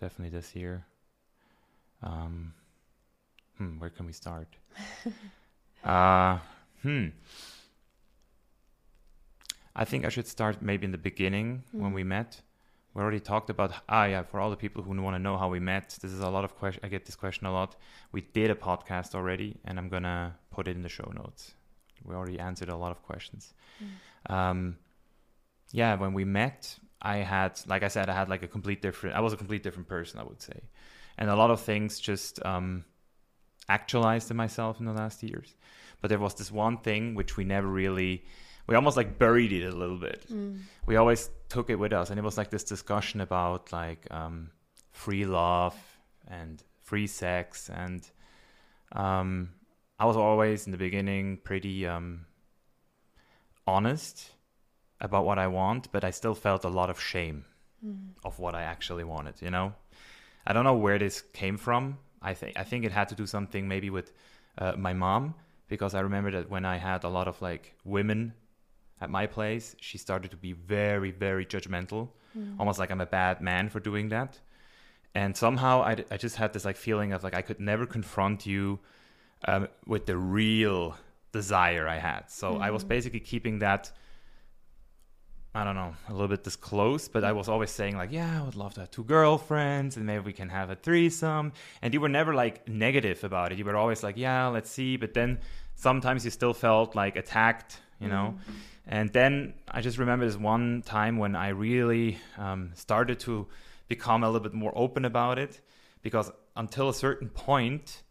definitely 0.00 0.36
this 0.36 0.54
year. 0.54 0.84
Um, 2.02 2.54
hmm, 3.58 3.78
where 3.78 3.90
can 3.90 4.06
we 4.06 4.12
start? 4.12 4.48
uh, 5.84 6.38
hmm. 6.82 7.08
I 9.74 9.84
think 9.84 10.06
I 10.06 10.08
should 10.08 10.26
start 10.26 10.62
maybe 10.62 10.86
in 10.86 10.92
the 10.92 10.98
beginning 10.98 11.62
when 11.72 11.92
we 11.92 12.02
met. 12.02 12.40
We 12.94 13.02
already 13.02 13.20
talked 13.20 13.50
about 13.50 13.74
ah 13.90 14.06
yeah 14.06 14.22
for 14.22 14.40
all 14.40 14.48
the 14.48 14.56
people 14.56 14.82
who 14.82 14.90
want 15.02 15.14
to 15.14 15.18
know 15.18 15.36
how 15.36 15.50
we 15.50 15.60
met. 15.60 15.98
This 16.00 16.12
is 16.12 16.20
a 16.20 16.30
lot 16.30 16.44
of 16.44 16.56
question. 16.56 16.80
I 16.82 16.88
get 16.88 17.04
this 17.04 17.14
question 17.14 17.46
a 17.46 17.52
lot. 17.52 17.76
We 18.10 18.22
did 18.22 18.50
a 18.50 18.54
podcast 18.54 19.14
already, 19.14 19.58
and 19.66 19.78
I'm 19.78 19.90
gonna 19.90 20.34
put 20.50 20.66
it 20.66 20.76
in 20.76 20.82
the 20.82 20.88
show 20.88 21.12
notes. 21.14 21.52
We 22.04 22.14
already 22.14 22.38
answered 22.38 22.70
a 22.70 22.76
lot 22.76 22.90
of 22.90 23.02
questions. 23.02 23.52
Um, 24.30 24.78
yeah, 25.72 25.94
when 25.96 26.12
we 26.12 26.24
met, 26.24 26.78
I 27.02 27.18
had, 27.18 27.60
like 27.66 27.82
I 27.82 27.88
said, 27.88 28.08
I 28.08 28.14
had 28.14 28.28
like 28.28 28.42
a 28.42 28.48
complete 28.48 28.82
different. 28.82 29.16
I 29.16 29.20
was 29.20 29.32
a 29.32 29.36
complete 29.36 29.62
different 29.62 29.88
person, 29.88 30.20
I 30.20 30.24
would 30.24 30.40
say, 30.40 30.60
and 31.18 31.30
a 31.30 31.36
lot 31.36 31.50
of 31.50 31.60
things 31.60 32.00
just 32.00 32.44
um, 32.44 32.84
actualized 33.68 34.30
in 34.30 34.36
myself 34.36 34.80
in 34.80 34.86
the 34.86 34.92
last 34.92 35.22
years. 35.22 35.54
But 36.00 36.08
there 36.08 36.18
was 36.18 36.34
this 36.34 36.52
one 36.52 36.78
thing 36.78 37.14
which 37.14 37.36
we 37.36 37.44
never 37.44 37.66
really, 37.66 38.24
we 38.66 38.74
almost 38.74 38.96
like 38.96 39.18
buried 39.18 39.52
it 39.52 39.64
a 39.64 39.76
little 39.76 39.98
bit. 39.98 40.26
We 40.86 40.96
always 40.96 41.30
took 41.48 41.70
it 41.70 41.76
with 41.76 41.92
us, 41.92 42.10
and 42.10 42.18
it 42.18 42.22
was 42.22 42.36
like 42.38 42.50
this 42.50 42.64
discussion 42.64 43.20
about 43.20 43.72
like 43.72 44.06
um, 44.10 44.50
free 44.92 45.24
love 45.24 45.74
and 46.28 46.62
free 46.82 47.06
sex, 47.06 47.70
and 47.70 48.08
um, 48.92 49.50
I 49.98 50.06
was 50.06 50.16
always 50.16 50.66
in 50.66 50.72
the 50.72 50.78
beginning 50.78 51.38
pretty 51.42 51.86
um, 51.86 52.26
honest 53.66 54.30
about 55.00 55.24
what 55.24 55.38
I 55.38 55.46
want, 55.46 55.90
but 55.92 56.04
I 56.04 56.10
still 56.10 56.34
felt 56.34 56.64
a 56.64 56.68
lot 56.68 56.90
of 56.90 57.00
shame 57.00 57.44
of 58.24 58.38
what 58.38 58.54
I 58.54 58.62
actually 58.62 59.04
wanted. 59.04 59.34
You 59.40 59.50
know, 59.50 59.74
I 60.46 60.52
don't 60.52 60.64
know 60.64 60.74
where 60.74 60.98
this 60.98 61.20
came 61.32 61.56
from. 61.56 61.98
I 62.22 62.34
think 62.34 62.58
I 62.58 62.64
think 62.64 62.84
it 62.84 62.92
had 62.92 63.08
to 63.10 63.14
do 63.14 63.26
something 63.26 63.68
maybe 63.68 63.90
with 63.90 64.12
uh, 64.58 64.72
my 64.76 64.92
mom 64.92 65.34
because 65.68 65.94
I 65.94 66.00
remember 66.00 66.30
that 66.32 66.50
when 66.50 66.64
I 66.64 66.76
had 66.76 67.04
a 67.04 67.08
lot 67.08 67.28
of 67.28 67.40
like 67.42 67.74
women 67.84 68.32
at 69.00 69.10
my 69.10 69.26
place, 69.26 69.76
she 69.80 69.98
started 69.98 70.30
to 70.30 70.36
be 70.36 70.52
very 70.52 71.10
very 71.10 71.44
judgmental, 71.46 72.08
almost 72.58 72.78
like 72.78 72.90
I'm 72.90 73.00
a 73.00 73.06
bad 73.06 73.40
man 73.40 73.68
for 73.68 73.80
doing 73.80 74.08
that. 74.08 74.40
And 75.14 75.36
somehow 75.36 75.82
I, 75.82 76.04
I 76.10 76.16
just 76.16 76.36
had 76.36 76.52
this 76.52 76.64
like 76.64 76.76
feeling 76.76 77.12
of 77.12 77.22
like 77.22 77.34
I 77.34 77.42
could 77.42 77.60
never 77.60 77.86
confront 77.86 78.46
you 78.46 78.78
um, 79.46 79.68
with 79.86 80.06
the 80.06 80.16
real 80.16 80.96
desire 81.32 81.86
I 81.86 81.98
had. 81.98 82.30
So 82.30 82.56
I 82.56 82.70
was 82.70 82.84
basically 82.84 83.20
keeping 83.20 83.58
that 83.60 83.92
I 85.56 85.64
don't 85.64 85.74
know, 85.74 85.94
a 86.10 86.12
little 86.12 86.28
bit 86.28 86.44
disclosed, 86.44 87.14
but 87.14 87.24
I 87.24 87.32
was 87.32 87.48
always 87.48 87.70
saying 87.70 87.96
like, 87.96 88.12
yeah, 88.12 88.40
I 88.42 88.44
would 88.44 88.56
love 88.56 88.74
to 88.74 88.80
have 88.80 88.90
two 88.90 89.04
girlfriends 89.04 89.96
and 89.96 90.04
maybe 90.04 90.22
we 90.22 90.34
can 90.34 90.50
have 90.50 90.68
a 90.68 90.74
threesome. 90.74 91.54
And 91.80 91.94
you 91.94 92.00
were 92.02 92.10
never 92.10 92.34
like 92.34 92.68
negative 92.68 93.24
about 93.24 93.52
it. 93.52 93.58
You 93.58 93.64
were 93.64 93.74
always 93.74 94.02
like, 94.02 94.18
yeah, 94.18 94.48
let's 94.48 94.70
see. 94.70 94.98
But 94.98 95.14
then 95.14 95.38
sometimes 95.74 96.26
you 96.26 96.30
still 96.30 96.52
felt 96.52 96.94
like 96.94 97.16
attacked, 97.16 97.80
you 98.00 98.08
know? 98.08 98.34
And 98.86 99.10
then 99.14 99.54
I 99.66 99.80
just 99.80 99.96
remember 99.96 100.26
this 100.26 100.36
one 100.36 100.82
time 100.82 101.16
when 101.16 101.34
I 101.34 101.48
really 101.48 102.18
um, 102.36 102.72
started 102.74 103.18
to 103.20 103.46
become 103.88 104.24
a 104.24 104.26
little 104.26 104.42
bit 104.46 104.52
more 104.52 104.72
open 104.76 105.06
about 105.06 105.38
it 105.38 105.62
because 106.02 106.30
until 106.54 106.90
a 106.90 106.94
certain 106.94 107.30
point, 107.30 108.02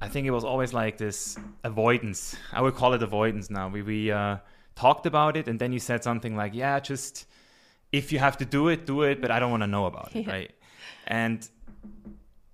I 0.00 0.08
think 0.08 0.26
it 0.26 0.30
was 0.30 0.44
always 0.44 0.72
like 0.72 0.96
this 0.96 1.36
avoidance. 1.62 2.34
I 2.52 2.62
would 2.62 2.74
call 2.74 2.94
it 2.94 3.02
avoidance 3.02 3.50
now. 3.50 3.68
We 3.68 3.82
we 3.82 4.10
uh, 4.10 4.38
talked 4.74 5.06
about 5.06 5.36
it, 5.36 5.48
and 5.48 5.58
then 5.60 5.72
you 5.72 5.78
said 5.80 6.02
something 6.02 6.36
like, 6.36 6.54
"Yeah, 6.54 6.80
just 6.80 7.26
if 7.92 8.12
you 8.12 8.18
have 8.18 8.36
to 8.38 8.44
do 8.44 8.68
it, 8.68 8.86
do 8.86 9.02
it," 9.02 9.20
but 9.20 9.30
I 9.30 9.38
don't 9.40 9.50
want 9.50 9.62
to 9.62 9.66
know 9.66 9.86
about 9.86 10.14
it, 10.14 10.22
Yeah. 10.26 10.32
right? 10.32 10.50
And 11.06 11.48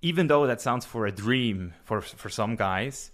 even 0.01 0.27
though 0.27 0.47
that 0.47 0.61
sounds 0.61 0.85
for 0.85 1.05
a 1.05 1.11
dream 1.11 1.73
for 1.83 2.01
for 2.01 2.29
some 2.29 2.55
guys, 2.55 3.11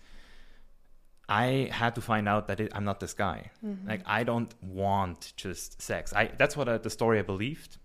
I 1.28 1.70
had 1.72 1.96
to 1.96 2.02
find 2.02 2.28
out 2.30 2.48
that 2.48 2.60
it, 2.60 2.72
I'm 2.76 2.84
not 2.86 3.00
this 3.00 3.13
guy. 3.13 3.52
Like 3.88 4.02
I 4.06 4.24
don't 4.24 4.54
want 4.62 5.34
just 5.36 5.82
sex. 5.82 6.13
I 6.13 6.28
that's 6.38 6.56
what 6.56 6.68
uh, 6.68 6.78
the 6.78 6.89
story 6.89 7.20
I 7.20 7.24
believed 7.24 7.78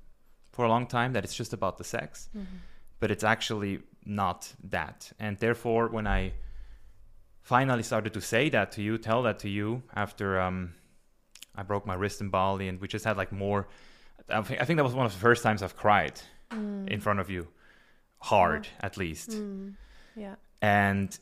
for 0.53 0.65
a 0.65 0.69
long 0.69 0.87
time 0.87 1.13
that 1.15 1.25
it's 1.25 1.35
just 1.35 1.53
about 1.53 1.79
the 1.79 1.85
sex, 1.85 2.29
but 2.99 3.11
it's 3.11 3.25
actually 3.25 3.81
not 4.05 4.53
that. 4.65 5.13
And 5.19 5.39
therefore, 5.39 5.89
when 5.89 6.07
I 6.07 6.33
finally 7.43 7.83
started 7.83 8.13
to 8.15 8.21
say 8.21 8.51
that 8.51 8.73
to 8.73 8.83
you, 8.83 8.99
tell 8.99 9.23
that 9.23 9.39
to 9.41 9.49
you 9.49 9.83
after 9.95 10.39
um, 10.41 10.75
I 11.61 11.63
broke 11.63 11.85
my 11.87 11.95
wrist 11.95 12.23
in 12.23 12.31
Bali, 12.31 12.69
and 12.69 12.81
we 12.81 12.89
just 12.89 13.05
had 13.05 13.19
like 13.19 13.33
more. 13.33 13.69
I 14.31 14.41
think, 14.41 14.61
I 14.63 14.65
think 14.65 14.79
that 14.79 14.85
was 14.85 14.95
one 14.95 15.05
of 15.05 15.13
the 15.13 15.19
first 15.19 15.43
times 15.43 15.63
I've 15.63 15.77
cried 15.77 16.19
mm. 16.51 16.89
in 16.89 17.01
front 17.01 17.21
of 17.21 17.29
you, 17.29 17.49
hard 18.19 18.67
at 18.81 18.97
least. 18.97 19.31
Mm. 19.31 19.75
Yeah. 20.17 20.37
And 20.63 21.17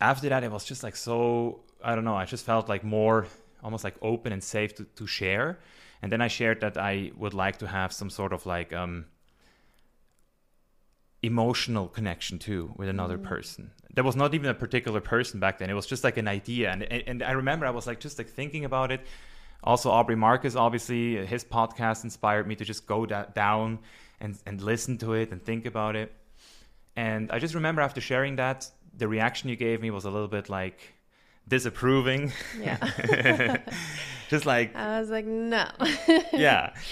after 0.00 0.30
that, 0.30 0.44
it 0.44 0.50
was 0.50 0.64
just 0.64 0.82
like 0.82 0.96
so. 0.96 1.60
I 1.84 1.94
don't 1.94 2.04
know. 2.04 2.16
I 2.16 2.24
just 2.24 2.46
felt 2.46 2.70
like 2.70 2.84
more, 2.84 3.26
almost 3.62 3.84
like 3.84 3.96
open 4.00 4.32
and 4.32 4.42
safe 4.42 4.74
to, 4.76 4.84
to 4.84 5.06
share. 5.06 5.58
And 6.00 6.10
then 6.10 6.22
I 6.22 6.28
shared 6.28 6.62
that 6.62 6.78
I 6.78 7.12
would 7.16 7.34
like 7.34 7.58
to 7.58 7.66
have 7.66 7.92
some 7.92 8.08
sort 8.08 8.32
of 8.32 8.46
like 8.46 8.72
um, 8.72 9.04
emotional 11.22 11.86
connection 11.86 12.38
too 12.38 12.72
with 12.76 12.88
another 12.88 13.18
mm. 13.18 13.24
person. 13.24 13.72
There 13.94 14.04
was 14.04 14.16
not 14.16 14.32
even 14.32 14.48
a 14.48 14.54
particular 14.54 15.02
person 15.02 15.38
back 15.38 15.58
then. 15.58 15.68
It 15.68 15.74
was 15.74 15.86
just 15.86 16.02
like 16.02 16.16
an 16.16 16.28
idea, 16.28 16.70
and 16.70 16.82
and, 16.82 17.02
and 17.06 17.22
I 17.22 17.32
remember 17.32 17.66
I 17.66 17.70
was 17.70 17.86
like 17.86 18.00
just 18.00 18.16
like 18.16 18.30
thinking 18.30 18.64
about 18.64 18.90
it. 18.90 19.02
Also, 19.64 19.90
Aubrey 19.90 20.16
Marcus, 20.16 20.56
obviously, 20.56 21.24
his 21.24 21.44
podcast 21.44 22.04
inspired 22.04 22.46
me 22.46 22.56
to 22.56 22.64
just 22.64 22.86
go 22.86 23.06
da- 23.06 23.26
down 23.26 23.78
and 24.20 24.38
and 24.46 24.60
listen 24.60 24.98
to 24.98 25.14
it 25.14 25.30
and 25.30 25.42
think 25.42 25.66
about 25.66 25.96
it. 25.96 26.12
And 26.96 27.30
I 27.30 27.38
just 27.38 27.54
remember 27.54 27.80
after 27.80 28.00
sharing 28.00 28.36
that, 28.36 28.70
the 28.96 29.08
reaction 29.08 29.48
you 29.48 29.56
gave 29.56 29.80
me 29.80 29.90
was 29.90 30.04
a 30.04 30.10
little 30.10 30.28
bit 30.28 30.48
like 30.48 30.94
disapproving. 31.48 32.32
Yeah. 32.60 33.58
just 34.28 34.46
like 34.46 34.74
I 34.74 35.00
was 35.00 35.10
like, 35.10 35.26
no. 35.26 35.66
yeah. 36.32 36.74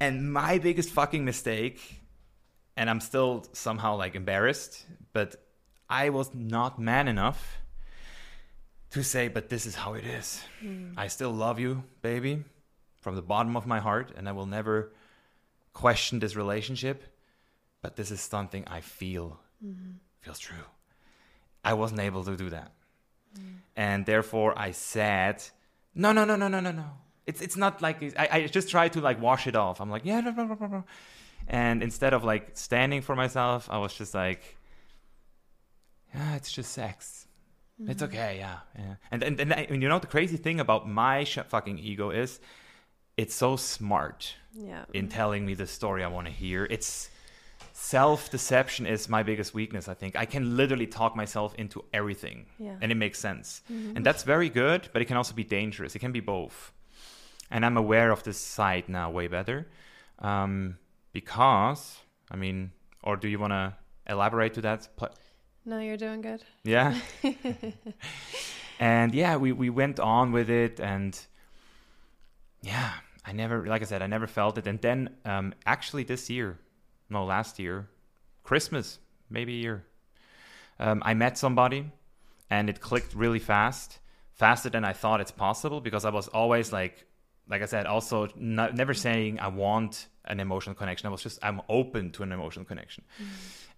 And 0.00 0.32
my 0.32 0.58
biggest 0.58 0.90
fucking 0.90 1.24
mistake, 1.24 2.00
and 2.76 2.88
I'm 2.88 3.00
still 3.00 3.44
somehow 3.52 3.96
like 3.96 4.14
embarrassed, 4.14 4.86
but 5.12 5.34
I 5.90 6.10
was 6.10 6.32
not 6.32 6.78
man 6.78 7.08
enough 7.08 7.58
to 8.90 9.02
say, 9.02 9.28
but 9.28 9.48
this 9.48 9.66
is 9.66 9.74
how 9.74 9.94
it 9.94 10.04
is. 10.04 10.42
Hmm. 10.60 10.92
I 10.96 11.08
still 11.08 11.32
love 11.32 11.58
you, 11.58 11.84
baby, 12.02 12.44
from 13.00 13.14
the 13.14 13.22
bottom 13.22 13.56
of 13.56 13.66
my 13.66 13.80
heart, 13.80 14.12
and 14.16 14.28
I 14.28 14.32
will 14.32 14.46
never 14.46 14.92
question 15.72 16.18
this 16.18 16.36
relationship, 16.36 17.04
but 17.82 17.96
this 17.96 18.10
is 18.10 18.20
something 18.20 18.64
I 18.66 18.80
feel 18.80 19.38
mm-hmm. 19.64 19.92
feels 20.20 20.38
true. 20.38 20.56
I 21.64 21.74
wasn't 21.74 22.00
able 22.00 22.24
to 22.24 22.36
do 22.36 22.50
that. 22.50 22.72
Hmm. 23.34 23.42
And 23.76 24.06
therefore 24.06 24.58
I 24.58 24.72
said, 24.72 25.42
no, 25.94 26.12
no, 26.12 26.24
no, 26.24 26.36
no, 26.36 26.48
no, 26.48 26.60
no, 26.60 26.72
no. 26.72 26.90
It's 27.26 27.42
it's 27.42 27.58
not 27.58 27.82
like 27.82 28.02
I, 28.18 28.28
I 28.32 28.46
just 28.46 28.70
try 28.70 28.88
to 28.88 29.02
like 29.02 29.20
wash 29.20 29.46
it 29.46 29.54
off. 29.54 29.82
I'm 29.82 29.90
like, 29.90 30.06
yeah. 30.06 30.22
And 31.46 31.82
instead 31.82 32.14
of 32.14 32.24
like 32.24 32.52
standing 32.54 33.02
for 33.02 33.14
myself, 33.14 33.68
I 33.70 33.78
was 33.78 33.92
just 33.92 34.14
like, 34.14 34.56
yeah, 36.14 36.36
it's 36.36 36.50
just 36.50 36.72
sex. 36.72 37.27
It's 37.86 38.02
mm-hmm. 38.02 38.12
okay, 38.12 38.38
yeah, 38.38 38.58
yeah. 38.76 38.94
And 39.10 39.22
and 39.22 39.40
and, 39.40 39.52
I- 39.52 39.66
and 39.70 39.82
you 39.82 39.88
know 39.88 39.98
the 39.98 40.06
crazy 40.06 40.36
thing 40.36 40.60
about 40.60 40.88
my 40.88 41.24
sh- 41.24 41.38
fucking 41.48 41.78
ego 41.78 42.10
is, 42.10 42.40
it's 43.16 43.34
so 43.34 43.56
smart 43.56 44.34
yeah. 44.52 44.84
in 44.92 45.06
mm-hmm. 45.06 45.14
telling 45.16 45.46
me 45.46 45.54
the 45.54 45.66
story 45.66 46.02
I 46.02 46.08
want 46.08 46.26
to 46.26 46.32
hear. 46.32 46.66
It's 46.68 47.10
self 47.72 48.30
deception 48.30 48.86
is 48.86 49.08
my 49.08 49.22
biggest 49.22 49.54
weakness, 49.54 49.88
I 49.88 49.94
think. 49.94 50.16
I 50.16 50.24
can 50.24 50.56
literally 50.56 50.86
talk 50.86 51.14
myself 51.14 51.54
into 51.54 51.84
everything 51.92 52.46
Yeah. 52.58 52.76
and 52.80 52.90
it 52.90 52.96
makes 52.96 53.20
sense. 53.20 53.62
Mm-hmm. 53.72 53.96
And 53.96 54.04
that's 54.04 54.24
very 54.24 54.48
good, 54.48 54.88
but 54.92 55.00
it 55.00 55.04
can 55.04 55.16
also 55.16 55.34
be 55.34 55.44
dangerous. 55.44 55.94
It 55.94 56.00
can 56.00 56.12
be 56.12 56.20
both. 56.20 56.72
And 57.50 57.64
I'm 57.64 57.76
aware 57.76 58.10
of 58.10 58.24
this 58.24 58.38
side 58.38 58.88
now 58.88 59.10
way 59.10 59.28
better. 59.28 59.68
Um, 60.18 60.78
because, 61.12 61.98
I 62.30 62.36
mean, 62.36 62.72
or 63.04 63.16
do 63.16 63.28
you 63.28 63.38
want 63.38 63.52
to 63.52 63.74
elaborate 64.06 64.54
to 64.54 64.60
that? 64.62 64.88
Pl- 64.96 65.14
No, 65.68 65.80
you're 65.80 65.98
doing 65.98 66.22
good. 66.22 66.42
yeah. 66.64 66.98
and 68.80 69.14
yeah, 69.14 69.36
we, 69.36 69.52
we 69.52 69.68
went 69.68 70.00
on 70.00 70.32
with 70.32 70.48
it 70.48 70.80
and 70.80 71.20
yeah, 72.62 72.92
I 73.22 73.32
never, 73.32 73.66
like 73.66 73.82
I 73.82 73.84
said, 73.84 74.00
I 74.00 74.06
never 74.06 74.26
felt 74.26 74.56
it. 74.56 74.66
And 74.66 74.80
then 74.80 75.10
um, 75.26 75.52
actually 75.66 76.04
this 76.04 76.30
year, 76.30 76.58
no, 77.10 77.26
last 77.26 77.58
year, 77.58 77.90
Christmas, 78.44 78.98
maybe 79.28 79.52
a 79.52 79.60
year, 79.60 79.84
um, 80.80 81.02
I 81.04 81.12
met 81.12 81.36
somebody 81.36 81.92
and 82.48 82.70
it 82.70 82.80
clicked 82.80 83.14
really 83.14 83.38
fast, 83.38 83.98
faster 84.32 84.70
than 84.70 84.86
I 84.86 84.94
thought 84.94 85.20
it's 85.20 85.32
possible 85.32 85.82
because 85.82 86.06
I 86.06 86.10
was 86.10 86.28
always 86.28 86.72
like, 86.72 87.04
like 87.46 87.60
I 87.60 87.66
said, 87.66 87.84
also 87.84 88.28
not, 88.36 88.74
never 88.74 88.94
saying 88.94 89.38
I 89.38 89.48
want 89.48 90.06
an 90.24 90.40
emotional 90.40 90.74
connection. 90.74 91.08
I 91.08 91.10
was 91.10 91.22
just, 91.22 91.38
I'm 91.42 91.60
open 91.68 92.10
to 92.12 92.22
an 92.22 92.32
emotional 92.32 92.64
connection. 92.64 93.04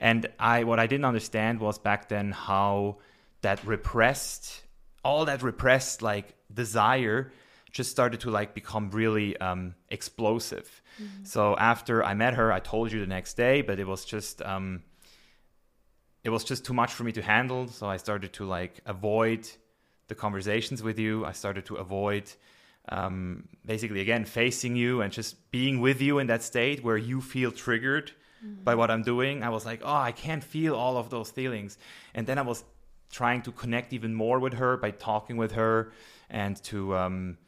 And 0.00 0.26
I, 0.38 0.64
what 0.64 0.80
I 0.80 0.86
didn't 0.86 1.04
understand 1.04 1.60
was 1.60 1.78
back 1.78 2.08
then 2.08 2.32
how 2.32 2.96
that 3.42 3.62
repressed, 3.64 4.62
all 5.04 5.26
that 5.26 5.42
repressed 5.42 6.02
like 6.02 6.34
desire 6.52 7.32
just 7.70 7.90
started 7.90 8.20
to 8.20 8.30
like 8.30 8.54
become 8.54 8.90
really 8.90 9.36
um, 9.36 9.74
explosive. 9.90 10.82
So 11.22 11.56
after 11.56 12.02
I 12.04 12.14
met 12.14 12.34
her, 12.34 12.52
I 12.52 12.60
told 12.60 12.92
you 12.92 13.00
the 13.00 13.06
next 13.06 13.34
day, 13.34 13.62
but 13.62 13.78
it 13.78 13.86
was 13.86 14.04
just, 14.04 14.42
um, 14.42 14.82
it 16.24 16.30
was 16.30 16.44
just 16.44 16.64
too 16.64 16.74
much 16.74 16.92
for 16.92 17.04
me 17.04 17.12
to 17.12 17.22
handle. 17.22 17.68
So 17.68 17.86
I 17.86 17.96
started 17.96 18.32
to 18.34 18.44
like 18.44 18.80
avoid 18.86 19.48
the 20.08 20.14
conversations 20.14 20.82
with 20.82 20.98
you. 20.98 21.24
I 21.24 21.32
started 21.32 21.64
to 21.66 21.76
avoid 21.76 22.30
um, 22.88 23.48
basically 23.64 24.00
again 24.00 24.24
facing 24.24 24.76
you 24.76 25.00
and 25.02 25.12
just 25.12 25.50
being 25.50 25.80
with 25.80 26.00
you 26.02 26.18
in 26.18 26.26
that 26.26 26.42
state 26.42 26.82
where 26.82 26.96
you 26.96 27.20
feel 27.20 27.52
triggered 27.52 28.12
by 28.42 28.74
what 28.74 28.90
I'm 28.90 29.02
doing. 29.02 29.42
I 29.42 29.50
was 29.50 29.66
like, 29.66 29.80
oh, 29.84 29.94
I 29.94 30.12
can't 30.12 30.42
feel 30.42 30.74
all 30.74 30.96
of 30.96 31.10
those 31.10 31.30
feelings. 31.30 31.78
And 32.14 32.26
then 32.26 32.38
I 32.38 32.42
was 32.42 32.64
trying 33.10 33.42
to 33.42 33.52
connect 33.52 33.92
even 33.92 34.14
more 34.14 34.38
with 34.38 34.54
her 34.54 34.76
by 34.76 34.92
talking 34.92 35.36
with 35.36 35.52
her 35.52 35.92
and 36.28 36.62
to 36.64 36.96
um, 36.96 37.38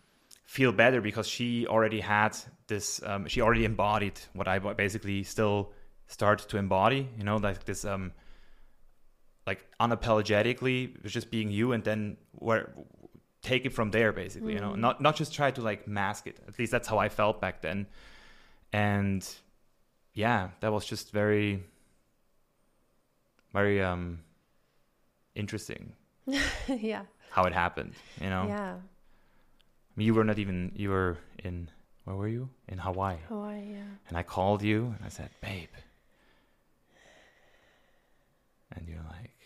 feel 0.45 0.73
better 0.73 1.01
because 1.01 1.27
she 1.29 1.67
already 1.67 2.01
had 2.01 2.37
this, 2.67 3.01
um, 3.05 3.27
she 3.29 3.41
already 3.41 3.65
embodied 3.65 4.21
what 4.33 4.49
I 4.49 4.59
basically 4.59 5.23
still 5.23 5.73
start 6.09 6.41
to 6.49 6.57
embody, 6.59 7.09
you 7.17 7.25
know, 7.25 7.37
like 7.37 7.65
this. 7.65 7.85
Um, 7.85 8.13
like 9.47 9.67
unapologetically 9.81 11.05
just 11.05 11.31
being 11.31 11.51
you 11.51 11.73
and 11.73 11.83
then 11.83 12.17
where 12.33 12.73
take 13.43 13.67
it 13.67 13.73
from 13.73 13.91
there 13.91 14.13
basically 14.13 14.53
you 14.53 14.61
know 14.61 14.77
not 14.77 15.01
not 15.01 15.17
just 15.17 15.35
try 15.35 15.51
to 15.51 15.61
like 15.61 15.89
mask 15.89 16.29
it 16.29 16.39
at 16.47 16.57
least 16.61 16.71
that's 16.71 16.87
how 16.87 16.97
i 16.99 17.09
felt 17.09 17.41
back 17.41 17.61
then 17.61 17.87
and 18.73 19.35
yeah 20.15 20.49
that 20.61 20.73
was 20.73 20.85
just 20.85 21.11
very 21.13 21.63
very 23.53 23.83
um 23.83 24.19
interesting 25.35 25.93
yeah. 26.69 27.03
how 27.31 27.45
it 27.45 27.53
happened 27.53 27.93
you 28.21 28.29
know 28.29 28.45
Yeah. 28.49 28.75
I 28.75 29.95
mean, 29.99 30.07
you 30.07 30.15
were 30.15 30.25
not 30.25 30.39
even 30.39 30.73
you 30.75 30.89
were 30.91 31.19
in 31.45 31.69
where 32.05 32.17
were 32.17 32.29
you 32.29 32.49
in 32.69 32.79
hawaii 32.79 33.19
Hawaii, 33.29 33.73
yeah. 33.73 33.85
and 34.09 34.17
i 34.17 34.23
called 34.23 34.63
you 34.63 34.95
and 34.97 35.05
i 35.05 35.09
said 35.09 35.31
babe 35.41 35.69
and 38.75 38.89
you're 38.89 39.05
like 39.11 39.37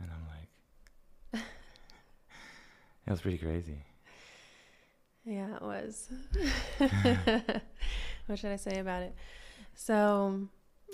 and 0.00 0.08
i'm 0.10 0.26
like 0.36 1.42
it 3.06 3.10
was 3.10 3.20
pretty 3.20 3.38
crazy 3.38 3.78
Yeah, 5.26 5.56
it 5.56 5.62
was. 5.62 6.10
what 8.26 8.38
should 8.38 8.50
I 8.50 8.56
say 8.56 8.78
about 8.78 9.02
it? 9.02 9.14
So, 9.74 10.48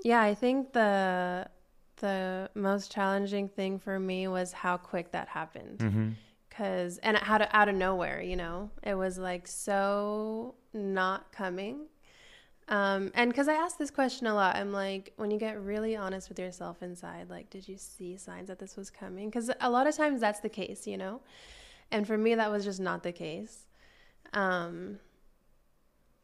yeah, 0.05 0.21
I 0.21 0.35
think 0.35 0.73
the 0.73 1.49
the 1.97 2.49
most 2.55 2.91
challenging 2.91 3.49
thing 3.49 3.79
for 3.79 4.01
me 4.01 4.27
was 4.27 4.53
how 4.53 4.77
quick 4.77 5.13
that 5.13 5.29
happened. 5.29 5.79
mm-hmm. 5.79 6.09
Cause 6.51 6.99
and 7.03 7.19
out 7.23 7.43
of 7.43 7.49
out 7.53 7.69
of 7.69 7.75
nowhere, 7.75 8.21
you 8.21 8.37
know, 8.37 8.71
it 8.83 8.95
was 8.95 9.19
like 9.19 9.47
so 9.47 10.55
not 10.75 11.33
coming. 11.33 11.87
Um, 12.69 13.11
and 13.15 13.31
because 13.31 13.49
I 13.49 13.55
ask 13.55 13.79
this 13.79 13.91
question 13.91 14.29
a 14.29 14.35
lot, 14.35 14.55
I'm 14.57 14.73
like, 14.73 15.13
when 15.17 15.33
you 15.33 15.39
get 15.39 15.61
really 15.61 15.97
honest 15.97 16.29
with 16.29 16.39
yourself 16.39 16.83
inside, 16.83 17.29
like, 17.29 17.51
did 17.51 17.67
you 17.67 17.77
see 17.77 18.17
signs 18.17 18.47
that 18.47 18.61
this 18.61 18.77
was 18.77 18.91
coming? 18.91 19.29
Because 19.29 19.51
a 19.61 19.69
lot 19.69 19.89
of 19.89 19.97
times 19.97 20.21
that's 20.21 20.39
the 20.39 20.49
case, 20.49 20.87
you 20.87 20.97
know. 20.97 21.21
And 21.91 22.07
for 22.07 22.17
me, 22.17 22.37
that 22.37 22.51
was 22.51 22.65
just 22.65 22.79
not 22.79 23.03
the 23.03 23.11
case. 23.11 23.67
Um, 24.33 25.01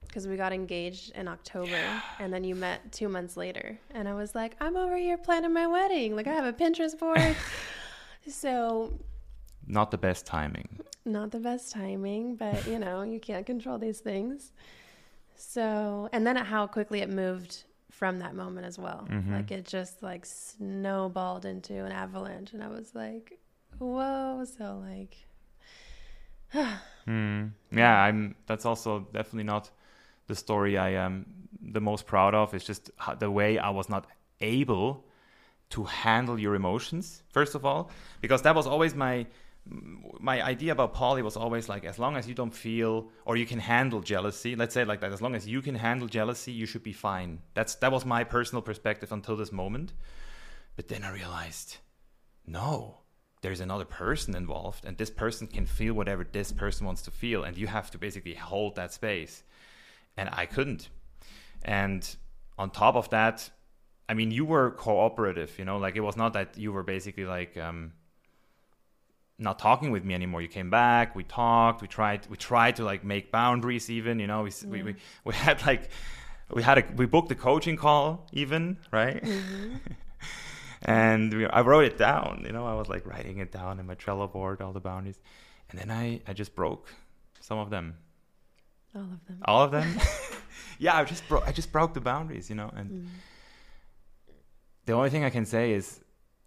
because 0.07 0.27
we 0.27 0.37
got 0.37 0.53
engaged 0.53 1.13
in 1.15 1.29
October, 1.29 1.81
and 2.19 2.33
then 2.33 2.45
you 2.45 2.55
met 2.55 2.93
two 2.93 3.09
months 3.09 3.37
later, 3.37 3.79
and 3.91 4.09
I 4.09 4.15
was 4.15 4.35
like, 4.35 4.57
I'm 4.61 4.77
over 4.77 4.97
here 4.97 5.17
planning 5.19 5.53
my 5.53 5.67
wedding. 5.67 6.17
Like 6.17 6.27
I 6.27 6.33
have 6.35 6.45
a 6.47 6.53
Pinterest 6.53 6.99
board. 6.99 7.37
so 8.29 8.99
not 9.67 9.91
the 9.91 9.99
best 9.99 10.27
timing 10.27 10.81
not 11.07 11.31
the 11.31 11.39
best 11.39 11.73
timing, 11.73 12.35
but 12.35 12.67
you 12.67 12.79
know, 12.79 13.03
you 13.03 13.21
can't 13.21 13.47
control 13.47 13.79
these 13.79 14.01
things. 14.01 14.53
So, 15.37 16.09
and 16.13 16.27
then 16.27 16.37
how 16.37 16.67
quickly 16.67 17.01
it 17.01 17.09
moved 17.09 17.65
from 17.91 18.19
that 18.19 18.35
moment 18.35 18.67
as 18.67 18.79
well. 18.79 19.07
Mhm. 19.09 19.33
Like 19.33 19.51
it 19.51 19.65
just 19.65 20.03
like 20.03 20.27
snowballed 20.27 21.45
into 21.45 21.85
an 21.85 21.93
avalanche, 21.93 22.53
and 22.53 22.63
I 22.63 22.69
was 22.69 22.95
like, 22.95 23.39
whoa. 23.79 24.45
So, 24.45 24.83
like, 24.85 25.17
Hmm. 27.05 27.47
Yeah, 27.71 28.03
I'm. 28.03 28.35
That's 28.47 28.67
also 28.67 29.01
definitely 29.13 29.45
not 29.45 29.71
the 30.27 30.35
story 30.35 30.77
I 30.79 30.91
am 30.91 31.27
the 31.61 31.81
most 31.81 32.07
proud 32.07 32.35
of. 32.35 32.55
is 32.55 32.65
just 32.65 32.91
the 33.19 33.31
way 33.31 33.59
I 33.59 33.71
was 33.71 33.89
not 33.89 34.07
able 34.41 35.05
to 35.71 35.85
handle 35.85 36.39
your 36.39 36.55
emotions. 36.55 37.23
First 37.31 37.55
of 37.55 37.65
all, 37.65 37.91
because 38.21 38.43
that 38.43 38.55
was 38.55 38.67
always 38.67 38.95
my 38.95 39.27
my 40.21 40.41
idea 40.43 40.71
about 40.71 40.95
poly 40.95 41.23
was 41.23 41.37
always 41.37 41.69
like, 41.69 41.85
as 41.85 41.99
long 41.99 42.17
as 42.17 42.29
you 42.29 42.35
don't 42.35 42.55
feel 42.55 43.11
or 43.25 43.37
you 43.37 43.45
can 43.47 43.59
handle 43.59 44.01
jealousy. 44.01 44.55
Let's 44.55 44.75
say 44.75 44.85
like 44.85 45.01
that. 45.01 45.13
As 45.13 45.21
long 45.21 45.35
as 45.35 45.49
you 45.49 45.61
can 45.61 45.75
handle 45.75 46.07
jealousy, 46.07 46.53
you 46.53 46.67
should 46.67 46.85
be 46.85 46.93
fine. 46.93 47.41
That's 47.55 47.75
that 47.77 47.93
was 47.93 48.05
my 48.05 48.23
personal 48.23 48.63
perspective 48.63 49.11
until 49.11 49.37
this 49.37 49.53
moment. 49.53 49.93
But 50.77 50.89
then 50.89 51.03
I 51.03 51.11
realized, 51.11 51.79
no, 52.47 52.99
there's 53.41 53.61
another 53.61 53.85
person 53.85 54.37
involved, 54.37 54.85
and 54.85 54.97
this 54.97 55.11
person 55.11 55.47
can 55.47 55.67
feel 55.67 55.95
whatever 55.95 56.25
this 56.25 56.53
person 56.53 56.87
wants 56.87 57.03
to 57.03 57.11
feel, 57.11 57.45
and 57.45 57.57
you 57.57 57.67
have 57.67 57.91
to 57.93 57.99
basically 57.99 58.35
hold 58.35 58.77
that 58.77 58.93
space. 58.93 59.43
And 60.17 60.29
I 60.33 60.47
couldn't. 60.47 60.89
And 61.63 62.17
on 62.59 62.71
top 62.71 62.97
of 62.97 63.11
that, 63.11 63.51
I 64.09 64.15
mean, 64.15 64.31
you 64.31 64.45
were 64.45 64.71
cooperative, 64.71 65.59
you 65.59 65.65
know, 65.65 65.79
like 65.79 65.97
it 65.97 66.01
was 66.01 66.17
not 66.17 66.33
that 66.35 66.57
you 66.57 66.73
were 66.73 66.83
basically 66.83 67.25
like 67.25 67.57
um, 67.57 67.93
not 69.39 69.59
talking 69.59 69.91
with 69.91 70.05
me 70.05 70.15
anymore. 70.15 70.41
You 70.43 70.49
came 70.49 70.71
back, 70.71 71.17
we 71.17 71.25
talked, 71.25 71.83
we 71.83 71.89
tried, 71.89 72.27
we 72.29 72.37
tried 72.37 72.77
to 72.77 72.85
like 72.85 73.05
make 73.05 73.33
boundaries 73.33 73.91
even, 73.91 74.19
you 74.21 74.27
know, 74.27 74.43
we, 74.43 74.49
s 74.51 74.65
we, 74.65 74.83
we, 74.83 74.95
we 75.25 75.35
had 75.35 75.65
like, 75.67 75.91
we 76.51 76.63
had 76.63 76.79
a, 76.79 76.85
we 76.95 77.07
booked 77.07 77.33
a 77.33 77.35
coaching 77.35 77.77
call 77.77 78.29
even, 78.33 78.79
right? 78.93 79.23
and 80.83 81.35
we, 81.35 81.47
I 81.47 81.63
wrote 81.63 81.85
it 81.85 81.99
down, 81.99 82.45
you 82.47 82.53
know, 82.53 82.65
I 82.65 82.75
was 82.75 82.89
like 82.89 83.05
writing 83.07 83.39
it 83.39 83.51
down 83.51 83.81
in 83.81 83.87
my 83.87 83.97
Trello 83.97 84.33
board, 84.33 84.63
all 84.63 84.73
the 84.73 84.81
boundaries. 84.81 85.19
And 85.71 85.81
then 85.81 85.91
I, 85.91 86.21
I 86.29 86.33
just 86.33 86.55
broke 86.55 86.95
some 87.41 87.59
of 87.59 87.71
them 87.71 87.99
All 88.97 89.03
of 89.03 89.27
them. 89.27 89.39
all 89.45 89.63
of 89.63 89.71
them? 89.71 90.01
Yeah 90.79 90.97
i 90.97 91.05
just 91.05 91.27
broke 91.29 91.47
i 91.49 91.53
just 91.53 91.73
broke 91.73 91.95
the 91.95 92.01
boundaries 92.01 92.51
you 92.51 92.57
know 92.57 92.71
and 92.77 92.91
mm. 92.91 93.07
the 94.85 94.93
only 94.93 95.11
thing 95.11 95.25
i 95.25 95.31
can 95.31 95.47
say 95.47 95.73
is 95.73 96.01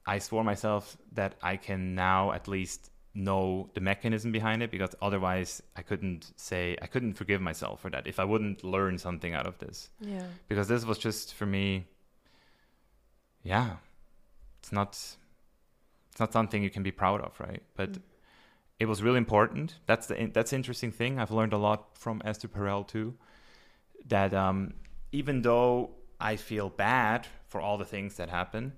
i 0.05 0.19
swore 0.19 0.43
myself 0.43 0.97
that 1.13 1.35
i 1.41 1.57
can 1.57 1.95
now 1.95 2.31
at 2.31 2.47
least 2.47 2.91
know 3.15 3.69
the 3.73 3.81
mechanism 3.81 4.31
behind 4.31 4.61
it 4.61 4.69
because 4.69 4.95
otherwise 5.01 5.63
i 5.75 5.81
couldn't 5.81 6.31
say 6.35 6.77
i 6.81 6.85
couldn't 6.85 7.13
forgive 7.13 7.41
myself 7.41 7.81
for 7.81 7.89
that 7.89 8.05
if 8.05 8.19
i 8.19 8.23
wouldn't 8.23 8.63
learn 8.63 8.97
something 8.97 9.33
out 9.33 9.47
of 9.47 9.57
this. 9.57 9.89
Yeah. 9.99 10.27
because 10.47 10.67
this 10.67 10.85
was 10.85 10.97
just 10.97 11.33
for 11.33 11.45
me 11.45 11.85
yeah 13.43 13.77
it's 14.59 14.71
not 14.71 14.91
it's 16.11 16.19
not 16.19 16.31
something 16.33 16.61
you 16.61 16.69
can 16.69 16.83
be 16.83 16.91
proud 16.91 17.21
of 17.21 17.39
right? 17.39 17.63
But 17.75 17.93
mm. 17.93 18.01
It 18.79 18.87
was 18.87 19.03
really 19.03 19.17
important. 19.17 19.75
That's 19.85 20.07
the 20.07 20.29
that's 20.33 20.51
the 20.51 20.55
interesting 20.55 20.91
thing. 20.91 21.19
I've 21.19 21.31
learned 21.31 21.53
a 21.53 21.57
lot 21.57 21.97
from 21.97 22.21
esther 22.25 22.47
perel 22.47 22.87
too 22.87 23.15
that 24.07 24.33
um, 24.33 24.73
even 25.11 25.41
though 25.41 25.91
i 26.19 26.35
feel 26.35 26.69
bad 26.69 27.27
for 27.47 27.61
all 27.61 27.77
the 27.77 27.85
things 27.85 28.15
that 28.15 28.29
happen 28.29 28.73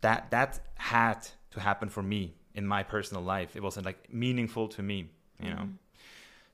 that 0.00 0.30
that 0.30 0.60
had 0.76 1.26
to 1.50 1.60
happen 1.60 1.88
for 1.88 2.02
me 2.02 2.34
in 2.54 2.66
my 2.66 2.82
personal 2.82 3.22
life. 3.22 3.56
It 3.56 3.62
wasn't 3.62 3.86
like 3.86 4.12
meaningful 4.12 4.68
to 4.68 4.82
me 4.82 5.10
you 5.40 5.50
know? 5.50 5.68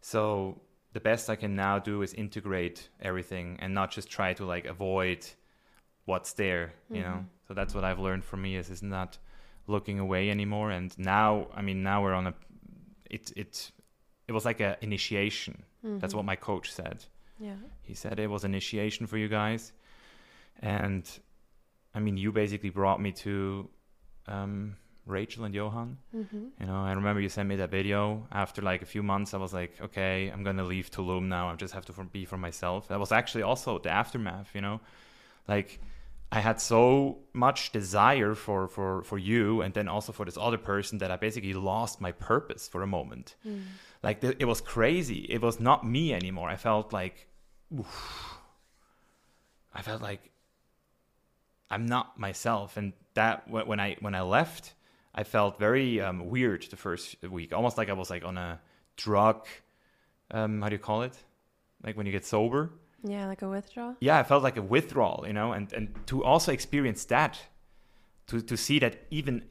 So 0.01 0.61
the 0.93 1.01
best 1.01 1.29
i 1.29 1.37
can 1.37 1.55
now 1.55 1.79
do 1.79 2.03
is 2.03 2.15
integrate 2.15 2.89
everything 3.01 3.59
and 3.61 3.75
not 3.75 3.91
just 3.91 4.09
try 4.09 4.33
to 4.35 4.45
like 4.45 4.65
avoid 4.65 5.27
what's 6.07 6.33
there 6.33 6.73
you 6.91 7.03
know? 7.03 7.25
So 7.47 7.55
that's 7.55 7.75
what 7.75 7.85
i've 7.85 7.99
learned 7.99 8.25
from 8.25 8.43
me 8.43 8.57
is 8.57 8.71
is 8.71 8.83
not 8.83 9.19
looking 9.67 9.99
away 9.99 10.31
anymore. 10.31 10.71
And 10.71 10.97
now 10.99 11.49
i 11.55 11.63
mean 11.63 11.83
now 11.83 12.03
we're 12.03 12.15
on 12.15 12.27
a 12.29 12.35
it 13.11 13.33
it 13.37 13.71
it 14.27 14.33
was 14.33 14.45
like 14.45 14.61
an 14.61 14.77
initiation. 14.81 15.63
That's 15.83 16.15
what 16.15 16.25
my 16.25 16.37
coach 16.37 16.73
said. 16.73 17.05
Yeah. 17.41 17.55
he 17.83 17.95
said 17.95 18.19
it 18.19 18.29
was 18.29 18.45
initiation 18.45 19.07
for 19.07 19.17
you 19.17 19.29
guys. 19.29 19.73
And 20.61 21.09
i 21.95 22.01
mean 22.01 22.17
you 22.17 22.33
basically 22.33 22.71
brought 22.71 23.01
me 23.01 23.13
to 23.13 23.69
um, 24.27 24.77
rachel 25.07 25.45
and 25.45 25.55
johan. 25.55 25.97
Mm-hmm. 26.15 26.45
you 26.61 26.67
know 26.67 26.81
i 26.91 26.93
remember 26.93 27.21
you 27.21 27.29
sent 27.29 27.49
me 27.49 27.57
that 27.57 27.71
video. 27.71 28.27
After 28.31 28.61
like 28.61 28.83
a 28.83 28.87
few 28.87 29.03
months 29.03 29.35
i 29.35 29.39
was 29.39 29.53
like 29.55 29.73
okay 29.81 30.31
i'm 30.33 30.43
gonna 30.43 30.65
leave 30.65 30.91
tulum 30.91 31.29
now. 31.29 31.49
I 31.49 31.55
just 31.55 31.75
have 31.75 31.87
to 31.87 31.93
for, 31.93 32.05
be 32.05 32.25
for 32.25 32.37
myself. 32.37 32.89
That 32.89 33.01
was 33.01 33.13
actually 33.13 33.45
also 33.45 33.79
the 33.79 33.91
aftermath 33.91 34.51
you 34.55 34.61
know? 34.61 34.81
Like 35.47 35.81
i 36.31 36.41
had 36.41 36.61
so 36.61 37.19
much 37.33 37.73
desire 37.73 38.35
for 38.35 38.69
for 38.69 39.03
for 39.03 39.19
you 39.19 39.63
and 39.63 39.75
then 39.75 39.89
also 39.89 40.13
for 40.13 40.25
this 40.25 40.37
other 40.37 40.59
person 40.59 40.99
that 40.99 41.11
i 41.11 41.17
basically 41.17 41.55
lost 41.55 42.01
my 42.01 42.13
purpose 42.13 42.69
for 42.69 42.83
a 42.83 42.87
moment. 42.87 43.37
Like 44.03 44.21
th- 44.21 44.37
it 44.39 44.45
was 44.45 44.61
crazy. 44.61 45.27
It 45.29 45.43
was 45.43 45.59
not 45.59 45.85
me 45.85 46.13
anymore. 46.15 46.49
I 46.49 46.57
felt 46.57 46.93
like 46.93 47.27
oof. 47.77 48.39
i 49.75 49.83
felt 49.83 50.03
like 50.03 50.31
i'm 51.71 51.87
not 51.87 52.19
myself. 52.19 52.77
And 52.77 52.93
that 53.15 53.49
when 53.49 53.81
i 53.81 53.97
when 54.01 54.15
i 54.15 54.23
left 54.23 54.75
i 55.15 55.25
felt 55.25 55.59
very 55.59 56.01
um, 56.01 56.29
weird 56.29 56.63
the 56.71 56.77
first 56.77 57.17
week. 57.23 57.53
Almost 57.53 57.77
like 57.79 57.89
i 57.89 57.95
was 57.95 58.11
like 58.11 58.25
on 58.25 58.39
a 58.39 58.61
drug 58.97 59.47
um, 60.31 60.61
how 60.63 60.69
do 60.69 60.75
you 60.75 60.79
call 60.79 61.03
it? 61.03 61.17
Like 61.83 61.97
when 61.97 62.07
you 62.07 62.13
get 62.13 62.27
sober 62.27 62.71
Yeah, 63.05 63.27
like 63.27 63.43
a 63.43 63.49
withdrawal. 63.49 63.97
yeah, 64.01 64.19
I 64.19 64.25
felt 64.25 64.43
like 64.43 64.57
a 64.57 64.63
withdrawal, 64.63 65.25
you 65.27 65.33
know, 65.33 65.53
and 65.53 65.73
and 65.73 65.95
to 66.07 66.25
also 66.25 66.53
experience 66.53 67.05
that, 67.07 67.39
to 68.27 68.41
to 68.41 68.57
see 68.57 68.79
that 68.81 68.97
even 69.11 69.45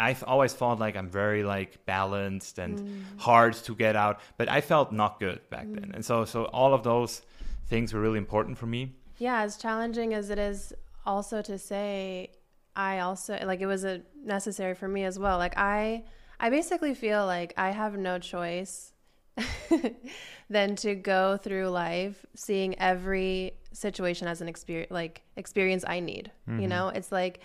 I've 0.00 0.24
always 0.24 0.52
felt 0.52 0.80
like 0.80 0.96
I'm 0.96 1.08
very 1.08 1.44
like 1.44 1.84
balanced 1.86 2.58
and 2.58 2.78
mm. 2.78 3.02
hard 3.18 3.54
to 3.54 3.74
get 3.74 3.94
out, 3.94 4.20
but 4.36 4.48
I 4.48 4.60
felt 4.60 4.90
not 4.90 5.20
good 5.20 5.40
back 5.48 5.66
then, 5.68 5.90
mm. 5.90 5.94
and 5.94 6.04
so 6.04 6.24
so 6.24 6.44
all 6.46 6.74
of 6.74 6.82
those 6.82 7.22
things 7.66 7.92
were 7.92 8.00
really 8.00 8.18
important 8.18 8.58
for 8.58 8.66
me. 8.66 8.96
Yeah, 9.18 9.42
as 9.42 9.56
challenging 9.56 10.12
as 10.14 10.30
it 10.30 10.38
is 10.38 10.72
also 11.06 11.40
to 11.42 11.58
say, 11.58 12.32
I 12.74 12.98
also 13.00 13.38
like 13.44 13.60
it 13.60 13.66
was 13.66 13.84
a 13.84 14.02
necessary 14.24 14.74
for 14.74 14.88
me 14.88 15.04
as 15.04 15.18
well. 15.18 15.38
Like 15.38 15.56
I 15.56 16.04
I 16.40 16.50
basically 16.50 16.94
feel 16.94 17.24
like 17.26 17.54
I 17.56 17.70
have 17.70 17.96
no 17.96 18.18
choice 18.18 18.92
than 20.52 20.76
to 20.76 20.94
go 20.94 21.36
through 21.36 21.68
life 21.68 22.24
seeing 22.34 22.78
every 22.78 23.54
situation 23.72 24.28
as 24.28 24.40
an 24.40 24.48
experience 24.48 24.90
like 24.90 25.22
experience 25.36 25.84
I 25.86 26.00
need. 26.00 26.30
You 26.46 26.52
mm-hmm. 26.52 26.68
know, 26.68 26.88
it's 26.88 27.10
like 27.10 27.40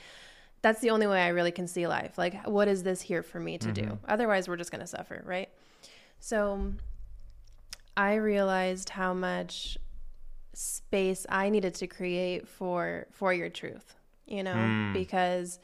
that's 0.62 0.82
the 0.82 0.90
only 0.90 1.08
way 1.08 1.22
I 1.22 1.30
really 1.30 1.52
can 1.52 1.68
see 1.68 1.88
life. 1.88 2.18
Like 2.18 2.46
what 2.46 2.68
is 2.68 2.84
this 2.84 3.02
here 3.02 3.24
for 3.24 3.40
me 3.40 3.58
to 3.60 3.72
do? 3.72 3.84
Mm-hmm. 3.84 4.06
Otherwise 4.08 4.48
we're 4.48 4.58
just 4.58 4.72
going 4.72 4.82
to 4.82 4.88
suffer, 4.88 5.24
right? 5.26 5.50
So 6.20 6.74
I 7.96 8.16
realized 8.16 8.90
how 8.90 9.14
much 9.14 9.78
space 10.54 11.26
I 11.30 11.50
needed 11.50 11.76
to 11.76 11.88
create 11.88 12.48
for 12.48 13.08
for 13.12 13.34
your 13.34 13.50
truth, 13.50 13.96
you 14.26 14.44
know, 14.44 14.54
hmm. 14.54 14.94
because 14.94 15.60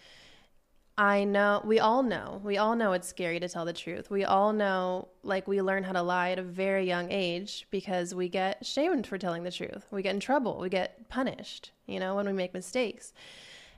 I 0.98 1.24
know 1.24 1.62
we 1.66 1.80
all 1.80 2.04
know. 2.04 2.40
We 2.44 2.58
all 2.58 2.76
know 2.76 2.94
it's 2.94 3.08
scary 3.08 3.40
to 3.40 3.50
tell 3.50 3.66
the 3.66 3.74
truth. 3.74 4.12
We 4.12 4.26
all 4.26 4.54
know 4.54 5.08
like 5.24 5.48
we 5.48 5.62
learn 5.62 5.84
how 5.84 5.94
to 5.94 6.04
lie 6.04 6.32
at 6.32 6.40
a 6.40 6.44
very 6.44 6.86
young 6.86 7.12
age 7.12 7.66
because 7.72 8.14
we 8.14 8.30
get 8.30 8.64
shamed 8.64 9.08
for 9.08 9.18
telling 9.18 9.44
the 9.44 9.52
truth. 9.52 9.88
We 9.90 10.04
get 10.04 10.14
in 10.14 10.20
trouble. 10.20 10.60
We 10.60 10.70
get 10.70 11.10
punished, 11.10 11.72
you 11.88 12.00
know, 12.00 12.16
when 12.16 12.28
we 12.28 12.34
make 12.34 12.54
mistakes. 12.54 13.12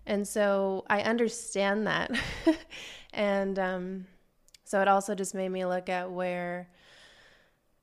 And 0.06 0.28
so 0.28 0.84
I 0.90 1.02
understand 1.02 1.88
that. 1.88 2.12
and 3.14 3.58
um 3.60 4.08
so 4.66 4.82
it 4.82 4.88
also 4.88 5.16
just 5.16 5.36
made 5.36 5.50
me 5.50 5.66
look 5.66 5.88
at 5.88 6.12
where 6.12 6.70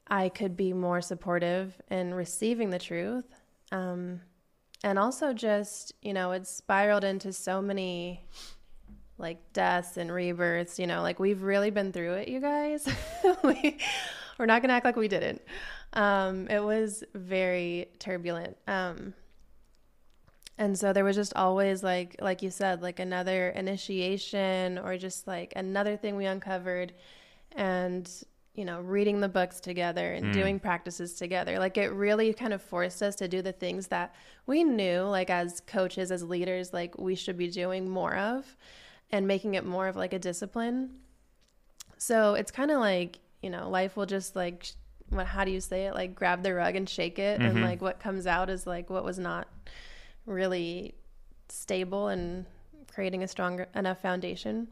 I 0.09 0.29
could 0.29 0.57
be 0.57 0.73
more 0.73 1.01
supportive 1.01 1.81
in 1.91 2.13
receiving 2.13 2.71
the 2.71 2.79
truth. 2.79 3.25
Um, 3.71 4.21
and 4.85 4.99
also 4.99 5.33
just, 5.33 5.93
you 6.03 6.13
know, 6.13 6.33
it's 6.33 6.51
spiraled 6.51 7.05
into 7.05 7.33
so 7.33 7.63
many 7.63 8.27
like 9.23 9.53
deaths 9.53 9.97
and 9.97 10.13
rebirths, 10.13 10.79
you 10.79 10.87
know, 10.87 11.01
like 11.01 11.19
we've 11.19 11.43
really 11.43 11.71
been 11.71 11.93
through 11.93 12.15
it, 12.15 12.29
you 12.29 12.41
guys. 12.41 12.87
we, 13.45 13.79
we're 14.39 14.47
not 14.47 14.61
going 14.61 14.69
to 14.69 14.75
act 14.75 14.85
like 14.85 14.97
we 14.97 15.09
didn't. 15.09 15.41
Um, 15.95 16.49
it 16.49 16.63
was 16.63 17.05
very 17.15 17.89
turbulent. 17.99 18.57
Um, 18.67 19.15
and 20.59 20.79
so 20.79 20.93
there 20.93 21.05
was 21.05 21.17
just 21.17 21.33
always 21.35 21.83
like 21.83 22.17
like 22.21 22.43
you 22.43 22.51
said 22.51 22.83
like 22.83 23.01
another 23.01 23.51
initiation 23.51 24.79
or 24.79 24.97
just 24.99 25.27
like 25.27 25.53
another 25.57 25.97
thing 25.97 26.15
we 26.15 26.27
uncovered 26.27 26.93
and 27.53 28.11
you 28.55 28.65
know 28.65 28.81
reading 28.81 29.21
the 29.21 29.29
books 29.29 29.61
together 29.61 30.13
and 30.13 30.33
doing 30.33 30.61
practices 30.61 31.15
together 31.15 31.59
like 31.59 31.79
it 31.79 31.89
really 31.93 32.35
kind 32.35 32.53
of 32.53 32.61
forced 32.61 33.03
us 33.03 33.17
to 33.17 33.27
do 33.27 33.41
the 33.41 33.53
things 33.53 33.87
that 33.89 34.15
we 34.47 34.63
knew 34.63 35.01
like 35.01 35.31
as 35.31 35.61
coaches 35.67 36.13
as 36.13 36.23
leaders 36.23 36.73
like 36.73 36.97
we 36.99 37.15
should 37.15 37.39
be 37.39 37.49
doing 37.49 37.89
more 37.89 38.15
of 38.15 38.57
and 39.13 39.27
making 39.27 39.55
it 39.55 39.65
more 39.65 39.89
of 39.89 39.97
like 39.97 40.13
a 40.13 40.19
discipline. 40.19 40.91
So 41.99 42.35
it's 42.35 42.51
kind 42.51 42.71
of 42.71 42.81
like 42.81 43.19
you 43.43 43.51
know 43.51 43.69
life 43.69 43.97
will 43.97 44.07
just 44.07 44.35
like 44.35 44.73
what 45.11 45.27
how 45.27 45.45
do 45.45 45.51
you 45.51 45.61
say 45.61 45.87
it? 45.87 45.95
Like 45.95 46.15
grab 46.15 46.43
the 46.43 46.55
rug 46.55 46.75
and 46.75 46.89
shake 46.89 47.19
it 47.19 47.41
and 47.41 47.63
like 47.63 47.83
what 47.83 48.01
comes 48.01 48.27
out 48.27 48.49
is 48.49 48.67
like 48.67 48.89
what 48.91 49.05
was 49.05 49.19
not 49.19 49.47
really 50.27 50.95
stable 51.49 52.09
and 52.09 52.47
creating 52.93 53.23
a 53.23 53.29
stronger 53.29 53.69
enough 53.75 54.01
foundation. 54.01 54.69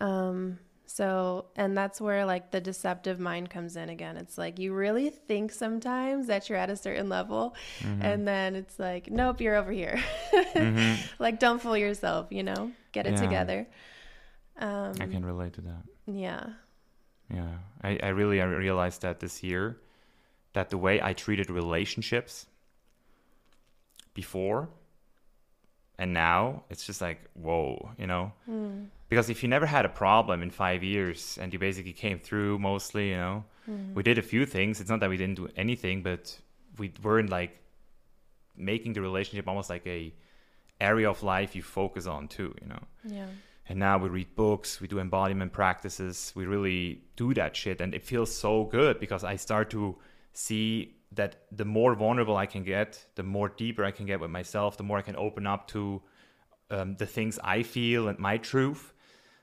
Um, 0.00 0.58
so, 0.92 1.44
and 1.54 1.78
that's 1.78 2.00
where 2.00 2.24
like 2.26 2.50
the 2.50 2.60
deceptive 2.60 3.20
mind 3.20 3.48
comes 3.48 3.76
in 3.76 3.88
again. 3.90 4.16
It's 4.16 4.36
like 4.36 4.58
you 4.58 4.74
really 4.74 5.08
think 5.10 5.52
sometimes 5.52 6.26
that 6.26 6.48
you're 6.48 6.58
at 6.58 6.68
a 6.68 6.74
certain 6.74 7.08
level, 7.08 7.54
mm-hmm. 7.78 8.02
and 8.02 8.26
then 8.26 8.56
it's 8.56 8.76
like, 8.76 9.08
nope, 9.08 9.40
you're 9.40 9.54
over 9.54 9.70
here. 9.70 10.02
Mm-hmm. 10.32 11.00
like, 11.22 11.38
don't 11.38 11.62
fool 11.62 11.76
yourself, 11.76 12.26
you 12.30 12.42
know, 12.42 12.72
get 12.90 13.06
it 13.06 13.12
Yeah. 13.12 13.20
together. 13.20 13.68
Um, 14.58 14.94
I 15.00 15.06
can 15.06 15.18
um, 15.18 15.26
relate 15.26 15.52
to 15.54 15.60
that. 15.60 15.82
yeah. 16.06 16.46
Yeah, 17.32 17.58
I, 17.84 17.96
I 18.02 18.08
really 18.08 18.40
I 18.40 18.44
realized 18.46 19.02
that 19.02 19.20
this 19.20 19.44
year, 19.44 19.78
that 20.54 20.70
the 20.70 20.76
way 20.78 21.00
I 21.00 21.12
treated 21.12 21.50
relationships 21.50 22.46
before 24.12 24.68
and 25.96 26.12
now, 26.12 26.64
it's 26.68 26.84
just 26.84 27.00
like 27.00 27.20
whoa, 27.34 27.90
you 27.96 28.08
know. 28.08 28.32
Mm. 28.50 28.88
Because 29.10 29.28
if 29.28 29.42
you 29.42 29.48
never 29.48 29.66
had 29.66 29.84
a 29.84 29.88
problem 29.88 30.40
in 30.42 30.50
five 30.50 30.82
years 30.82 31.38
and 31.40 31.52
you 31.52 31.58
basically 31.58 31.92
came 31.92 32.18
through 32.18 32.58
mostly, 32.60 33.10
you 33.10 33.16
know, 33.16 33.44
we 33.94 34.02
did 34.02 34.18
a 34.18 34.22
few 34.22 34.46
things. 34.46 34.80
It's 34.80 34.88
not 34.90 35.00
that 35.00 35.10
we 35.10 35.16
didn't 35.16 35.36
do 35.36 35.48
anything, 35.56 36.02
but 36.02 36.38
we 36.78 36.92
weren't 37.02 37.28
like 37.30 37.60
making 38.56 38.92
the 38.94 39.00
relationship 39.00 39.48
almost 39.48 39.70
like 39.70 39.86
a 39.86 40.12
area 40.80 41.08
of 41.10 41.22
life 41.22 41.54
you 41.54 41.62
focus 41.62 42.06
on 42.06 42.26
too 42.28 42.54
you 42.62 42.66
know 42.68 42.82
Yeah. 43.04 43.26
and 43.68 43.78
now 43.78 43.98
we 43.98 44.08
read 44.08 44.34
books 44.34 44.80
we 44.80 44.88
do 44.88 44.98
embodiment 44.98 45.52
practices 45.52 46.32
we 46.34 46.46
really 46.46 47.02
do 47.16 47.34
that 47.34 47.54
shit 47.54 47.80
and 47.82 47.94
it 47.94 48.02
feels 48.04 48.34
so 48.34 48.64
good 48.64 48.98
because 48.98 49.22
i 49.22 49.36
start 49.36 49.68
to 49.70 49.96
see 50.32 50.94
that 51.12 51.32
the 51.52 51.66
more 51.66 51.94
vulnerable 51.94 52.36
i 52.36 52.46
can 52.46 52.62
get 52.64 53.04
the 53.14 53.22
more 53.22 53.48
deeper 53.50 53.84
i 53.84 53.90
can 53.90 54.06
get 54.06 54.20
with 54.20 54.30
myself 54.30 54.76
the 54.78 54.82
more 54.82 54.96
i 54.98 55.02
can 55.02 55.16
open 55.16 55.46
up 55.46 55.68
to 55.68 56.00
um, 56.70 56.96
the 56.96 57.06
things 57.06 57.38
i 57.44 57.62
feel 57.62 58.08
and 58.08 58.18
my 58.18 58.38
truth 58.38 58.94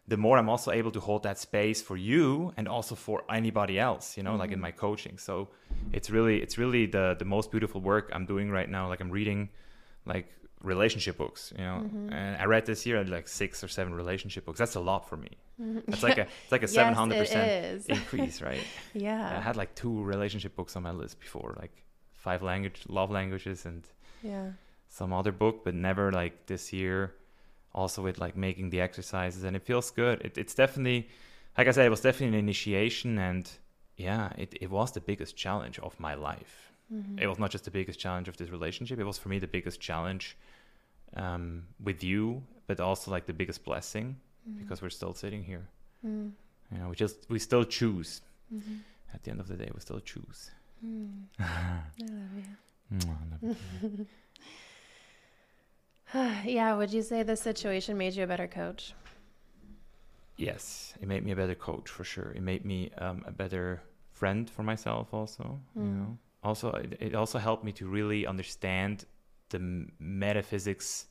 the 0.08 0.18
more 0.18 0.38
i'm 0.38 0.50
also 0.50 0.72
able 0.72 0.92
to 0.92 1.00
hold 1.00 1.24
that 1.24 1.38
space 1.38 1.82
for 1.82 1.98
you 1.98 2.54
and 2.58 2.68
also 2.68 2.96
for 2.96 3.24
anybody 3.30 3.78
else 3.78 4.18
you 4.18 4.24
know 4.24 4.36
like 4.36 4.52
in 4.52 4.56
mm-hmm. 4.56 4.62
my 4.64 4.72
coaching. 4.72 5.18
So 5.18 5.50
it's 5.92 6.10
really 6.10 6.42
it's 6.42 6.58
really 6.58 6.86
the 6.86 7.16
the 7.20 7.26
most 7.26 7.52
beautiful 7.52 7.82
work 7.82 8.10
i'm 8.14 8.26
doing 8.26 8.50
right 8.50 8.70
now. 8.70 8.88
Like 8.88 9.02
i'm 9.02 9.12
reading 9.12 9.50
like 10.06 10.28
relationship 10.64 11.18
books 11.18 11.54
you 11.56 11.64
know 11.64 11.82
mm-hmm. 11.86 12.12
and 12.12 12.42
i 12.42 12.46
read 12.46 12.66
this 12.66 12.84
year 12.86 13.04
like 13.04 13.28
six 13.28 13.64
or 13.64 13.68
seven 13.68 13.94
relationship 13.94 14.46
books. 14.46 14.60
That's 14.60 14.76
a 14.76 14.80
lot 14.80 15.08
for 15.10 15.18
me. 15.18 15.32
Mm-hmm. 15.62 15.80
That's 15.88 16.04
like 16.04 16.18
a 16.18 16.28
it's 16.44 16.52
like 16.52 16.64
a 16.64 16.68
seven 16.80 16.94
hundred 16.94 17.20
percent 17.20 17.86
increase 17.90 18.42
right? 18.42 18.64
Yeah. 18.94 19.38
i 19.38 19.42
had 19.42 19.56
like 19.56 19.76
two 19.76 20.04
relationship 20.04 20.56
books 20.56 20.76
on 20.76 20.84
my 20.84 20.92
list 20.92 21.20
before 21.20 21.56
like 21.60 21.84
five 22.14 22.42
language 22.42 22.84
love 22.88 23.12
languages 23.12 23.66
and 23.66 23.84
Yeah. 24.24 24.52
some 24.88 25.12
other 25.14 25.32
book 25.32 25.64
but 25.66 25.74
never 25.76 26.12
like 26.12 26.48
this 26.48 26.74
year 26.74 27.14
also 27.74 28.02
with 28.02 28.18
like 28.20 28.36
making 28.36 28.70
the 28.70 28.82
exercises 28.82 29.44
and 29.44 29.56
it 29.56 29.64
feels 29.64 29.92
good 29.92 30.20
it, 30.22 30.38
it's 30.38 30.54
definitely 30.56 31.08
like 31.58 31.68
i 31.68 31.72
said 31.72 31.86
it 31.86 31.90
was 31.90 32.02
definitely 32.02 32.38
an 32.38 32.44
initiation 32.44 33.18
and 33.20 33.52
yeah 33.98 34.32
it, 34.38 34.54
it 34.62 34.70
was 34.70 34.92
the 34.92 35.02
biggest 35.02 35.36
challenge 35.36 35.80
of 35.80 36.00
my 36.00 36.14
life 36.16 36.72
Mm-hmm. 36.94 37.20
it 37.20 37.28
was 37.28 37.38
not 37.38 37.52
just 37.52 37.66
the 37.66 37.72
biggest 37.72 38.00
challenge 38.00 38.30
of 38.30 38.38
this 38.38 38.50
relationship 38.50 38.98
it 38.98 39.04
was 39.04 39.18
for 39.18 39.28
me 39.28 39.40
the 39.40 39.48
biggest 39.48 39.82
challenge 39.82 40.38
um, 41.16 41.64
with 41.84 42.02
you 42.04 42.42
but 42.68 42.80
also 42.80 43.12
like 43.12 43.26
the 43.26 43.34
biggest 43.34 43.64
blessing 43.66 44.16
because 44.58 44.82
we're 44.82 44.90
still 44.90 45.14
sitting 45.14 45.44
here 45.44 45.68
Mm. 46.06 46.32
you 46.72 46.78
know 46.78 46.90
we 46.90 46.96
just 46.96 47.18
we 47.30 47.40
still 47.40 47.66
choose 47.66 48.22
Mhm. 48.54 48.80
at 49.14 49.24
the 49.24 49.32
end 49.32 49.40
of 49.42 49.48
the 49.50 49.58
day 49.58 49.70
we 49.74 49.80
still 49.82 50.00
choose 50.00 50.52
Mm. 50.86 51.24
I 51.40 51.82
love 52.00 52.34
you. 52.36 52.44
I 53.10 53.24
love 53.32 53.42
you. 53.42 54.06
yeah, 56.46 56.76
would 56.76 56.92
you 56.94 57.02
say 57.02 57.24
this 57.24 57.42
situation 57.42 57.98
made 57.98 58.14
you 58.16 58.24
a 58.24 58.28
better 58.28 58.48
coach? 58.48 58.94
yes 60.40 60.94
it 61.02 61.08
made 61.08 61.26
me 61.26 61.32
a 61.32 61.36
better 61.36 61.56
coach 61.56 61.90
for 61.90 62.04
sure 62.04 62.32
it 62.36 62.42
made 62.44 62.64
me 62.64 62.92
um, 63.00 63.24
a 63.26 63.32
better 63.32 63.82
friend 64.12 64.48
for 64.50 64.62
myself 64.64 65.12
also 65.14 65.60
you 65.82 65.90
Mm. 65.90 65.98
know 66.00 66.18
also 66.44 66.70
it, 66.72 66.96
it 67.00 67.16
also 67.16 67.40
helped 67.40 67.64
me 67.64 67.72
to 67.72 67.88
really 67.88 68.28
understand 68.28 69.06
the 69.50 69.88
metaphysics 70.00 71.08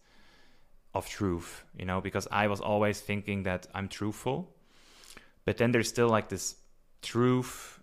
of 0.95 1.09
truth 1.09 1.65
you 1.77 1.85
know 1.85 2.01
because 2.01 2.29
i 2.31 2.47
was 2.47 2.61
always 2.61 3.01
thinking 3.01 3.43
that 3.43 3.67
i'm 3.75 3.89
truthful 3.89 4.55
but 5.45 5.57
then 5.57 5.73
there's 5.73 5.89
still 5.89 6.09
like 6.09 6.29
this 6.29 6.55
truth 7.03 7.81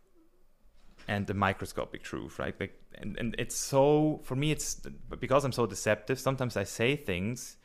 and 1.09 1.27
the 1.27 1.33
microscopic 1.33 2.03
truth 2.03 2.39
right 2.39 2.55
like 2.59 2.79
and, 2.99 3.17
and 3.19 3.35
it's 3.37 3.55
so 3.55 4.21
for 4.23 4.35
me 4.35 4.51
it's 4.51 4.81
because 5.19 5.43
i'm 5.45 5.51
so 5.51 5.65
deceptive 5.65 6.19
sometimes 6.19 6.55
i 6.57 6.63
say 6.63 6.95
things 6.95 7.57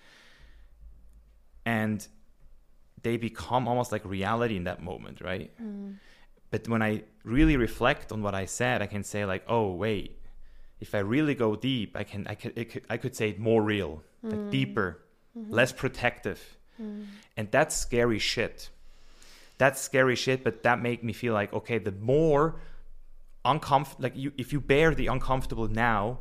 and 1.64 2.08
they 3.02 3.16
become 3.16 3.68
almost 3.68 3.92
like 3.92 4.04
reality 4.04 4.56
in 4.56 4.64
that 4.64 4.82
moment 4.82 5.20
right? 5.20 5.50
Mm. 5.62 5.96
but 6.50 6.66
when 6.68 6.82
I 6.82 7.02
really 7.24 7.56
reflect 7.56 8.10
on 8.10 8.22
what 8.22 8.34
I 8.34 8.46
said, 8.46 8.80
I 8.80 8.86
can 8.86 9.04
say 9.04 9.24
like, 9.24 9.44
oh 9.48 9.72
wait, 9.72 10.18
if 10.80 10.94
I 10.94 11.00
really 11.00 11.34
go 11.34 11.56
deep, 11.56 11.96
I 11.96 12.04
can 12.04 12.26
I 12.26 12.34
could, 12.34 12.56
it 12.56 12.66
could 12.70 12.84
I 12.88 12.96
could 12.96 13.14
say 13.14 13.30
it 13.30 13.38
more 13.38 13.62
real, 13.62 14.02
like 14.22 14.40
mm. 14.40 14.50
deeper, 14.50 15.02
mm-hmm. 15.36 15.52
less 15.52 15.72
protective, 15.72 16.40
mm. 16.80 17.04
and 17.36 17.50
that's 17.50 17.74
scary 17.76 18.18
shit. 18.18 18.70
That's 19.58 19.80
scary 19.80 20.16
shit, 20.16 20.44
but 20.44 20.62
that 20.62 20.80
made 20.80 21.02
me 21.02 21.12
feel 21.12 21.34
like 21.34 21.52
okay, 21.52 21.78
the 21.78 21.92
more 21.92 22.60
uncomfortable, 23.52 24.02
like 24.04 24.16
you, 24.16 24.32
if 24.36 24.52
you 24.52 24.60
bear 24.60 24.94
the 24.94 25.06
uncomfortable 25.08 25.68
now, 25.68 26.20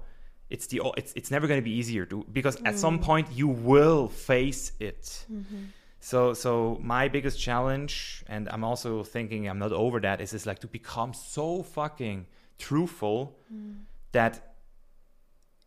it's 0.50 0.68
the 0.68 0.82
it's 0.96 1.12
it's 1.20 1.32
never 1.36 1.46
going 1.48 1.62
to 1.64 1.70
be 1.72 1.76
easier 1.82 2.06
to 2.12 2.26
because 2.32 2.56
at 2.64 2.76
some 2.86 2.98
mm. 3.00 3.08
point 3.10 3.28
you 3.40 3.48
will 3.48 4.08
face 4.08 4.72
it. 4.80 5.26
Mm-hmm. 5.32 5.64
So 6.00 6.34
so 6.34 6.80
my 6.82 7.08
biggest 7.10 7.38
challenge, 7.40 8.24
and 8.28 8.48
I'm 8.54 8.64
also 8.64 9.04
thinking 9.04 9.50
I'm 9.50 9.60
not 9.60 9.74
over 9.74 10.00
that, 10.08 10.22
is 10.22 10.34
is 10.34 10.46
like 10.46 10.60
to 10.60 10.68
become 10.68 11.14
so 11.14 11.64
fucking 11.64 12.28
truthful 12.58 13.38
mm. 13.54 13.76
that 14.12 14.34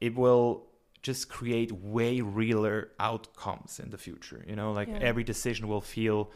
it 0.01 0.15
will 0.15 0.67
just 1.03 1.29
create 1.29 1.73
way 1.73 2.21
realer 2.21 2.91
outcomes 2.99 3.81
in 3.81 3.91
the 3.91 3.99
future. 3.99 4.45
You 4.47 4.57
know, 4.57 4.73
like 4.73 4.89
Yeah. 4.89 5.11
every 5.11 5.25
decision 5.25 5.69
will 5.69 5.81
feel 5.97 6.31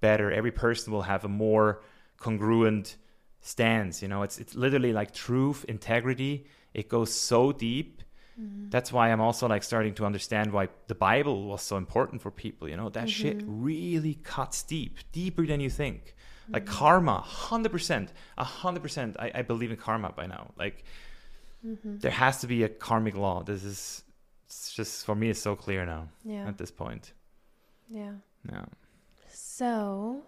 better. 0.00 0.30
Every 0.30 0.52
person 0.52 0.92
will 0.92 1.06
have 1.12 1.24
a 1.24 1.28
more 1.28 1.82
congruent 2.16 2.96
stance. 3.40 4.02
You 4.02 4.08
know, 4.08 4.22
it's 4.22 4.38
it's 4.38 4.54
literally 4.54 4.92
like 4.92 5.12
truth, 5.12 5.64
integrity. 5.68 6.46
It 6.74 6.88
goes 6.88 7.12
so 7.12 7.52
deep. 7.52 8.02
Mm-hmm. 8.40 8.70
That's 8.70 8.92
why 8.92 9.10
I'm 9.10 9.20
also 9.20 9.48
like 9.48 9.62
starting 9.62 9.94
to 9.94 10.06
understand 10.06 10.52
why 10.52 10.68
the 10.86 10.94
Bible 10.94 11.46
was 11.46 11.62
so 11.62 11.76
important 11.76 12.22
for 12.22 12.30
people. 12.30 12.68
You 12.68 12.76
know, 12.76 12.88
that 12.90 13.08
mm-hmm. 13.08 13.22
shit 13.22 13.42
really 13.46 14.14
cuts 14.22 14.62
deep, 14.62 14.98
deeper 15.12 15.46
than 15.46 15.60
you 15.60 15.70
think. 15.70 16.14
Like 16.48 16.64
mm-hmm. 16.64 16.74
karma, 16.74 17.20
hundred 17.20 17.72
percent, 17.72 18.12
hundred 18.38 18.82
percent. 18.82 19.16
I 19.18 19.30
I 19.34 19.42
believe 19.42 19.70
in 19.70 19.76
karma 19.76 20.12
by 20.12 20.26
now. 20.26 20.52
Like 20.56 20.84
there 21.62 22.10
has 22.10 22.40
to 22.40 22.46
be 22.46 22.62
a 22.62 22.68
karmic 22.68 23.14
law. 23.14 23.42
This 23.42 23.64
is 23.64 24.02
it's 24.46 24.72
just 24.72 25.04
for 25.04 25.14
me. 25.14 25.30
It's 25.30 25.40
so 25.40 25.54
clear 25.54 25.86
now 25.86 26.08
Yeah. 26.24 26.48
at 26.48 26.58
this 26.58 26.70
point. 26.70 27.12
Yeah. 27.88 28.14
Yeah. 28.50 28.64
So, 29.32 30.22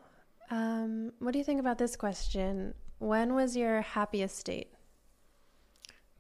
um, 0.51 1.13
what 1.19 1.33
do 1.33 1.39
you 1.39 1.45
think 1.45 1.59
about 1.59 1.79
this 1.79 1.97
question? 1.97 2.75
When 3.03 3.35
was 3.35 3.57
your 3.57 3.81
happiest 3.81 4.39
state? 4.39 4.69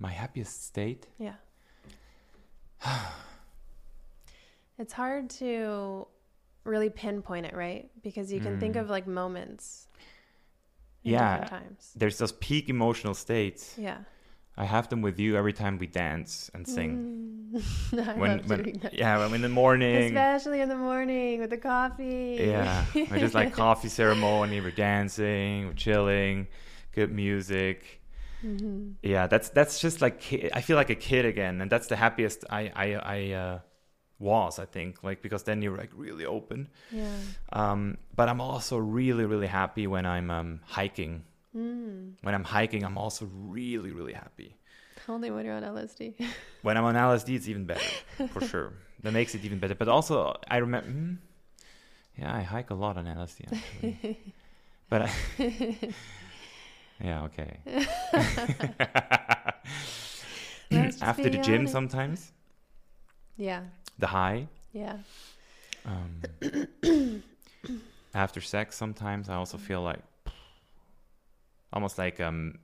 My 0.00 0.10
happiest 0.10 0.66
state. 0.66 1.06
Yeah. 1.16 1.34
it's 4.78 4.92
hard 4.92 5.30
to 5.30 6.08
really 6.64 6.90
pinpoint 6.90 7.46
it, 7.46 7.54
right? 7.54 7.88
Because 8.02 8.32
you 8.32 8.40
can 8.40 8.58
think 8.58 8.74
Mm. 8.74 8.80
of 8.80 8.90
like 8.90 9.06
moments. 9.06 9.86
Yeah. 11.04 11.44
Times. 11.44 11.92
There's 11.94 12.18
those 12.18 12.32
peak 12.32 12.68
emotional 12.68 13.14
states. 13.14 13.76
Yeah. 13.78 13.98
I 14.56 14.64
have 14.64 14.88
them 14.88 15.02
with 15.02 15.20
you 15.20 15.36
every 15.36 15.52
time 15.52 15.78
we 15.78 15.86
dance 15.86 16.50
and 16.52 16.66
sing. 16.66 17.52
Mm. 17.54 18.08
I 18.08 18.12
when 18.18 18.36
love 18.38 18.48
when 18.50 18.62
doing 18.64 18.78
that. 18.82 18.94
yeah, 18.94 19.18
when 19.18 19.34
in 19.34 19.42
the 19.42 19.48
morning. 19.48 20.04
Especially 20.16 20.60
in 20.60 20.68
the 20.68 20.76
morning 20.76 21.38
with 21.38 21.50
the 21.50 21.58
coffee. 21.58 22.38
Yeah, 22.40 22.84
we're 22.94 23.20
just 23.20 23.34
like 23.34 23.52
coffee 23.64 23.88
ceremony. 23.88 24.60
We're 24.60 24.72
dancing, 24.72 25.66
we're 25.68 25.74
chilling, 25.74 26.48
good 26.92 27.10
music. 27.12 28.00
Mhm. 28.44 28.94
Yeah, 29.02 29.26
that's 29.26 29.48
that's 29.50 29.80
just 29.80 30.00
like 30.00 30.20
I 30.52 30.60
feel 30.60 30.76
like 30.76 30.90
a 30.90 30.94
kid 30.96 31.24
again, 31.24 31.60
and 31.60 31.70
that's 31.70 31.86
the 31.86 31.96
happiest 31.96 32.44
I 32.50 32.72
I 32.74 32.86
I 32.94 33.32
uh, 33.32 33.58
was. 34.18 34.58
I 34.58 34.64
think 34.64 35.02
like 35.02 35.22
because 35.22 35.44
then 35.44 35.62
you're 35.62 35.76
like 35.76 35.90
really 35.94 36.24
open. 36.26 36.68
Yeah. 36.90 37.16
Um, 37.52 37.98
but 38.16 38.28
I'm 38.28 38.40
also 38.40 38.78
really 38.78 39.24
really 39.26 39.46
happy 39.46 39.86
when 39.86 40.06
I'm 40.06 40.30
um, 40.30 40.60
hiking. 40.64 41.24
Mm. 41.56 42.14
When 42.22 42.34
I'm 42.34 42.44
hiking, 42.44 42.84
I'm 42.84 42.98
also 42.98 43.28
really 43.32 43.92
really 43.92 44.12
happy. 44.14 44.56
Only 45.08 45.30
when 45.30 45.44
you're 45.44 45.54
on 45.56 45.64
LSD. 45.64 46.14
When 46.62 46.76
I'm 46.76 46.84
on 46.84 46.94
LSD, 46.94 47.34
it's 47.34 47.48
even 47.48 47.64
better 47.64 47.90
for 48.30 48.40
sure. 48.52 48.72
That 49.02 49.12
makes 49.12 49.34
it 49.34 49.44
even 49.44 49.58
better. 49.58 49.74
But 49.74 49.88
also, 49.88 50.36
I 50.48 50.58
remember. 50.58 50.88
Mm, 50.88 51.16
yeah, 52.16 52.34
I 52.34 52.42
hike 52.42 52.70
a 52.70 52.74
lot 52.74 52.96
on 52.96 53.06
LSD 53.06 53.44
actually. 53.50 54.34
but 54.88 55.02
I, 55.02 55.10
yeah, 57.02 57.24
okay. 57.24 57.58
After 61.02 61.28
the 61.28 61.38
gym, 61.38 61.60
honest. 61.62 61.72
sometimes 61.72 62.32
Yeah. 63.36 63.62
the 63.98 64.06
high. 64.06 64.48
Yeah. 64.72 64.98
Um, 65.84 66.22
after 68.14 68.40
sex, 68.40 68.76
sometimes 68.76 69.28
I 69.28 69.34
also 69.34 69.58
feel 69.58 69.82
like 69.82 70.00
almost 71.72 71.98
like 71.98 72.20
um, 72.20 72.58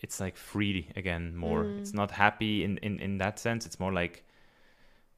it's 0.00 0.18
like 0.20 0.36
free 0.36 0.90
again. 0.96 1.36
More. 1.36 1.64
It's 1.78 1.92
Mm. 1.92 1.94
not 1.96 2.10
happy 2.10 2.64
in 2.64 2.78
in 2.78 2.98
in 3.00 3.18
that 3.18 3.38
sense. 3.38 3.66
It's 3.66 3.78
more 3.78 3.92
like 3.92 4.24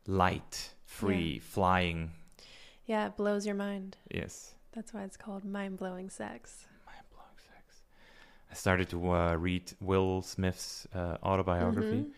light, 0.06 0.74
free, 0.84 1.38
flying. 1.38 2.10
Yeah, 2.86 3.06
it 3.06 3.16
blows 3.16 3.46
your 3.46 3.54
mind. 3.54 3.96
Yes. 4.12 4.54
That's 4.72 4.92
why 4.92 5.04
it's 5.04 5.16
called 5.16 5.44
mind 5.44 5.78
blowing 5.78 6.10
sex. 6.10 6.66
Mind 8.54 8.86
blowing 8.86 8.86
sex. 8.86 8.86
I 8.88 8.88
started 8.88 8.88
to 8.90 9.10
uh, 9.10 9.34
read 9.36 9.72
Will 9.80 10.22
Smith's 10.22 10.86
uh, 10.94 11.16
autobiography, 11.22 12.02
Mhm. 12.04 12.10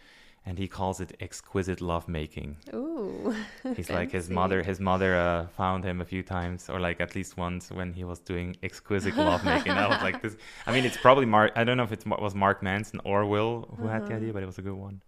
and 0.46 0.58
he 0.58 0.68
calls 0.68 1.00
it 1.00 1.16
exquisite 1.20 1.80
lovemaking. 1.80 2.56
Ooh. 2.74 3.34
He's 3.76 3.90
like 3.90 4.10
his 4.12 4.28
mother. 4.28 4.62
His 4.62 4.80
mother 4.80 5.14
uh, 5.14 5.46
found 5.56 5.84
him 5.84 6.00
a 6.00 6.04
few 6.04 6.22
times, 6.22 6.68
or 6.70 6.80
like 6.80 7.00
at 7.00 7.14
least 7.14 7.36
once 7.36 7.70
when 7.70 7.92
he 7.94 8.04
was 8.04 8.18
doing 8.20 8.56
exquisite 8.62 9.16
lovemaking. 9.16 9.72
I 9.72 9.88
was 9.88 10.02
like, 10.02 10.22
this. 10.22 10.36
I 10.66 10.72
mean, 10.72 10.84
it's 10.84 10.96
probably 10.96 11.26
Mark. 11.26 11.52
I 11.56 11.64
don't 11.64 11.76
know 11.76 11.84
if 11.84 11.92
it 11.92 12.04
was 12.06 12.34
Mark 12.34 12.62
Manson 12.62 13.00
or 13.04 13.24
Will 13.26 13.76
who 13.78 13.86
had 13.86 14.02
the 14.02 14.14
Uh-huh. 14.14 14.16
idea, 14.16 14.32
but 14.32 14.42
it 14.42 14.46
was 14.46 14.58
a 14.58 14.62
good 14.62 14.74
one. 14.76 15.02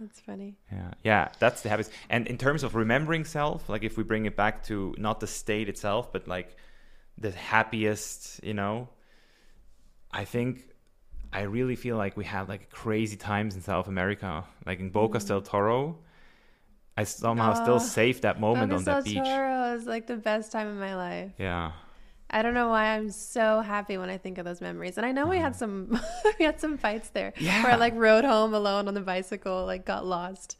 That's 0.00 0.20
funny. 0.20 0.56
Yeah, 0.72 0.92
yeah, 1.02 1.28
that's 1.40 1.62
the 1.62 1.68
habits. 1.68 1.90
And 2.08 2.28
in 2.28 2.38
terms 2.38 2.62
of 2.62 2.74
remembering 2.76 3.24
self, 3.24 3.68
like 3.68 3.82
if 3.82 3.96
we 3.96 4.04
bring 4.04 4.26
it 4.26 4.36
back 4.36 4.62
to 4.64 4.94
not 4.96 5.18
the 5.20 5.26
state 5.26 5.68
itself, 5.68 6.12
but 6.12 6.28
like 6.28 6.56
the 7.20 7.32
happiest, 7.32 8.40
you 8.44 8.54
know, 8.54 8.88
I 10.12 10.24
think 10.24 10.67
I 11.32 11.42
really 11.42 11.76
feel 11.76 11.96
like 11.96 12.16
we 12.16 12.24
had 12.24 12.48
like 12.48 12.70
crazy 12.70 13.16
times 13.16 13.54
in 13.54 13.62
South 13.62 13.88
America, 13.88 14.44
like 14.66 14.80
in 14.80 14.90
Bocas 14.90 15.24
mm. 15.24 15.28
del 15.28 15.42
Toro. 15.42 15.98
I 16.96 17.04
somehow 17.04 17.54
still 17.54 17.74
ah, 17.74 17.76
Oh, 17.76 17.78
save 17.78 18.22
that 18.22 18.40
moment 18.40 18.72
on 18.72 18.82
that 18.84 18.92
del 18.92 19.02
beach. 19.04 19.24
Toro 19.24 19.74
is 19.74 19.86
like 19.86 20.06
the 20.06 20.16
best 20.16 20.50
time 20.50 20.66
of 20.66 20.76
my 20.76 20.96
life. 20.96 21.32
Yeah, 21.38 21.72
I 22.30 22.42
don't 22.42 22.54
know 22.54 22.68
why 22.68 22.96
I'm 22.96 23.10
so 23.10 23.60
happy 23.60 23.96
when 23.96 24.10
I 24.10 24.18
think 24.18 24.38
of 24.38 24.44
those 24.44 24.60
memories. 24.60 24.96
And 24.96 25.06
I 25.06 25.12
know 25.12 25.26
we 25.26 25.38
had 25.38 25.52
mm. 25.52 25.56
some 25.56 26.00
we 26.38 26.44
had 26.44 26.60
some 26.60 26.76
fights 26.76 27.10
there. 27.10 27.32
Yeah. 27.38 27.62
Where 27.62 27.72
I 27.72 27.76
like 27.76 27.94
rode 27.94 28.24
home 28.24 28.54
alone 28.54 28.88
on 28.88 28.94
the 28.94 29.00
bicycle, 29.00 29.64
like 29.64 29.84
got 29.84 30.06
lost. 30.06 30.56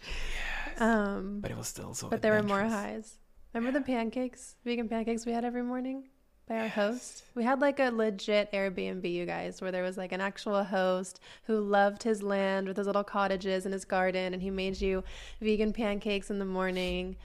Um 0.78 1.40
but 1.40 1.50
it 1.50 1.56
was 1.56 1.68
still 1.68 1.94
so. 1.94 2.08
but 2.08 2.22
there 2.22 2.32
were 2.32 2.42
more 2.42 2.62
highs. 2.62 3.18
Remember 3.54 3.78
the 3.78 3.84
pancakes? 3.84 4.56
Vegan 4.64 4.88
pancakes 4.88 5.26
we 5.26 5.32
had 5.32 5.44
every 5.44 5.62
morning 5.62 6.04
by 6.48 6.58
our 6.60 6.68
host? 6.68 7.24
We 7.34 7.44
had 7.44 7.60
like 7.60 7.78
a 7.78 7.90
legit 7.90 8.50
Airbnb, 8.52 9.10
you 9.10 9.26
guys, 9.26 9.60
where 9.60 9.70
there 9.70 9.82
was 9.82 9.96
like 9.96 10.12
an 10.12 10.20
actual 10.20 10.64
host 10.64 11.20
who 11.44 11.60
loved 11.60 12.02
his 12.02 12.22
land 12.22 12.66
with 12.66 12.76
his 12.76 12.86
little 12.86 13.04
cottages 13.04 13.66
and 13.66 13.72
his 13.72 13.84
garden 13.84 14.32
and 14.32 14.42
he 14.42 14.50
made 14.50 14.80
you 14.80 15.04
vegan 15.40 15.72
pancakes 15.72 16.30
in 16.30 16.38
the 16.38 16.44
morning. 16.44 17.16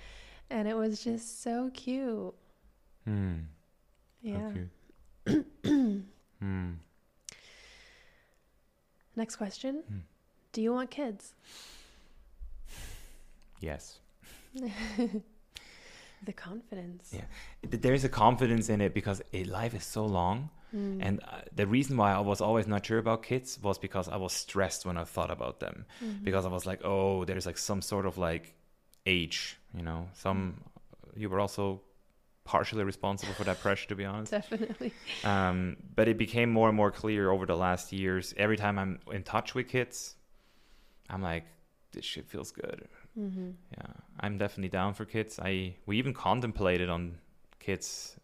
And 0.50 0.68
it 0.68 0.76
was 0.76 1.04
just 1.04 1.42
so 1.42 1.72
cute. 1.74 2.34
Hmm. 3.06 3.36
Yeah. 4.22 4.52
Cute. 5.26 5.46
hmm. 6.40 6.72
Next 9.16 9.36
question. 9.38 9.84
Hmm. 9.88 9.98
Do 10.52 10.62
you 10.62 10.74
want 10.74 10.92
kids? 10.92 11.34
Yes. 13.60 14.00
The 16.24 16.34
confidence. 16.34 17.12
Yeah. 17.14 17.26
Th- 17.70 17.82
There's 17.82 18.04
a 18.04 18.10
confidence 18.10 18.70
in 18.70 18.82
it 18.82 18.94
because 18.94 19.22
it, 19.32 19.48
life 19.48 19.74
is 19.74 19.84
so 19.84 20.06
long. 20.06 20.50
Mm. 20.76 21.00
And 21.02 21.20
uh, 21.22 21.42
the 21.56 21.68
reason 21.68 21.98
why 21.98 22.14
I 22.14 22.20
was 22.20 22.42
always 22.42 22.66
not 22.68 22.86
sure 22.86 22.98
about 22.98 23.24
kids 23.24 23.60
was 23.62 23.78
because 23.78 24.08
I 24.10 24.16
was 24.18 24.34
stressed 24.34 24.86
when 24.86 24.98
I 24.98 25.04
thought 25.04 25.32
about 25.32 25.60
them. 25.60 25.86
Mm-hmm. 26.04 26.24
Because 26.24 26.46
I 26.46 26.50
was 26.50 26.66
like, 26.66 26.84
oh, 26.84 27.26
there's 27.26 27.46
like 27.46 27.58
some 27.58 27.82
sort 27.82 28.06
of 28.06 28.18
like 28.18 28.54
age, 29.06 29.58
you 29.76 29.84
know. 29.84 30.08
Some 30.14 30.62
you 31.16 31.30
were 31.30 31.40
also 31.40 31.82
partially 32.46 32.84
responsible 32.84 33.34
for 33.34 33.44
that 33.46 33.60
pressure, 33.60 33.88
to 33.90 33.96
be 33.96 34.06
honest. 34.06 34.32
Definitely. 34.40 34.94
Um, 35.24 35.78
but 35.96 36.08
it 36.08 36.18
became 36.18 36.50
more 36.52 36.68
and 36.68 36.76
more 36.76 36.92
clear 36.92 37.30
over 37.32 37.46
the 37.46 37.56
last 37.56 37.92
years. 37.92 38.34
Every 38.38 38.58
time 38.58 38.78
I'm 38.80 39.00
in 39.12 39.24
touch 39.24 39.56
with 39.56 39.68
kids, 39.68 40.16
I'm 41.10 41.22
like, 41.22 41.46
this 41.92 42.06
shit 42.06 42.26
feels 42.26 42.52
good. 42.52 42.88
Hmm 43.16 43.52
Yeah, 43.72 43.94
I'm 44.20 44.38
definitely 44.38 44.70
down 44.70 44.94
for 44.94 45.06
kids. 45.06 45.40
I 45.40 45.76
we 45.86 45.98
even 45.98 46.14
contemplated 46.14 46.90
on 46.90 47.18
kids 47.60 48.18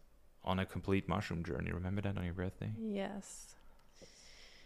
on 0.44 0.58
a 0.58 0.66
complete 0.66 1.08
mushroom 1.08 1.44
journey. 1.44 1.72
Remember 1.72 2.00
that 2.02 2.16
on 2.16 2.24
your 2.24 2.34
birthday? 2.34 2.70
Yes. 2.78 3.54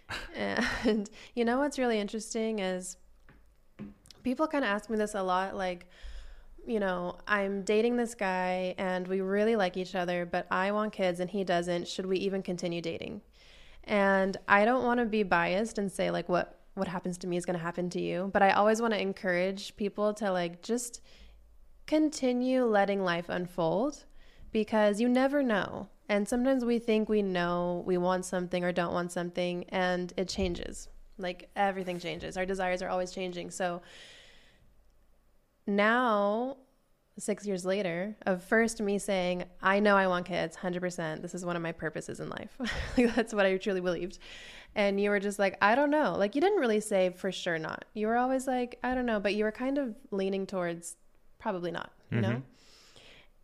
and 0.37 1.09
you 1.35 1.45
know 1.45 1.59
what's 1.59 1.79
really 1.79 1.99
interesting 1.99 2.59
is 2.59 2.97
people 4.23 4.47
kind 4.47 4.65
of 4.65 4.71
ask 4.71 4.91
me 4.91 4.97
this 4.97 5.15
a 5.15 5.23
lot 5.23 5.57
like, 5.57 5.87
you 6.67 6.81
know, 6.81 7.19
I'm 7.27 7.63
dating 7.63 7.97
this 7.97 8.15
guy 8.15 8.75
and 8.79 9.07
we 9.07 9.21
really 9.21 9.57
like 9.57 9.77
each 9.77 9.95
other, 9.95 10.25
but 10.27 10.47
I 10.51 10.73
want 10.73 10.93
kids 10.93 11.21
and 11.21 11.31
he 11.31 11.45
doesn't. 11.45 11.89
Should 11.89 12.07
we 12.07 12.19
even 12.19 12.43
continue 12.43 12.81
dating? 12.81 13.21
And 13.85 14.37
I 14.49 14.65
don't 14.65 14.83
want 14.83 15.01
to 15.01 15.07
be 15.07 15.23
biased 15.23 15.77
and 15.77 15.93
say 15.93 16.11
like 16.11 16.29
what 16.29 16.59
what 16.75 16.89
happens 16.89 17.19
to 17.19 17.27
me 17.27 17.37
is 17.37 17.47
going 17.47 17.59
to 17.59 17.63
happen 17.63 17.89
to 17.91 18.01
you, 18.01 18.31
but 18.33 18.43
I 18.43 18.51
always 18.51 18.81
want 18.81 18.93
to 18.95 19.01
encourage 19.01 19.77
people 19.77 20.13
to 20.15 20.33
like 20.33 20.63
just 20.63 21.01
continue 21.87 22.65
letting 22.65 23.03
life 23.05 23.29
unfold 23.29 24.05
because 24.53 25.01
you 25.01 25.09
never 25.09 25.43
know. 25.43 25.89
And 26.09 26.29
sometimes 26.29 26.65
we 26.65 26.79
think 26.79 27.09
we 27.09 27.23
know 27.23 27.83
we 27.87 27.97
want 27.97 28.25
something 28.25 28.63
or 28.63 28.73
don't 28.73 28.93
want 28.93 29.13
something, 29.13 29.65
and 29.71 30.13
it 30.17 30.29
changes. 30.29 30.89
Like 31.17 31.49
everything 31.57 31.99
changes. 31.99 32.37
Our 32.37 32.45
desires 32.45 32.83
are 32.83 32.89
always 32.89 33.13
changing. 33.13 33.51
So 33.51 33.81
now, 35.67 36.59
six 37.19 37.47
years 37.47 37.65
later, 37.65 38.17
of 38.27 38.43
first 38.43 38.81
me 38.81 38.99
saying, 38.99 39.45
I 39.63 39.81
know 39.81 39.97
I 39.97 40.07
want 40.07 40.27
kids, 40.27 40.57
100%. 40.57 41.23
This 41.23 41.35
is 41.35 41.45
one 41.45 41.57
of 41.57 41.63
my 41.63 41.73
purposes 41.73 42.21
in 42.21 42.29
life. 42.29 42.57
like, 42.97 43.15
that's 43.15 43.33
what 43.33 43.47
I 43.47 43.57
truly 43.57 43.81
believed. 43.81 44.19
And 44.75 45.01
you 45.01 45.11
were 45.11 45.21
just 45.21 45.39
like, 45.39 45.57
I 45.63 45.77
don't 45.77 45.91
know. 45.91 46.17
Like, 46.19 46.35
you 46.35 46.41
didn't 46.41 46.59
really 46.59 46.81
say 46.81 47.11
for 47.11 47.31
sure 47.31 47.59
not. 47.59 47.85
You 47.95 48.09
were 48.09 48.17
always 48.17 48.47
like, 48.47 48.79
I 48.83 48.95
don't 48.95 49.07
know. 49.07 49.21
But 49.21 49.35
you 49.35 49.45
were 49.45 49.53
kind 49.53 49.79
of 49.79 49.95
leaning 50.11 50.47
towards 50.47 50.97
probably 51.39 51.71
not, 51.71 51.93
you 52.11 52.21
know? 52.21 52.31
Mhm. 52.31 52.43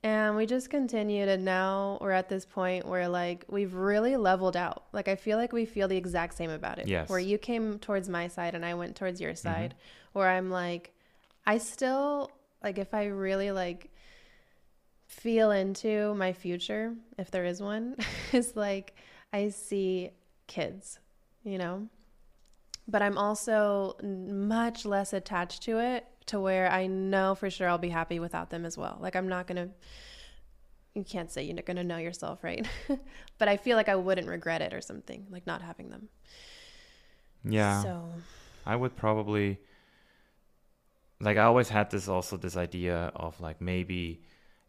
And 0.02 0.34
we 0.34 0.46
just 0.46 0.70
continued, 0.70 1.28
and 1.28 1.44
now 1.44 1.98
we're 2.00 2.10
at 2.12 2.30
this 2.30 2.46
point 2.46 2.86
where 2.86 3.06
like 3.06 3.44
we've 3.48 3.74
really 3.74 4.16
leveled 4.16 4.56
out. 4.56 4.84
Like 4.94 5.08
I 5.08 5.14
feel 5.14 5.36
like 5.36 5.52
we 5.52 5.66
feel 5.66 5.88
the 5.88 5.96
exact 5.98 6.34
same 6.34 6.48
about 6.48 6.78
it. 6.78 6.88
Yes. 6.88 7.10
Where 7.10 7.18
you 7.18 7.36
came 7.36 7.78
towards 7.78 8.08
my 8.08 8.26
side 8.26 8.54
and 8.54 8.64
I 8.64 8.72
went 8.72 8.96
towards 8.96 9.20
your 9.20 9.34
side. 9.34 9.74
Where 10.14 10.26
I'm 10.26 10.50
like, 10.50 10.94
I 11.46 11.58
still 11.58 12.30
like 12.62 12.78
if 12.78 12.94
I 12.94 13.06
really 13.06 13.50
like 13.50 13.90
feel 15.06 15.50
into 15.50 16.14
my 16.14 16.32
future, 16.32 16.94
if 17.18 17.30
there 17.30 17.44
is 17.44 17.60
one, 17.60 17.96
is 18.32 18.56
like 18.56 18.94
I 19.32 19.48
see 19.48 20.10
kids, 20.46 20.98
you 21.44 21.58
know. 21.58 21.88
But 22.88 23.02
I'm 23.02 23.18
also 23.18 23.96
much 24.02 24.84
less 24.84 25.12
attached 25.12 25.62
to 25.62 25.78
it 25.78 26.06
to 26.26 26.40
where 26.40 26.70
I 26.70 26.86
know 26.86 27.34
for 27.34 27.50
sure 27.50 27.68
I'll 27.68 27.78
be 27.78 27.88
happy 27.88 28.18
without 28.18 28.50
them 28.50 28.64
as 28.64 28.76
well. 28.76 28.98
Like 29.00 29.16
I'm 29.16 29.28
not 29.28 29.46
gonna 29.46 29.68
you 30.94 31.04
can't 31.04 31.30
say 31.30 31.44
you're 31.44 31.54
not 31.54 31.66
gonna 31.66 31.84
know 31.84 31.98
yourself, 31.98 32.42
right? 32.42 32.66
but 33.38 33.48
I 33.48 33.56
feel 33.56 33.76
like 33.76 33.88
I 33.88 33.96
wouldn't 33.96 34.28
regret 34.28 34.60
it 34.60 34.74
or 34.74 34.80
something, 34.80 35.26
like 35.30 35.46
not 35.46 35.62
having 35.62 35.90
them. 35.90 36.08
Yeah, 37.44 37.82
So 37.82 38.04
I 38.66 38.76
would 38.76 38.96
probably 38.96 39.58
like 41.20 41.36
I 41.36 41.44
always 41.44 41.68
had 41.68 41.90
this 41.90 42.08
also 42.08 42.36
this 42.36 42.56
idea 42.56 43.12
of 43.14 43.40
like 43.40 43.60
maybe 43.60 44.22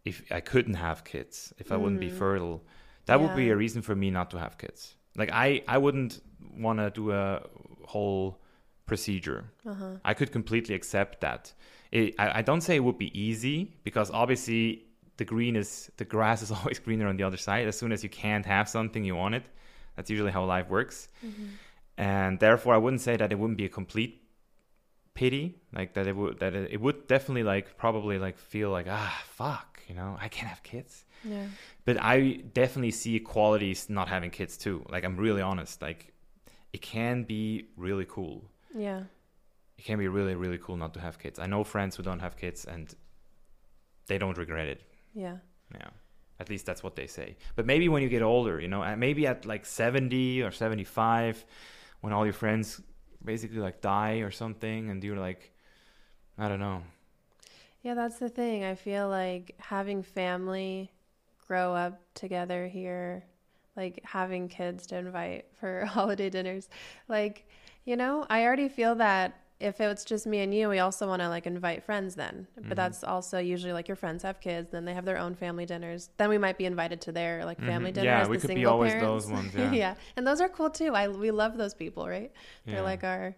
if 0.06 0.24
I 0.32 0.40
couldn't 0.42 0.76
have 0.76 1.04
kids, 1.04 1.54
if 1.58 1.72
I 1.72 1.78
wouldn't 1.78 2.00
be 2.02 2.10
Mhm. 2.10 2.18
fertile, 2.24 2.64
that 3.06 3.20
would 3.22 3.36
be 3.36 3.50
a 3.50 3.56
reason 3.56 3.82
for 3.82 3.96
me 3.96 4.12
not 4.12 4.30
to 4.32 4.38
have 4.40 4.58
kids. 4.58 4.96
Like 5.16 5.32
I 5.32 5.64
I 5.68 5.78
wouldn't 5.78 6.22
want 6.58 6.80
to 6.80 6.90
do 6.90 7.12
a 7.12 7.42
whole 7.88 8.42
procedure. 8.86 9.46
uh-huh. 9.66 9.98
I 10.04 10.14
could 10.14 10.32
completely 10.32 10.76
accept 10.76 11.22
that. 11.22 11.54
It, 11.92 12.16
I, 12.20 12.40
I 12.40 12.42
don't 12.42 12.62
say 12.62 12.76
it 12.76 12.84
would 12.84 12.98
be 12.98 13.12
easy 13.20 13.74
because 13.84 14.12
obviously 14.12 14.86
the 15.18 15.26
green 15.26 15.56
is 15.56 15.92
the 15.98 16.06
grass 16.06 16.42
is 16.42 16.52
always 16.58 16.80
greener 16.80 17.08
on 17.08 17.18
the 17.18 17.24
other 17.24 17.38
side. 17.38 17.68
As 17.68 17.78
soon 17.78 17.92
as 17.92 18.04
you 18.04 18.10
can't 18.10 18.46
have 18.46 18.68
something, 18.68 19.04
you 19.04 19.16
want 19.16 19.36
it. 19.36 19.46
That's 19.96 20.10
usually 20.10 20.32
how 20.32 20.44
life 20.46 20.70
works, 20.70 21.10
and 21.98 22.40
therefore 22.40 22.74
I 22.74 22.78
wouldn't 22.78 23.02
say 23.02 23.18
that 23.18 23.32
it 23.32 23.36
wouldn't 23.40 23.58
be 23.58 23.66
a 23.66 23.70
complete 23.70 24.22
pity. 25.14 25.58
Like 25.74 25.94
that 25.96 26.08
it 26.08 26.16
would 26.16 26.40
that 26.40 26.54
it, 26.54 26.72
it 26.74 26.82
would 26.82 27.08
definitely 27.08 27.44
like 27.44 27.78
probably 27.78 28.18
like 28.20 28.38
feel 28.38 28.70
like 28.72 28.88
ah 28.90 29.22
fuck 29.26 29.80
you 29.88 29.96
know 29.96 30.18
I 30.20 30.28
can't 30.28 30.48
have 30.50 30.64
kids. 30.64 31.06
Yeah. 31.24 31.46
But 31.86 31.98
I 32.02 32.42
definitely 32.54 32.92
see 32.92 33.20
qualities 33.20 33.90
not 33.90 34.08
having 34.08 34.32
kids 34.32 34.58
too. 34.58 34.86
Like 34.90 35.04
I'm 35.04 35.18
really 35.18 35.42
honest. 35.42 35.82
Like 35.82 36.14
it 36.74 36.82
can 36.82 37.24
be 37.24 37.68
really 37.78 38.06
cool 38.08 38.46
Yeah. 38.74 39.04
it 39.78 39.84
can 39.84 40.00
be 40.00 40.08
really 40.08 40.36
really 40.36 40.58
cool 40.58 40.78
not 40.78 40.94
to 40.94 41.02
have 41.02 41.20
kids 41.20 41.38
i 41.38 41.46
know 41.46 41.64
friends 41.66 41.98
who 41.98 42.04
don't 42.04 42.20
have 42.22 42.38
kids 42.38 42.64
and 42.64 42.96
they 44.08 44.18
don't 44.18 44.38
regret 44.38 44.68
it 44.68 44.82
Yeah. 45.14 45.38
yeah 45.74 45.90
at 46.40 46.50
least 46.50 46.66
that's 46.66 46.82
what 46.82 46.96
they 46.96 47.08
say 47.08 47.36
but 47.58 47.66
maybe 47.66 47.90
when 47.90 48.02
you 48.04 48.10
get 48.10 48.22
older 48.22 48.60
you 48.62 48.68
know 48.70 48.82
maybe 48.96 49.28
at 49.28 49.46
like 49.46 49.66
70 49.66 50.42
or 50.44 50.52
75 50.52 51.44
when 52.02 52.14
all 52.14 52.26
your 52.26 52.34
friends 52.34 52.82
basically 53.24 53.60
like 53.60 53.82
die 53.82 54.18
or 54.18 54.32
something 54.32 54.90
and 54.90 55.04
you're 55.04 55.18
like 55.18 55.52
i 56.38 56.48
don't 56.48 56.60
know 56.60 56.84
Yeah, 57.82 57.94
that's 57.96 58.20
the 58.20 58.30
thing. 58.30 58.64
I 58.64 58.76
feel 58.76 59.10
like 59.10 59.56
having 59.60 60.04
family 60.04 60.92
grow 61.48 61.74
up 61.74 62.00
together 62.14 62.68
here, 62.68 63.24
like 63.76 64.02
having 64.04 64.48
kids 64.50 64.88
to 64.88 64.98
invite 64.98 65.46
for 65.60 65.86
holiday 65.88 66.30
dinners, 66.30 66.70
like, 67.08 67.48
you 67.86 67.96
know, 67.98 68.26
I 68.30 68.44
already 68.46 68.70
feel 68.70 68.96
that 68.96 69.41
if 69.62 69.80
it's 69.80 70.04
just 70.04 70.26
me 70.26 70.40
and 70.42 70.54
you, 70.54 70.68
we 70.70 70.80
also 70.80 71.08
want 71.08 71.22
to 71.22 71.30
like 71.30 71.46
invite 71.46 71.84
friends 71.84 72.16
then. 72.16 72.48
But 72.68 72.76
that's 72.76 73.04
also 73.04 73.38
usually 73.40 73.74
like 73.74 73.88
your 73.88 73.96
friends 73.96 74.24
have 74.24 74.40
kids, 74.42 74.72
then 74.72 74.86
they 74.86 74.94
have 74.94 75.06
their 75.06 75.18
own 75.18 75.36
family 75.36 75.66
dinners. 75.66 76.10
Then 76.18 76.30
we 76.30 76.38
might 76.38 76.58
be 76.58 76.66
invited 76.66 77.00
to 77.02 77.12
their 77.12 77.46
like 77.46 77.60
family 77.60 77.92
Mhm. 77.92 77.96
dinners. 77.96 78.06
Yeah, 78.06 78.28
we 78.28 78.38
the 78.38 78.48
could 78.48 78.56
be 78.56 78.66
always 78.66 78.94
parents. 78.94 79.26
those 79.26 79.32
ones, 79.32 79.54
yeah. 79.58 79.72
yeah, 79.72 79.96
And 80.18 80.26
those 80.28 80.42
are 80.42 80.50
cool 80.50 80.70
too. 80.70 80.94
I 80.96 81.08
we 81.08 81.32
love 81.32 81.58
those 81.58 81.74
people, 81.74 82.08
right? 82.08 82.32
yeah. 82.66 82.74
They're 82.76 82.84
like 82.84 83.04
our 83.04 83.36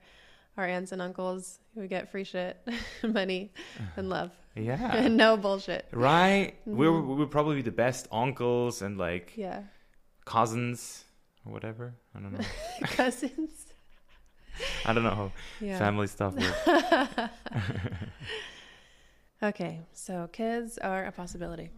our 0.57 0.65
aunts 0.67 0.91
and 0.91 1.01
uncles 1.01 1.59
who 1.75 1.87
get 1.87 2.11
free 2.11 2.23
shit, 2.23 2.57
money, 3.03 3.51
and 3.97 4.07
love. 4.09 4.31
yeah 4.55 4.95
and 4.97 5.17
no 5.25 5.35
bullshit. 5.35 5.87
right 5.91 6.53
we're, 6.65 6.89
Mhm. 6.91 7.17
we're 7.17 7.25
probably 7.25 7.55
be 7.55 7.63
the 7.63 7.71
best 7.71 8.07
uncles 8.11 8.81
and 8.83 8.97
like 8.99 9.33
Yeah. 9.35 9.63
cousins 10.25 11.05
or 11.45 11.51
whatever 11.51 11.95
i 12.15 12.19
don't 12.19 12.33
know 12.33 12.45
Cousins. 12.83 13.62
I 14.85 14.93
don't 14.93 15.03
know 15.03 15.15
how 15.15 15.31
Yeah. 15.59 15.77
family 15.79 16.07
stuff 16.07 16.33
works. 16.35 17.29
Okay, 19.41 19.81
so 19.91 20.29
kids 20.31 20.77
are 20.77 21.03
a 21.05 21.11
possibility. 21.11 21.69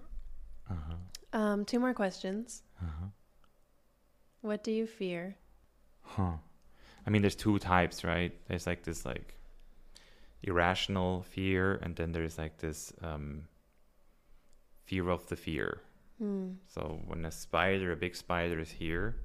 Uh-huh. 0.70 1.40
Um, 1.40 1.66
two 1.66 1.80
more 1.80 1.96
questions. 1.96 2.62
Uh-huh. 2.80 3.08
What 4.42 4.64
do 4.64 4.72
you 4.72 4.86
fear? 4.86 5.36
Huh. 6.04 6.34
I 7.08 7.10
mean, 7.10 7.24
there's 7.24 7.36
two 7.36 7.58
types, 7.58 8.04
right? 8.04 8.32
There's 8.48 8.68
like 8.68 8.84
this 8.84 9.04
like 9.04 9.34
irrational 10.44 11.24
fear, 11.24 11.80
and 11.82 11.96
then 11.96 12.12
there's 12.12 12.38
like 12.38 12.58
this 12.60 12.94
um, 13.02 13.48
fear 14.84 15.10
of 15.10 15.26
the 15.28 15.36
fear. 15.36 15.82
Hmm. 16.20 16.52
So 16.68 17.00
when 17.08 17.26
a 17.26 17.32
spider, 17.32 17.92
a 17.92 17.96
big 17.96 18.16
spider, 18.16 18.60
is 18.60 18.70
here, 18.70 19.16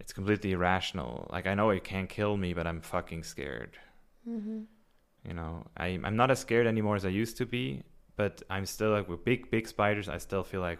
it's 0.00 0.12
completely 0.12 0.52
irrational. 0.52 1.28
Like 1.30 1.46
I 1.46 1.54
know 1.54 1.70
it 1.70 1.84
can't 1.84 2.08
kill 2.08 2.36
me, 2.36 2.52
but 2.54 2.66
I'm 2.66 2.80
fucking 2.80 3.24
scared. 3.24 3.76
Mm-hmm. 4.28 4.60
You 5.26 5.34
know, 5.34 5.66
I 5.76 5.98
I'm 6.04 6.16
not 6.16 6.30
as 6.30 6.38
scared 6.40 6.66
anymore 6.66 6.96
as 6.96 7.04
I 7.04 7.10
used 7.10 7.36
to 7.38 7.46
be, 7.46 7.82
but 8.16 8.42
I'm 8.48 8.66
still 8.66 8.90
like 8.90 9.08
with 9.08 9.24
big 9.24 9.50
big 9.50 9.68
spiders. 9.68 10.08
I 10.08 10.18
still 10.18 10.44
feel 10.44 10.60
like 10.60 10.78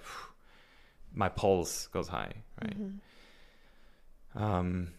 my 1.15 1.29
pulse 1.29 1.87
goes 1.89 2.09
high, 2.09 2.33
right? 2.63 2.79
Mm-hmm. 2.79 4.43
Um, 4.43 4.93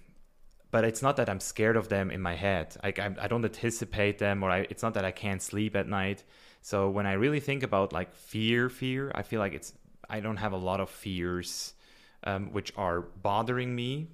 but 0.72 0.84
it's 0.84 1.02
not 1.02 1.16
that 1.18 1.30
I'm 1.30 1.40
scared 1.40 1.78
of 1.78 1.90
them 1.90 2.12
in 2.12 2.22
my 2.22 2.36
head. 2.36 2.76
Like 2.84 3.00
I, 3.00 3.16
I 3.20 3.28
don't 3.28 3.44
anticipate 3.44 4.20
them, 4.20 4.44
or 4.44 4.52
I, 4.52 4.68
it's 4.70 4.84
not 4.84 4.94
that 4.96 5.06
I 5.06 5.12
can't 5.12 5.42
sleep 5.42 5.76
at 5.76 5.88
night. 5.88 6.24
So 6.62 6.90
when 6.90 7.06
I 7.06 7.14
really 7.14 7.40
think 7.40 7.64
about 7.64 7.94
like 7.94 8.14
fear, 8.14 8.70
fear, 8.70 9.12
I 9.16 9.24
feel 9.24 9.40
like 9.40 9.54
it's 9.54 9.74
I 10.10 10.20
don't 10.20 10.38
have 10.38 10.54
a 10.54 10.58
lot 10.58 10.80
of 10.80 10.90
fears, 10.90 11.74
um, 12.24 12.52
which 12.54 12.72
are 12.78 13.02
bothering 13.02 13.76
me, 13.76 14.10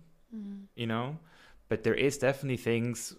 you 0.75 0.87
know. 0.87 1.17
But 1.69 1.83
there 1.83 1.95
is 1.95 2.17
definitely 2.17 2.57
things 2.57 3.15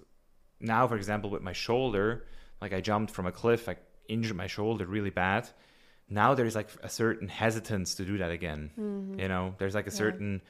now, 0.61 0.87
for 0.87 0.97
example, 0.97 1.29
with 1.31 1.43
my 1.43 1.53
shoulder, 1.53 2.27
like 2.61 2.73
I 2.73 2.81
jumped 2.81 3.11
from 3.13 3.27
a 3.27 3.33
cliff, 3.33 3.69
I 3.69 3.77
injured 4.09 4.37
my 4.37 4.47
shoulder 4.47 4.87
really 4.87 5.11
bad. 5.11 5.49
Now 6.09 6.35
there's 6.35 6.55
like 6.55 6.69
a 6.83 6.89
certain 6.89 7.29
hesitance 7.29 7.95
to 7.97 8.05
do 8.05 8.19
that 8.19 8.31
again. 8.31 8.71
You 9.19 9.29
know, 9.29 9.55
there's 9.59 9.75
like 9.75 9.87
a 9.87 9.91
Yeah. 9.91 9.97
certain 10.05 10.43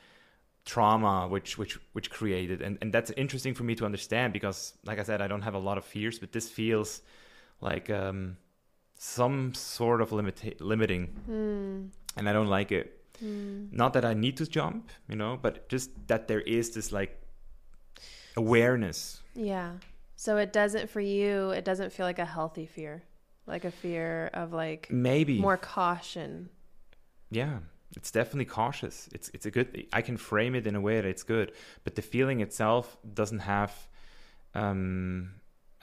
trauma 0.64 1.28
which 1.28 1.56
which 1.58 1.78
which 1.92 2.10
created 2.10 2.60
and 2.60 2.76
and 2.82 2.92
that's 2.92 3.12
interesting 3.12 3.54
for 3.54 3.62
me 3.62 3.76
to 3.76 3.84
understand 3.84 4.32
because 4.32 4.74
like 4.84 4.98
i 4.98 5.04
said 5.04 5.20
i 5.22 5.28
don't 5.28 5.42
have 5.42 5.54
a 5.54 5.58
lot 5.60 5.78
of 5.78 5.84
fears 5.84 6.18
but 6.18 6.32
this 6.32 6.48
feels 6.48 7.02
like 7.60 7.88
um 7.88 8.36
some 8.98 9.54
sort 9.54 10.00
of 10.00 10.10
limita- 10.10 10.60
limiting 10.60 11.14
Mm. 11.30 11.90
and 12.16 12.28
i 12.28 12.32
don't 12.32 12.48
like 12.48 12.72
it 12.72 12.95
Mm. 13.24 13.72
not 13.72 13.92
that 13.94 14.04
i 14.04 14.12
need 14.14 14.36
to 14.36 14.46
jump 14.46 14.90
you 15.08 15.16
know 15.16 15.38
but 15.40 15.68
just 15.68 15.90
that 16.08 16.28
there 16.28 16.40
is 16.42 16.70
this 16.70 16.92
like 16.92 17.12
awareness 18.36 19.22
Yeah. 19.34 19.72
So 20.18 20.38
it 20.38 20.52
doesn't 20.52 20.88
for 20.88 21.00
you. 21.00 21.50
It 21.50 21.64
doesn't 21.64 21.92
feel 21.92 22.06
like 22.06 22.18
a 22.18 22.24
healthy 22.24 22.64
fear, 22.66 23.02
like 23.46 23.64
a 23.66 23.70
fear 23.70 24.30
of 24.32 24.52
like 24.52 24.88
maybe 24.90 25.38
more 25.38 25.58
caution. 25.58 26.48
yeah 27.30 27.58
it's 27.96 28.10
definitely 28.10 28.44
cautious 28.46 29.08
it's 29.12 29.28
it's 29.34 29.46
a 29.46 29.50
good 29.50 29.86
i 29.92 30.00
can 30.02 30.16
frame 30.16 30.54
it 30.54 30.66
in 30.66 30.74
a 30.74 30.80
way 30.80 30.96
that 30.96 31.04
it's 31.08 31.22
good 31.22 31.52
but 31.84 31.94
the 31.94 32.02
feeling 32.02 32.40
itself 32.40 32.96
doesn't 33.14 33.40
have 33.40 33.72
um 34.54 35.30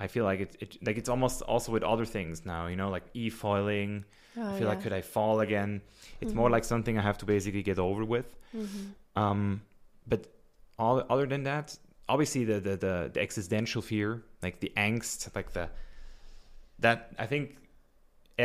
i 0.03 0.07
feel 0.13 0.25
like 0.31 0.39
it, 0.45 0.51
it 0.63 0.69
like 0.87 0.97
it's 1.01 1.09
almost 1.13 1.37
also 1.53 1.69
with 1.75 1.83
other 1.93 2.05
things 2.17 2.35
now 2.53 2.63
you 2.71 2.77
know 2.81 2.89
like 2.97 3.05
e-foiling 3.21 3.91
Oh, 4.37 4.49
i 4.49 4.53
feel 4.57 4.67
like 4.71 4.81
could 4.85 4.95
i 5.01 5.01
fall 5.15 5.35
again? 5.47 5.71
It's 6.21 6.33
more 6.39 6.49
Mhm. 6.49 6.55
like 6.57 6.65
something 6.73 6.95
i 7.01 7.03
have 7.09 7.17
to 7.23 7.25
basically 7.35 7.63
get 7.71 7.79
over 7.89 8.03
with. 8.15 8.29
Hmm 8.51 8.65
um 9.23 9.41
but 10.11 10.21
all 10.81 10.95
other 11.13 11.27
than 11.33 11.43
that 11.51 11.67
obviously 12.13 12.43
the 12.51 12.57
the 12.67 12.75
the, 12.85 12.93
the 13.15 13.21
existential 13.27 13.81
fear 13.91 14.09
like 14.45 14.55
the 14.65 14.71
angst 14.87 15.19
like 15.37 15.49
the 15.57 15.65
that 16.79 16.99
i 17.19 17.25
think 17.25 17.57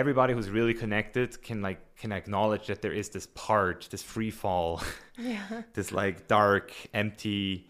everybody 0.03 0.33
who's 0.35 0.51
really 0.59 0.75
connected 0.75 1.29
can 1.43 1.59
like 1.69 1.81
can 1.97 2.13
acknowledge 2.13 2.67
that 2.67 2.81
there 2.83 2.93
is 3.03 3.09
this 3.17 3.27
part 3.35 3.89
this 3.91 4.03
free 4.03 4.31
fall 4.43 4.71
Yeah. 5.33 5.63
this 5.77 5.91
like 6.03 6.17
dark 6.29 6.71
empty 6.95 7.69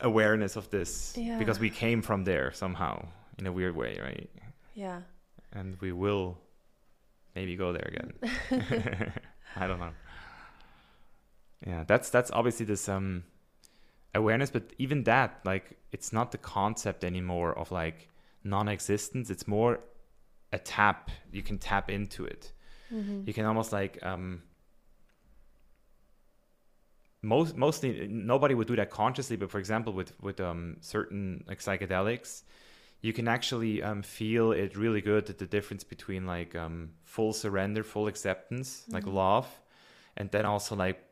awareness 0.00 0.56
of 0.56 0.70
this 0.70 1.14
Yeah. 1.16 1.38
because 1.38 1.58
we 1.60 1.70
came 1.70 2.02
from 2.02 2.24
there 2.24 2.52
somehow 2.52 3.06
in 3.38 3.46
a 3.46 3.52
weird 3.52 3.74
way 3.76 3.98
right? 4.02 4.30
Yeah. 4.74 5.00
and 5.52 5.76
we 5.80 5.92
will 5.92 6.38
maybe 7.34 7.56
go 7.56 7.72
there 7.72 7.88
again. 7.92 8.12
I 9.56 9.66
don't 9.66 9.80
know. 9.80 9.92
Yeah 11.66 11.84
that's 11.86 12.10
that's 12.10 12.30
obviously 12.30 12.66
this 12.66 12.88
um 12.88 13.24
awareness 14.14 14.50
but 14.50 14.72
even 14.78 15.04
that 15.04 15.40
like 15.44 15.76
it's 15.92 16.12
not 16.12 16.32
the 16.32 16.38
concept 16.38 17.04
anymore 17.04 17.56
of 17.58 17.70
like 17.72 18.08
non-existence. 18.44 19.30
It's 19.30 19.46
more 19.48 19.80
a 20.52 20.58
tap. 20.58 21.10
You 21.32 21.42
can 21.42 21.58
tap 21.58 21.90
into 21.90 22.24
it. 22.24 22.52
Hmm 22.88 23.22
you 23.26 23.32
can 23.34 23.44
almost 23.44 23.72
like 23.72 23.98
um 24.02 24.42
most 27.22 27.56
mostly 27.56 28.06
nobody 28.08 28.54
would 28.54 28.68
do 28.68 28.76
that 28.76 28.90
consciously 28.90 29.36
but 29.36 29.50
for 29.50 29.58
example 29.58 29.92
with 29.92 30.12
with 30.22 30.40
um 30.40 30.76
certain 30.80 31.42
like 31.48 31.58
psychedelics 31.58 32.42
you 33.00 33.12
can 33.12 33.26
actually 33.28 33.82
um 33.82 34.02
feel 34.02 34.52
it 34.52 34.76
really 34.76 35.00
good 35.00 35.26
that 35.26 35.38
the 35.38 35.46
difference 35.46 35.82
between 35.84 36.26
like 36.26 36.54
um 36.54 36.90
full 37.04 37.32
surrender 37.32 37.82
full 37.82 38.06
acceptance 38.06 38.84
like 38.92 39.06
love 39.06 39.46
and 40.16 40.30
then 40.30 40.44
also 40.46 40.76
like 40.76 41.04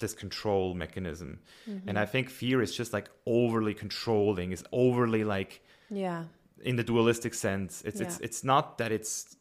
this 0.00 0.12
control 0.12 0.74
mechanism. 0.74 1.38
And 1.86 1.98
i 1.98 2.04
think 2.04 2.28
fear 2.28 2.60
is 2.60 2.74
just 2.76 2.92
like 2.92 3.08
overly 3.26 3.74
controlling 3.74 4.52
is 4.52 4.64
overly 4.72 5.24
like 5.24 5.62
Yeah. 5.88 6.24
in 6.62 6.76
the 6.76 6.82
dualistic 6.84 7.32
sense. 7.34 7.82
It's 7.86 8.00
it's 8.00 8.18
Yeah. 8.18 8.24
it's 8.26 8.44
not 8.44 8.78
that 8.78 8.92
it's 8.92 9.36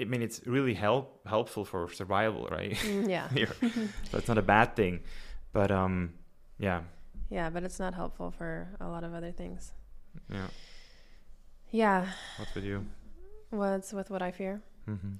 i 0.00 0.04
mean 0.04 0.22
it's 0.22 0.40
really 0.46 0.74
help 0.74 1.26
helpful 1.26 1.64
for 1.64 1.88
survival 1.92 2.48
right? 2.50 2.74
Mm, 2.74 3.08
yeah. 3.08 3.28
It's 4.18 4.28
not 4.28 4.38
a 4.38 4.42
bad 4.56 4.74
thing 4.76 5.00
but 5.52 5.70
um 5.70 6.14
yeah 6.58 6.82
Yeah, 7.30 7.50
but 7.50 7.62
it's 7.64 7.78
not 7.80 7.94
helpful 7.94 8.30
for 8.30 8.68
a 8.80 8.88
lot 8.88 9.04
of 9.04 9.12
other 9.14 9.32
things. 9.32 9.72
yeah 10.30 10.48
Yeah. 11.70 12.06
what's 12.38 12.54
with 12.54 12.64
you 12.64 12.84
What's 13.50 13.92
with 13.92 14.10
what 14.10 14.22
I 14.22 14.32
fear? 14.32 14.60
hmm 14.86 15.14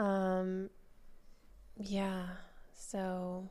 Um, 0.00 0.70
yeah. 1.76 2.24
So 2.74 3.48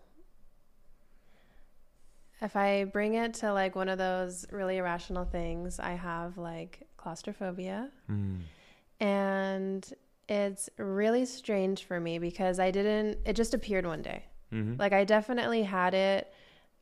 if 2.41 2.55
I 2.55 2.83
bring 2.83 3.13
it 3.15 3.33
to 3.35 3.53
like 3.53 3.75
one 3.75 3.87
of 3.89 3.97
those 3.97 4.45
really 4.51 4.77
irrational 4.77 5.23
things, 5.25 5.79
I 5.79 5.91
have 5.93 6.37
like 6.37 6.81
claustrophobia. 6.97 7.89
mm. 8.11 8.41
And 8.99 9.93
it's 10.27 10.69
really 10.77 11.25
strange 11.25 11.85
for 11.85 11.99
me 11.99 12.19
because 12.19 12.59
I 12.59 12.71
didn't, 12.71 13.19
it 13.25 13.33
just 13.35 13.53
appeared 13.53 13.85
one 13.85 14.01
day. 14.01 14.25
Hmm 14.53 14.75
Like 14.77 14.93
I 14.93 15.03
definitely 15.03 15.63
had 15.63 15.93
it 15.93 16.31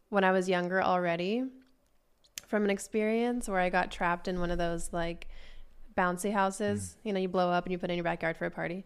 when 0.09 0.23
I 0.23 0.31
was 0.31 0.49
younger 0.49 0.81
already 0.83 1.43
from 2.47 2.63
an 2.65 2.69
experience 2.69 3.47
where 3.47 3.59
I 3.59 3.69
got 3.69 3.91
trapped 3.91 4.27
in 4.27 4.39
one 4.39 4.51
of 4.51 4.57
those 4.57 4.91
like 4.91 5.27
bouncy 5.97 6.31
houses. 6.33 6.95
You 7.03 7.13
know, 7.13 7.19
you 7.19 7.29
blow 7.29 7.49
up 7.49 7.65
and 7.65 7.71
you 7.71 7.77
put 7.77 7.89
it 7.89 7.93
in 7.93 7.97
your 7.97 8.03
backyard 8.03 8.37
for 8.37 8.45
a 8.45 8.51
party. 8.51 8.85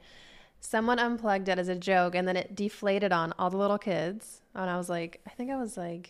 Someone 0.59 0.99
unplugged 0.99 1.49
it 1.49 1.59
as 1.59 1.67
a 1.67 1.75
joke 1.75 2.15
and 2.15 2.27
then 2.27 2.37
it 2.37 2.55
deflated 2.55 3.11
on 3.11 3.33
all 3.37 3.49
the 3.49 3.57
little 3.57 3.77
kids. 3.77 4.41
And 4.53 4.69
I 4.69 4.77
was 4.77 4.89
like, 4.89 5.21
I 5.27 5.31
think 5.31 5.51
I 5.51 5.57
was 5.57 5.77
like 5.77 6.09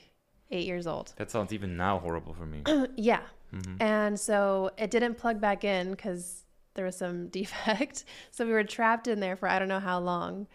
eight 0.51 0.65
years 0.67 0.85
old. 0.87 1.13
that 1.17 1.31
sounds 1.31 1.51
even 1.53 1.75
now 1.75 1.97
horrible 1.99 2.33
for 2.33 2.45
me 2.45 2.61
yeah. 2.95 3.21
hmm 3.51 3.75
And 3.79 4.19
so 4.19 4.71
it 4.77 4.91
didn't 4.91 5.15
plug 5.15 5.41
back 5.41 5.63
in 5.63 5.91
because 5.91 6.43
there 6.75 6.85
was 6.85 6.95
some 6.97 7.27
defect. 7.37 8.03
So 8.31 8.45
we 8.45 8.51
were 8.51 8.63
trapped 8.63 9.07
in 9.07 9.19
there 9.21 9.35
for 9.35 9.47
I 9.47 9.59
don't 9.59 9.67
know 9.69 9.79
how 9.79 9.99
long. 9.99 10.47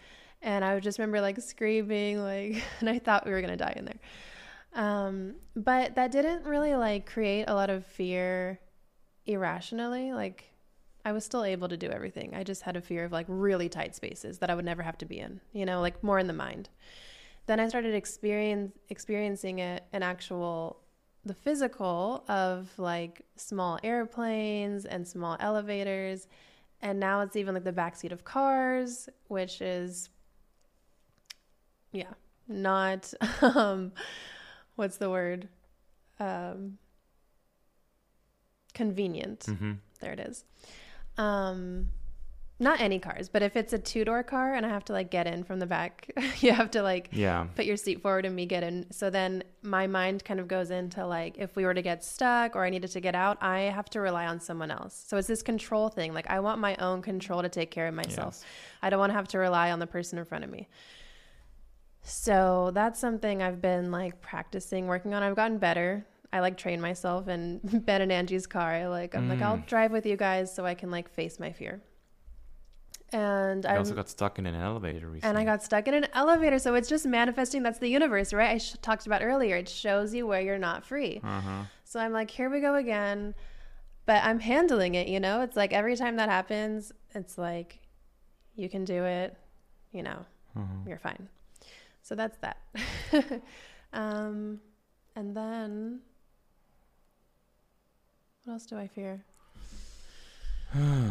And 0.43 0.65
I 0.65 0.75
would 0.75 0.83
just 0.83 0.99
remember 0.99 1.21
like 1.21 1.41
screaming, 1.41 2.23
like, 2.23 2.63
and 2.81 2.89
I 2.89 2.99
thought 2.99 3.27
we 3.27 3.33
were 3.33 3.43
to 3.43 3.57
die 3.57 3.75
in 3.77 3.85
there. 3.85 4.01
Um, 4.73 5.35
but 5.57 5.97
that 5.97 6.13
didn't 6.13 6.45
really 6.45 6.75
like 6.75 7.07
create 7.11 7.45
a 7.49 7.55
lot 7.55 7.71
of 7.71 7.85
fear 7.85 8.61
irrationally. 9.27 10.13
Like, 10.13 10.45
I 11.05 11.13
was 11.13 11.25
still 11.25 11.45
able 11.45 11.69
to 11.69 11.77
do 11.77 11.89
everything. 11.89 12.35
I 12.35 12.45
just 12.45 12.63
had 12.63 12.77
a 12.77 12.81
fear 12.81 13.05
of 13.05 13.13
like 13.13 13.27
really 13.29 13.69
tight 13.69 13.97
spaces 13.97 14.39
that 14.39 14.51
I 14.51 14.55
would 14.55 14.65
never 14.65 14.83
have 14.83 14.99
to 14.99 15.07
be 15.07 15.19
in, 15.19 15.41
you 15.53 15.65
know, 15.65 15.81
like 15.81 16.03
more 16.05 16.19
in 16.19 16.27
the 16.27 16.33
mind. 16.33 16.69
Then 17.47 17.59
I 17.59 17.69
started 17.69 17.95
experience 17.95 18.73
experiencing 18.91 19.59
it 19.59 19.85
in 19.93 20.03
actual 20.03 20.81
the 21.25 21.35
physical 21.35 22.25
of 22.29 22.71
like 22.79 23.23
small 23.37 23.79
airplanes 23.83 24.85
and 24.85 25.07
small 25.07 25.37
elevators 25.41 26.29
and 26.81 26.99
now 26.99 27.21
it's 27.21 27.37
even 27.37 27.55
like 27.55 27.65
the 27.65 27.73
backseat 27.73 28.11
of 28.11 28.25
cars 28.25 29.09
which 29.29 29.61
is 29.61 30.09
yeah 31.93 32.13
not 32.49 33.13
um 33.43 33.93
what's 34.77 34.97
the 34.99 35.09
word 35.11 35.49
um 36.19 36.79
convenient 38.75 39.45
hmm 39.47 39.73
there 40.01 40.13
it 40.13 40.21
is 40.21 40.45
um 41.19 41.89
not 42.63 42.79
any 42.79 42.99
cars, 42.99 43.31
but 43.31 43.43
if 43.43 43.57
it's 43.57 43.73
a 43.73 43.79
two 43.79 44.05
door 44.05 44.23
car 44.23 44.55
and 44.55 44.67
I 44.67 44.69
have 44.69 44.85
to 44.85 44.93
like 44.93 45.11
get 45.11 45.27
in 45.27 45.45
from 45.45 45.61
the 45.61 45.67
back, 45.67 46.11
you 46.41 46.53
have 46.53 46.71
to 46.73 46.83
like 46.83 47.09
Yeah. 47.11 47.47
put 47.55 47.65
your 47.65 47.79
seat 47.79 48.03
forward 48.03 48.27
and 48.27 48.37
me 48.37 48.45
get 48.45 48.63
in. 48.63 48.85
So 48.93 49.09
then 49.09 49.45
my 49.63 49.87
mind 49.87 50.27
kind 50.27 50.39
of 50.39 50.47
goes 50.47 50.71
into 50.71 51.07
like 51.07 51.39
if 51.39 51.57
we 51.57 51.65
were 51.65 51.73
to 51.73 51.81
get 51.81 52.05
stuck 52.05 52.55
or 52.55 52.63
I 52.67 52.69
needed 52.69 52.91
to 52.91 53.01
get 53.01 53.15
out, 53.15 53.39
I 53.41 53.61
have 53.61 53.89
to 53.91 54.01
rely 54.03 54.27
on 54.27 54.41
someone 54.41 54.71
else. 54.71 55.03
So 55.07 55.17
it's 55.17 55.27
this 55.27 55.41
control 55.41 55.89
thing. 55.89 56.13
Like 56.13 56.29
I 56.29 56.41
want 56.41 56.61
my 56.61 56.77
own 56.77 57.01
control 57.01 57.41
to 57.41 57.49
take 57.49 57.71
care 57.71 57.89
of 57.89 57.95
myself. 57.95 58.35
Yes. 58.41 58.45
I 58.83 58.91
don't 58.91 59.01
want 59.01 59.09
to 59.09 59.15
have 59.15 59.29
to 59.29 59.39
rely 59.39 59.71
on 59.71 59.79
the 59.79 59.87
person 59.87 60.19
in 60.19 60.27
front 60.27 60.45
of 60.45 60.51
me. 60.51 60.69
So 62.11 62.71
that's 62.75 62.99
something 62.99 63.43
I've 63.43 63.63
been 63.63 63.91
like 63.91 64.21
practicing, 64.21 64.87
working 64.87 65.15
on. 65.15 65.23
I've 65.23 65.37
gotten 65.37 65.59
better. 65.59 66.05
I 66.33 66.41
like 66.41 66.57
train 66.57 66.81
myself 66.81 67.29
and 67.29 67.61
Ben 67.87 68.03
and 68.03 68.13
Angie's 68.13 68.47
car. 68.47 68.73
I 68.73 68.87
like 68.87 69.15
I'm 69.15 69.29
like 69.29 69.41
I'll 69.43 69.59
Mm. 69.59 69.67
drive 69.67 69.93
with 69.93 70.07
you 70.07 70.17
guys 70.17 70.55
so 70.55 70.65
I 70.67 70.75
can 70.75 70.91
like 70.91 71.09
face 71.11 71.39
my 71.41 71.53
fear. 71.53 71.83
And 73.13 73.67
I 73.67 73.75
I 73.75 73.77
also 73.79 73.95
got 73.95 74.09
stuck 74.09 74.39
in 74.39 74.47
an 74.47 74.55
elevator 74.55 75.09
recently. 75.09 75.29
and 75.29 75.37
I 75.39 75.45
got 75.45 75.63
stuck 75.65 75.89
in 75.89 75.95
an 75.95 76.07
elevator. 76.15 76.59
So 76.61 76.75
it's 76.77 76.89
just 76.89 77.07
manifesting. 77.07 77.63
That's 77.65 77.79
the 77.81 77.89
universe, 77.89 78.33
right? 78.33 78.51
I 78.51 78.59
sh- 78.59 78.77
talked 78.83 79.07
about 79.07 79.23
earlier. 79.23 79.57
It 79.57 79.69
shows 79.69 80.15
you 80.15 80.27
where 80.29 80.41
you're 80.41 80.59
not 80.59 80.85
free. 80.85 81.21
Uh-huh. 81.25 81.65
So 81.85 81.99
I'm 81.99 82.13
like, 82.13 82.31
here 82.31 82.49
we 82.49 82.61
go 82.61 82.77
again. 82.77 83.35
But 84.07 84.23
I'm 84.25 84.39
handling 84.39 84.95
it, 84.95 85.09
you 85.09 85.19
know? 85.21 85.41
It's 85.43 85.57
like 85.57 85.73
every 85.73 85.97
time 85.97 86.17
that 86.17 86.29
happens, 86.29 86.93
it's 87.15 87.37
like, 87.37 87.81
you 88.55 88.69
can 88.69 88.85
do 88.85 89.05
it, 89.05 89.37
you 89.93 90.03
know, 90.05 90.25
Uh-huh. 90.57 90.67
you're 90.87 90.99
fine. 90.99 91.29
So 92.11 92.17
that's 92.17 92.39
that. 92.39 92.57
um, 93.93 94.59
and 95.15 95.37
then, 95.37 96.01
what 98.43 98.55
else 98.55 98.67
do 98.67 98.77
I 98.77 98.89
fear? 98.89 99.25
Uh, 100.75 101.11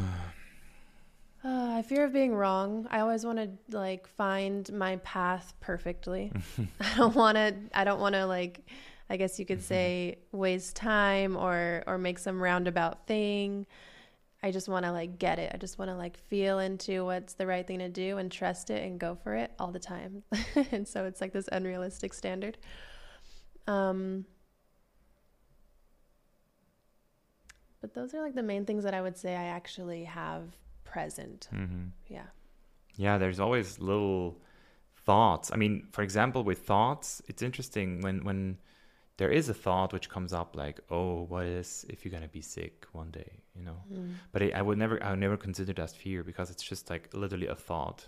I 1.46 1.84
fear 1.84 2.04
of 2.04 2.12
being 2.12 2.36
wrong. 2.36 2.86
I 2.92 3.00
always 3.00 3.26
want 3.26 3.38
to 3.38 3.78
like 3.78 4.08
find 4.08 4.70
my 4.74 4.98
path 4.98 5.54
perfectly. 5.62 6.34
I 6.82 6.98
don't 6.98 7.16
want 7.16 7.38
to. 7.38 7.56
I 7.74 7.86
don't 7.86 8.02
want 8.02 8.16
to 8.16 8.26
like. 8.26 8.60
I 9.10 9.16
guess 9.16 9.40
you 9.40 9.46
could 9.46 9.64
say 9.64 10.18
waste 10.34 10.76
time 10.76 11.38
or 11.38 11.82
or 11.88 11.98
make 11.98 12.20
some 12.20 12.44
roundabout 12.44 13.08
thing. 13.08 13.68
I 14.42 14.52
just 14.52 14.70
want 14.70 14.86
to 14.86 14.92
like 14.92 15.20
get 15.20 15.38
it. 15.38 15.52
I 15.54 15.58
just 15.58 15.78
want 15.78 15.92
to 15.92 15.96
like 15.96 16.18
feel 16.18 16.60
into 16.60 17.06
what's 17.06 17.34
the 17.34 17.46
right 17.46 17.66
thing 17.66 17.80
to 17.80 17.90
do 17.90 18.18
and 18.18 18.32
trust 18.32 18.70
it 18.70 18.84
and 18.84 19.00
go 19.00 19.16
for 19.16 19.36
it 19.36 19.52
all 19.60 19.72
the 19.72 19.80
time. 19.80 20.24
and 20.72 20.88
so 20.88 21.06
it's 21.06 21.20
like 21.20 21.34
this 21.34 21.50
unrealistic 21.52 22.14
standard. 22.14 22.58
Um, 23.68 24.26
but 27.82 27.94
those 27.94 28.14
are 28.14 28.22
like 28.22 28.36
the 28.36 28.44
main 28.44 28.66
things 28.66 28.84
that 28.86 28.94
I 28.94 29.02
would 29.02 29.18
say 29.18 29.36
I 29.36 29.46
actually 29.46 30.06
have 30.06 30.44
present. 30.86 31.50
Mm-hmm. 31.54 31.88
Yeah. 32.08 32.28
Yeah, 32.96 33.18
there's 33.18 33.40
always 33.40 33.80
little 33.80 34.42
thoughts. 35.06 35.52
I 35.54 35.58
mean, 35.58 35.88
for 35.92 36.02
example, 36.02 36.44
with 36.44 36.60
thoughts, 36.60 37.22
it's 37.28 37.42
interesting 37.42 38.02
when 38.02 38.24
when 38.24 38.58
there 39.20 39.30
is 39.40 39.50
a 39.50 39.54
thought 39.66 39.90
which 39.96 40.08
comes 40.16 40.32
up 40.42 40.50
like, 40.64 40.78
"Oh, 40.90 41.24
what 41.32 41.46
is 41.46 41.86
if 41.94 41.98
you're 42.04 42.16
gonna 42.18 42.34
be 42.40 42.44
sick 42.58 42.76
one 43.02 43.12
day?" 43.22 43.32
You 43.58 43.64
know. 43.68 43.80
Mm. 43.94 44.14
But 44.32 44.40
I, 44.46 44.48
I 44.60 44.62
would 44.68 44.78
never, 44.84 44.96
I 45.06 45.10
would 45.12 45.20
never 45.28 45.38
consider 45.48 45.74
that 45.82 45.92
fear 46.04 46.20
because 46.24 46.48
it's 46.54 46.64
just 46.72 46.84
like 46.94 47.04
literally 47.24 47.48
a 47.48 47.56
thought. 47.70 48.00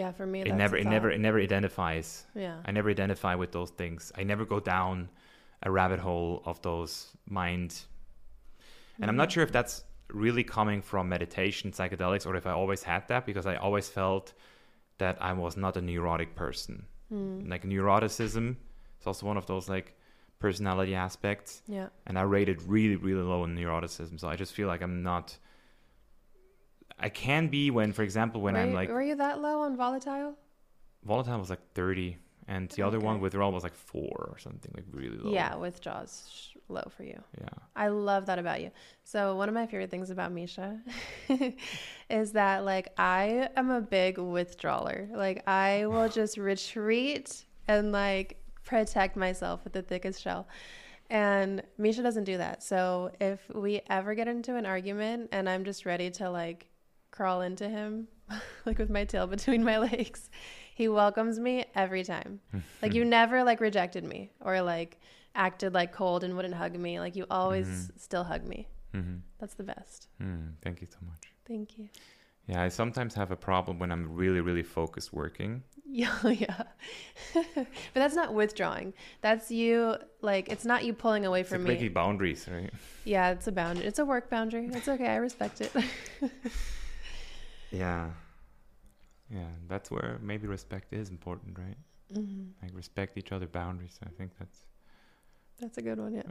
Yeah, 0.00 0.10
for 0.18 0.26
me, 0.26 0.38
it 0.40 0.44
that's 0.48 0.58
never, 0.64 0.76
it 0.76 0.86
never, 0.96 1.08
it 1.16 1.20
never 1.28 1.38
identifies. 1.40 2.08
Yeah. 2.34 2.56
I 2.68 2.70
never 2.78 2.90
identify 2.90 3.34
with 3.42 3.50
those 3.52 3.70
things. 3.82 4.00
I 4.20 4.22
never 4.32 4.44
go 4.54 4.58
down 4.60 5.08
a 5.62 5.70
rabbit 5.70 6.00
hole 6.00 6.42
of 6.44 6.60
those 6.62 6.92
mind. 7.40 7.70
And 9.00 9.08
I'm 9.10 9.16
not 9.16 9.28
Mhm. 9.28 9.32
sure 9.34 9.42
if 9.48 9.52
that's 9.52 9.84
really 10.24 10.44
coming 10.44 10.82
from 10.82 11.08
meditation, 11.08 11.70
psychedelics, 11.70 12.26
or 12.26 12.34
if 12.36 12.46
I 12.46 12.52
always 12.62 12.82
had 12.82 13.02
that 13.08 13.24
because 13.30 13.46
I 13.46 13.56
always 13.66 13.88
felt 13.88 14.26
that 14.98 15.16
I 15.20 15.32
was 15.32 15.56
not 15.56 15.76
a 15.76 15.80
neurotic 15.90 16.34
person. 16.34 16.86
Mm. 17.12 17.48
Like 17.52 17.62
neuroticism 17.64 18.56
is 19.00 19.06
also 19.06 19.26
one 19.26 19.36
of 19.36 19.46
those 19.46 19.68
like 19.76 19.88
personality 20.38 20.94
aspects. 20.94 21.62
Yeah. 21.66 21.88
And 22.06 22.18
I 22.18 22.22
rated 22.22 22.62
really, 22.62 22.96
really 22.96 23.22
low 23.22 23.44
in 23.44 23.56
neuroticism. 23.56 24.20
So 24.20 24.28
I 24.28 24.36
just 24.36 24.52
feel 24.52 24.68
like 24.68 24.82
I'm 24.82 25.02
not. 25.02 25.36
I 26.98 27.10
can 27.10 27.48
be 27.48 27.70
when, 27.70 27.92
for 27.92 28.02
example, 28.02 28.40
when 28.40 28.54
were 28.54 28.60
I'm 28.60 28.70
you, 28.70 28.74
like 28.74 28.88
were 28.88 29.02
you 29.02 29.16
that 29.16 29.40
low 29.40 29.60
on 29.60 29.76
volatile? 29.76 30.36
volatile 31.04 31.38
was 31.38 31.50
like 31.50 31.60
30, 31.74 32.16
and 32.48 32.68
the 32.70 32.82
other 32.82 32.98
one 32.98 33.20
withdrawal 33.20 33.52
was 33.52 33.62
like 33.62 33.74
four 33.74 34.28
or 34.30 34.36
something, 34.38 34.72
like 34.74 34.84
really 34.90 35.16
low. 35.16 35.32
Yeah, 35.32 35.54
withdrawals 35.56 36.52
low 36.68 36.82
for 36.96 37.04
you. 37.04 37.22
Yeah. 37.40 37.48
I 37.74 37.88
love 37.88 38.26
that 38.26 38.38
about 38.38 38.60
you. 38.60 38.70
So 39.04 39.36
one 39.36 39.48
of 39.48 39.54
my 39.54 39.66
favorite 39.66 39.90
things 39.90 40.10
about 40.10 40.32
Misha 40.32 40.80
is 42.10 42.32
that 42.32 42.64
like 42.64 42.88
I 42.98 43.48
am 43.56 43.70
a 43.70 43.80
big 43.80 44.18
withdrawer. 44.18 45.08
Like 45.14 45.46
I 45.48 45.86
will 45.86 46.08
just 46.08 46.38
retreat 46.38 47.44
and 47.68 47.92
like 47.92 48.40
protect 48.66 49.16
myself 49.16 49.64
with 49.64 49.72
the 49.72 49.82
thickest 49.82 50.20
shell. 50.20 50.46
And 51.08 51.62
Misha 51.78 52.02
doesn't 52.02 52.24
do 52.24 52.36
that. 52.38 52.62
So 52.62 53.12
if 53.20 53.40
we 53.54 53.80
ever 53.88 54.14
get 54.14 54.28
into 54.28 54.56
an 54.56 54.66
argument 54.66 55.28
and 55.32 55.48
I'm 55.48 55.64
just 55.64 55.86
ready 55.86 56.10
to 56.10 56.28
like 56.30 56.66
crawl 57.12 57.40
into 57.42 57.68
him, 57.68 58.08
like 58.66 58.78
with 58.78 58.90
my 58.90 59.04
tail 59.04 59.26
between 59.36 59.62
my 59.64 59.78
legs, 59.78 60.28
he 60.74 60.88
welcomes 60.88 61.38
me 61.38 61.64
every 61.74 62.04
time. 62.04 62.40
Like 62.82 62.92
you 62.94 63.04
never 63.04 63.42
like 63.42 63.60
rejected 63.60 64.04
me 64.04 64.30
or 64.40 64.60
like 64.62 65.00
acted 65.34 65.72
like 65.74 65.92
cold 65.92 66.22
and 66.24 66.36
wouldn't 66.36 66.54
hug 66.54 66.76
me. 66.78 67.00
Like 67.00 67.16
you 67.16 67.24
always 67.30 67.66
Mhm. 67.66 68.00
still 68.00 68.24
hug 68.24 68.44
me. 68.44 68.68
hmm 68.92 69.16
That's 69.38 69.54
the 69.54 69.62
best. 69.64 70.08
Mm, 70.20 70.54
thank 70.62 70.80
you 70.82 70.86
so 70.90 70.98
much. 71.06 71.22
Thank 71.46 71.78
you. 71.78 71.88
Yeah, 72.46 72.62
I 72.62 72.68
sometimes 72.68 73.14
have 73.14 73.30
a 73.32 73.36
problem 73.36 73.78
when 73.78 73.90
I'm 73.90 74.14
really, 74.14 74.40
really 74.40 74.62
focused 74.62 75.12
working. 75.12 75.62
Yeah, 76.02 76.28
yeah. 76.28 76.62
but 77.34 77.66
that's 77.94 78.14
not 78.16 78.34
withdrawing. 78.34 78.92
That's 79.20 79.50
you 79.50 79.96
like 80.20 80.48
it's 80.48 80.64
not 80.64 80.84
you 80.84 80.92
pulling 80.92 81.24
away 81.24 81.42
from 81.44 81.58
like 81.62 81.68
me. 81.68 81.74
making 81.74 81.92
boundaries, 81.94 82.46
right? 82.50 82.70
Yeah, 83.04 83.30
it's 83.30 83.46
a 83.46 83.52
boundary. 83.52 83.86
It's 83.86 83.98
a 84.00 84.04
work 84.04 84.28
boundary. 84.28 84.68
It's 84.72 84.88
okay. 84.88 85.06
I 85.06 85.16
respect 85.16 85.60
it. 85.60 85.72
Yeah. 87.72 88.10
Yeah, 89.30 89.48
that's 89.68 89.90
where 89.90 90.18
maybe 90.22 90.46
respect 90.46 90.92
is 90.92 91.10
important, 91.10 91.58
right? 91.58 91.76
hmm 92.12 92.44
Like 92.62 92.72
respect 92.74 93.18
each 93.18 93.32
other 93.32 93.46
boundaries. 93.46 93.98
I 94.04 94.10
think 94.16 94.32
that's 94.38 94.64
That's 95.60 95.78
a 95.78 95.82
good 95.82 95.98
one. 95.98 96.14
Yeah. 96.14 96.26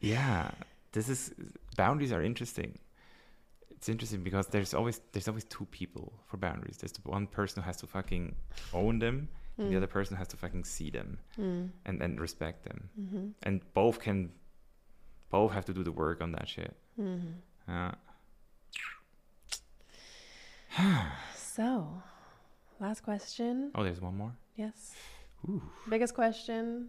yeah 0.00 0.50
this 0.92 1.08
is 1.08 1.32
boundaries 1.76 2.12
are 2.12 2.22
interesting 2.22 2.78
it's 3.80 3.88
interesting 3.88 4.22
because 4.22 4.46
there's 4.48 4.74
always 4.74 5.00
there's 5.12 5.26
always 5.26 5.44
two 5.44 5.64
people 5.70 6.12
for 6.26 6.36
boundaries 6.36 6.76
there's 6.76 6.92
the 6.92 7.00
one 7.10 7.26
person 7.26 7.62
who 7.62 7.66
has 7.66 7.76
to 7.78 7.86
fucking 7.86 8.34
own 8.74 8.98
them 8.98 9.28
and 9.56 9.70
the 9.72 9.76
other 9.76 9.86
person 9.86 10.16
has 10.16 10.28
to 10.28 10.36
fucking 10.36 10.64
see 10.64 10.90
them 10.90 11.18
Mm. 11.38 11.70
and 11.86 12.02
and 12.02 12.20
respect 12.20 12.64
them 12.64 12.88
hmm 12.96 13.26
and 13.42 13.60
both 13.74 13.98
can 14.00 14.30
both 15.30 15.52
have 15.52 15.64
to 15.64 15.72
do 15.74 15.82
the 15.82 15.92
work 15.92 16.20
on 16.20 16.32
that 16.32 16.46
shit 16.48 16.74
hmm 16.96 17.18
uh, 17.68 17.92
So, 21.34 22.02
last 22.80 23.02
question. 23.02 23.70
oh 23.74 23.82
there's 23.82 24.00
one 24.00 24.16
more 24.16 24.32
Yes. 24.56 24.94
Ooh. 25.48 25.62
Biggest 25.88 26.14
question 26.14 26.88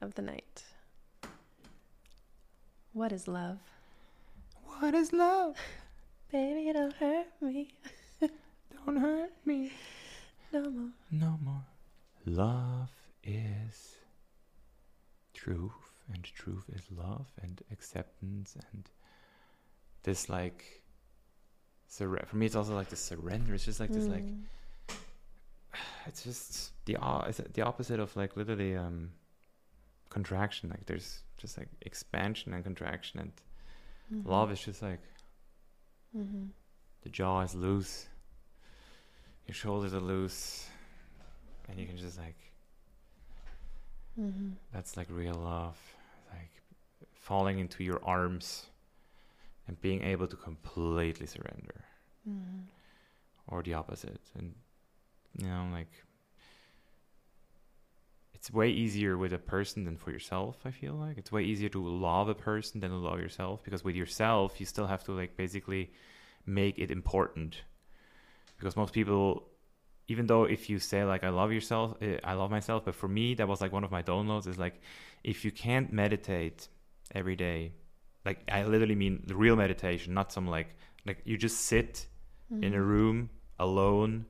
of 0.00 0.14
the 0.14 0.22
night. 0.22 0.64
What 2.92 3.12
is 3.12 3.28
love? 3.28 3.58
what 4.80 4.94
is 4.94 5.12
love 5.12 5.56
Baby, 6.32 6.72
don't 6.72 6.94
hurt 6.94 7.26
me 7.40 7.68
don't 8.86 8.96
hurt 8.96 9.32
me 9.44 9.72
no 10.52 10.70
more. 10.70 10.90
no 11.10 11.38
more 11.42 11.64
love 12.24 12.90
is 13.24 13.96
truth 15.34 15.72
and 16.12 16.22
truth 16.24 16.64
is 16.74 16.82
love 16.90 17.26
and 17.42 17.62
acceptance 17.72 18.56
and 18.72 18.90
this 20.02 20.28
like 20.28 20.82
surre- 21.90 22.26
for 22.26 22.36
me 22.36 22.46
it's 22.46 22.54
also 22.56 22.74
like 22.74 22.88
the 22.88 22.96
surrender 22.96 23.54
it's 23.54 23.64
just 23.64 23.80
like 23.80 23.92
this 23.92 24.06
like 24.08 24.24
Mm. 24.24 24.44
it's 26.06 26.22
just 26.22 26.72
the 26.84 26.96
it's 27.26 27.40
the 27.54 27.62
opposite 27.62 27.98
of 28.00 28.14
like 28.16 28.36
literally 28.36 28.76
um 28.76 29.10
contraction 30.10 30.68
like 30.70 30.86
there's 30.86 31.22
just 31.38 31.56
like 31.58 31.68
expansion 31.82 32.52
and 32.54 32.64
contraction 32.64 33.20
and 33.20 33.32
Mhm. 34.12 34.26
love 34.28 34.50
is 34.52 34.60
just 34.60 34.82
like 34.82 35.00
Mhm. 36.16 36.50
the 37.02 37.08
jaw 37.08 37.40
is 37.40 37.54
loose 37.54 38.08
your 39.46 39.54
shoulders 39.54 39.94
are 39.94 40.00
loose 40.00 40.68
and 41.68 41.78
you 41.78 41.86
can 41.86 41.96
just 41.96 42.18
like 42.18 42.36
Mhm. 44.18 44.56
That's 44.72 44.96
like 44.96 45.06
real 45.08 45.34
love. 45.34 45.78
Like 46.30 46.50
falling 47.12 47.58
into 47.58 47.84
your 47.84 48.04
arms 48.04 48.66
and 49.66 49.80
being 49.80 50.02
able 50.02 50.26
to 50.26 50.36
completely 50.36 51.26
surrender. 51.26 51.84
Mhm. 52.28 52.66
Or 53.46 53.62
the 53.62 53.74
opposite. 53.74 54.20
And 54.34 54.54
you 55.38 55.46
know, 55.46 55.68
like 55.72 56.04
it's 58.40 58.50
way 58.50 58.70
easier 58.70 59.18
with 59.18 59.34
a 59.34 59.38
person 59.38 59.84
than 59.84 59.96
for 59.98 60.10
yourself 60.10 60.56
i 60.64 60.70
feel 60.70 60.94
like. 60.94 61.18
It's 61.18 61.30
way 61.30 61.42
easier 61.42 61.68
to 61.68 61.86
love 61.86 62.28
a 62.30 62.34
person 62.34 62.80
than 62.80 62.90
to 62.90 62.96
love 62.96 63.20
yourself 63.20 63.62
because 63.62 63.84
with 63.84 63.94
yourself 63.94 64.58
you 64.58 64.64
still 64.64 64.86
have 64.86 65.04
to 65.04 65.12
like 65.12 65.36
basically 65.36 65.92
make 66.46 66.78
it 66.78 66.90
important. 66.90 67.62
Because 68.56 68.76
most 68.76 68.94
people 68.94 69.46
even 70.08 70.26
though 70.26 70.44
if 70.44 70.68
you 70.70 70.78
say 70.78 71.04
like 71.04 71.22
i 71.22 71.28
love 71.28 71.52
yourself 71.52 71.94
eh, 72.02 72.18
i 72.24 72.32
love 72.32 72.50
myself 72.50 72.84
but 72.84 72.94
for 72.94 73.08
me 73.08 73.34
that 73.34 73.46
was 73.46 73.60
like 73.60 73.72
one 73.72 73.84
of 73.84 73.90
my 73.90 74.02
downloads 74.02 74.46
is 74.48 74.58
like 74.58 74.80
if 75.22 75.44
you 75.44 75.52
can't 75.52 75.92
meditate 75.92 76.68
every 77.14 77.36
day 77.36 77.72
like 78.24 78.38
i 78.50 78.64
literally 78.64 78.96
mean 78.96 79.22
the 79.26 79.36
real 79.36 79.54
meditation 79.54 80.12
not 80.12 80.32
some 80.32 80.48
like 80.48 80.74
like 81.06 81.18
you 81.24 81.36
just 81.36 81.60
sit 81.60 82.06
in 82.60 82.74
a 82.74 82.82
room 82.82 83.30
alone 83.60 84.26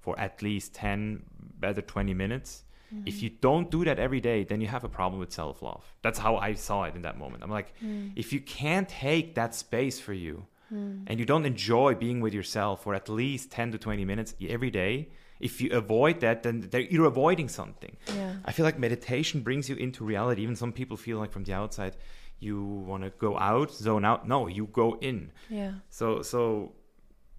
for 0.00 0.18
at 0.18 0.42
least 0.42 0.74
10 0.74 1.22
better 1.60 1.80
20 1.80 2.12
minutes 2.12 2.64
if 3.06 3.16
mm. 3.16 3.22
you 3.22 3.30
don't 3.30 3.70
do 3.70 3.84
that 3.84 3.98
every 3.98 4.20
day 4.20 4.44
then 4.44 4.60
you 4.60 4.66
have 4.66 4.84
a 4.84 4.88
problem 4.88 5.20
with 5.20 5.32
self-love. 5.32 5.84
That's 6.02 6.18
how 6.18 6.36
i 6.36 6.54
saw 6.54 6.84
it 6.84 6.94
in 6.94 7.02
that 7.02 7.18
moment. 7.18 7.42
I'm 7.42 7.50
like 7.50 7.72
mm. 7.82 8.12
if 8.16 8.32
you 8.32 8.40
can't 8.40 8.88
take 8.88 9.34
that 9.34 9.54
space 9.54 10.00
for 10.00 10.12
you 10.12 10.46
mm. 10.72 11.02
and 11.06 11.18
you 11.18 11.26
don't 11.26 11.46
enjoy 11.46 11.94
being 11.94 12.20
with 12.20 12.34
yourself 12.34 12.82
for 12.84 12.94
at 12.94 13.08
least 13.08 13.50
10 13.50 13.72
to 13.72 13.78
20 13.78 14.04
minutes 14.04 14.34
every 14.48 14.70
day 14.70 15.08
if 15.38 15.60
you 15.60 15.70
avoid 15.72 16.20
that 16.20 16.42
then 16.42 16.68
you're 16.90 17.06
avoiding 17.06 17.48
something. 17.48 17.96
Yeah. 18.14 18.34
i 18.44 18.52
feel 18.52 18.64
like 18.64 18.78
meditation 18.78 19.40
brings 19.40 19.68
you 19.68 19.76
into 19.76 20.04
reality. 20.04 20.42
Even 20.42 20.56
some 20.56 20.72
people 20.72 20.96
feel 20.96 21.18
like 21.18 21.32
from 21.32 21.44
the 21.44 21.52
outside 21.52 21.96
you 22.38 22.64
want 22.64 23.02
to 23.04 23.10
go 23.10 23.38
out 23.38 23.70
zone 23.70 24.04
out. 24.04 24.26
No 24.26 24.46
you 24.46 24.66
go 24.66 24.96
in. 25.00 25.30
Yeah. 25.48 25.72
so 25.88 26.22
so 26.22 26.72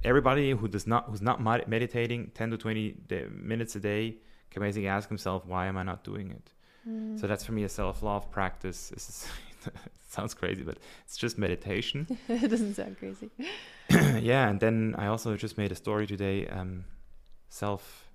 everybody 0.04 0.52
who 0.52 0.68
does 0.68 0.88
not 0.88 1.06
who's 1.10 1.22
not 1.22 1.41
meditating 1.68 2.32
10 2.34 2.52
to 2.52 2.58
20 2.58 2.95
minutes 3.32 3.76
a 3.76 3.80
day 3.80 4.18
can 4.52 4.62
basically 4.62 4.88
ask 4.88 5.10
himself 5.10 5.45
why 5.45 5.66
am 5.68 5.78
i 5.78 5.84
not 5.84 6.04
doing 6.04 6.30
it 6.32 6.52
Mm. 6.89 7.20
so 7.20 7.28
that's 7.28 7.43
for 7.45 7.52
me 7.52 7.64
a 7.64 7.70
self-love 7.70 8.32
practice 8.32 8.89
this 8.89 9.08
is 9.08 9.28
it 9.68 9.74
sounds 10.10 10.34
crazy 10.34 10.64
but 10.64 10.78
it's 11.06 11.16
just 11.16 11.38
meditation 11.38 12.08
it 12.28 12.47
doesn't 12.49 12.74
sound 12.74 12.97
crazy. 12.97 13.30
yeah 14.20 14.49
and 14.49 14.60
then 14.60 14.95
i 14.97 15.06
also 15.06 15.38
just 15.38 15.60
made 15.60 15.72
a 15.72 15.76
story 15.76 16.08
today 16.08 16.47
um 16.47 16.84
self 17.49 18.10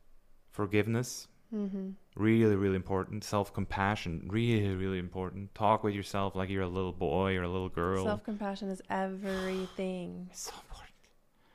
forgiveness 0.51 1.29
Mm-hmm. 1.55 1.91
really 2.17 2.57
really 2.57 2.75
important 2.75 3.23
self-compassion 3.23 4.27
really 4.39 4.75
really 4.75 4.99
important 4.99 5.55
talk 5.55 5.85
with 5.85 5.95
yourself 5.95 6.35
like 6.35 6.49
you're 6.51 6.65
a 6.65 6.75
little 6.79 6.91
boy 6.93 7.37
or 7.37 7.45
a 7.45 7.49
little 7.49 7.69
girl 7.69 8.05
Self 8.05 8.25
compassion 8.25 8.69
is 8.69 8.83
everything. 8.91 10.27
it's 10.33 10.41
so 10.51 10.53
important 10.65 10.95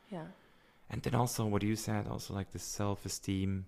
Yeah. 0.09 0.27
and 0.89 1.01
then 1.03 1.13
also 1.13 1.45
what 1.45 1.61
you 1.61 1.75
said 1.75 2.07
also 2.07 2.33
like 2.33 2.51
the 2.53 2.59
self-esteem 2.59 3.65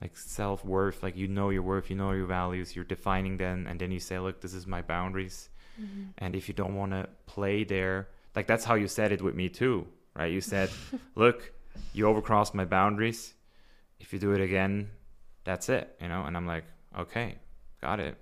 like 0.00 0.16
self-worth 0.16 1.02
like 1.02 1.16
you 1.16 1.28
know 1.28 1.50
your 1.50 1.62
worth 1.62 1.90
you 1.90 1.96
know 1.96 2.12
your 2.12 2.26
values 2.26 2.74
you're 2.74 2.84
defining 2.84 3.36
them 3.36 3.66
and 3.68 3.78
then 3.80 3.90
you 3.90 4.00
say 4.00 4.18
look 4.18 4.40
this 4.40 4.54
is 4.54 4.66
my 4.66 4.82
boundaries 4.82 5.48
Mm-hmm. 5.80 6.10
and 6.18 6.34
if 6.34 6.46
you 6.48 6.52
don't 6.52 6.74
want 6.74 6.92
to 6.92 7.08
play 7.26 7.64
there 7.64 8.08
like 8.36 8.46
that's 8.46 8.64
how 8.64 8.74
you 8.74 8.86
said 8.88 9.12
it 9.12 9.22
with 9.22 9.34
me 9.34 9.48
too 9.48 9.86
right 10.14 10.30
you 10.30 10.40
said 10.42 10.68
look 11.14 11.52
you 11.94 12.04
overcrossed 12.04 12.52
my 12.54 12.64
boundaries 12.66 13.32
if 13.98 14.12
you 14.12 14.18
do 14.18 14.32
it 14.32 14.42
again 14.42 14.90
that's 15.44 15.68
it 15.70 15.96
you 16.02 16.08
know 16.08 16.24
and 16.24 16.36
i'm 16.36 16.46
like 16.46 16.64
okay 16.98 17.36
got 17.80 17.98
it 18.00 18.16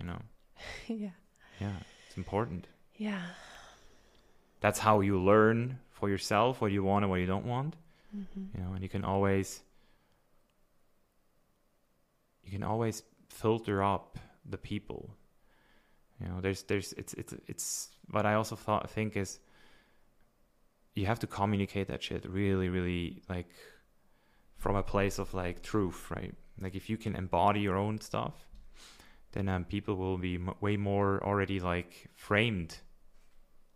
you 0.00 0.06
know 0.06 0.18
yeah. 0.86 1.10
yeah 1.60 1.76
it's 2.06 2.16
important 2.16 2.68
Yeah. 2.96 3.20
that's 4.60 4.78
how 4.78 5.00
you 5.00 5.20
learn 5.22 5.78
for 5.90 6.08
yourself 6.08 6.60
what 6.60 6.72
you 6.72 6.82
want 6.84 7.04
and 7.04 7.10
what 7.10 7.20
you 7.20 7.26
don't 7.26 7.46
want 7.46 7.76
Mm-hmm. 8.16 8.44
you 8.56 8.64
know 8.64 8.72
and 8.74 8.82
you 8.82 8.88
can 8.88 9.04
always 9.04 9.60
you 12.44 12.50
can 12.52 12.62
always 12.62 13.02
filter 13.28 13.82
up 13.82 14.18
the 14.48 14.58
people 14.58 15.10
you 16.20 16.28
know 16.28 16.40
there's 16.40 16.62
there's 16.64 16.92
it's 16.94 17.14
it's 17.14 17.34
it's 17.48 17.90
what 18.10 18.24
i 18.26 18.34
also 18.34 18.54
thought 18.56 18.88
think 18.90 19.16
is 19.16 19.38
you 20.94 21.06
have 21.06 21.18
to 21.18 21.26
communicate 21.26 21.88
that 21.88 22.02
shit 22.02 22.24
really 22.28 22.68
really 22.68 23.22
like 23.28 23.48
from 24.56 24.76
a 24.76 24.82
place 24.82 25.18
of 25.18 25.34
like 25.34 25.62
truth 25.62 26.10
right 26.10 26.34
like 26.60 26.74
if 26.74 26.88
you 26.88 26.96
can 26.96 27.16
embody 27.16 27.60
your 27.60 27.76
own 27.76 28.00
stuff 28.00 28.34
then 29.32 29.48
um, 29.48 29.64
people 29.64 29.96
will 29.96 30.16
be 30.18 30.36
m- 30.36 30.54
way 30.60 30.76
more 30.76 31.22
already 31.24 31.58
like 31.58 32.08
framed 32.14 32.78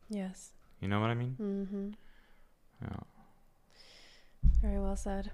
Yes. 0.09 0.53
you 0.81 0.87
know 0.89 1.01
what 1.01 1.11
i 1.11 1.15
mean 1.15 1.35
Mm-hmm. 1.41 1.89
yeah 2.83 3.01
Very 4.63 4.81
well 4.81 4.97
said. 4.97 5.31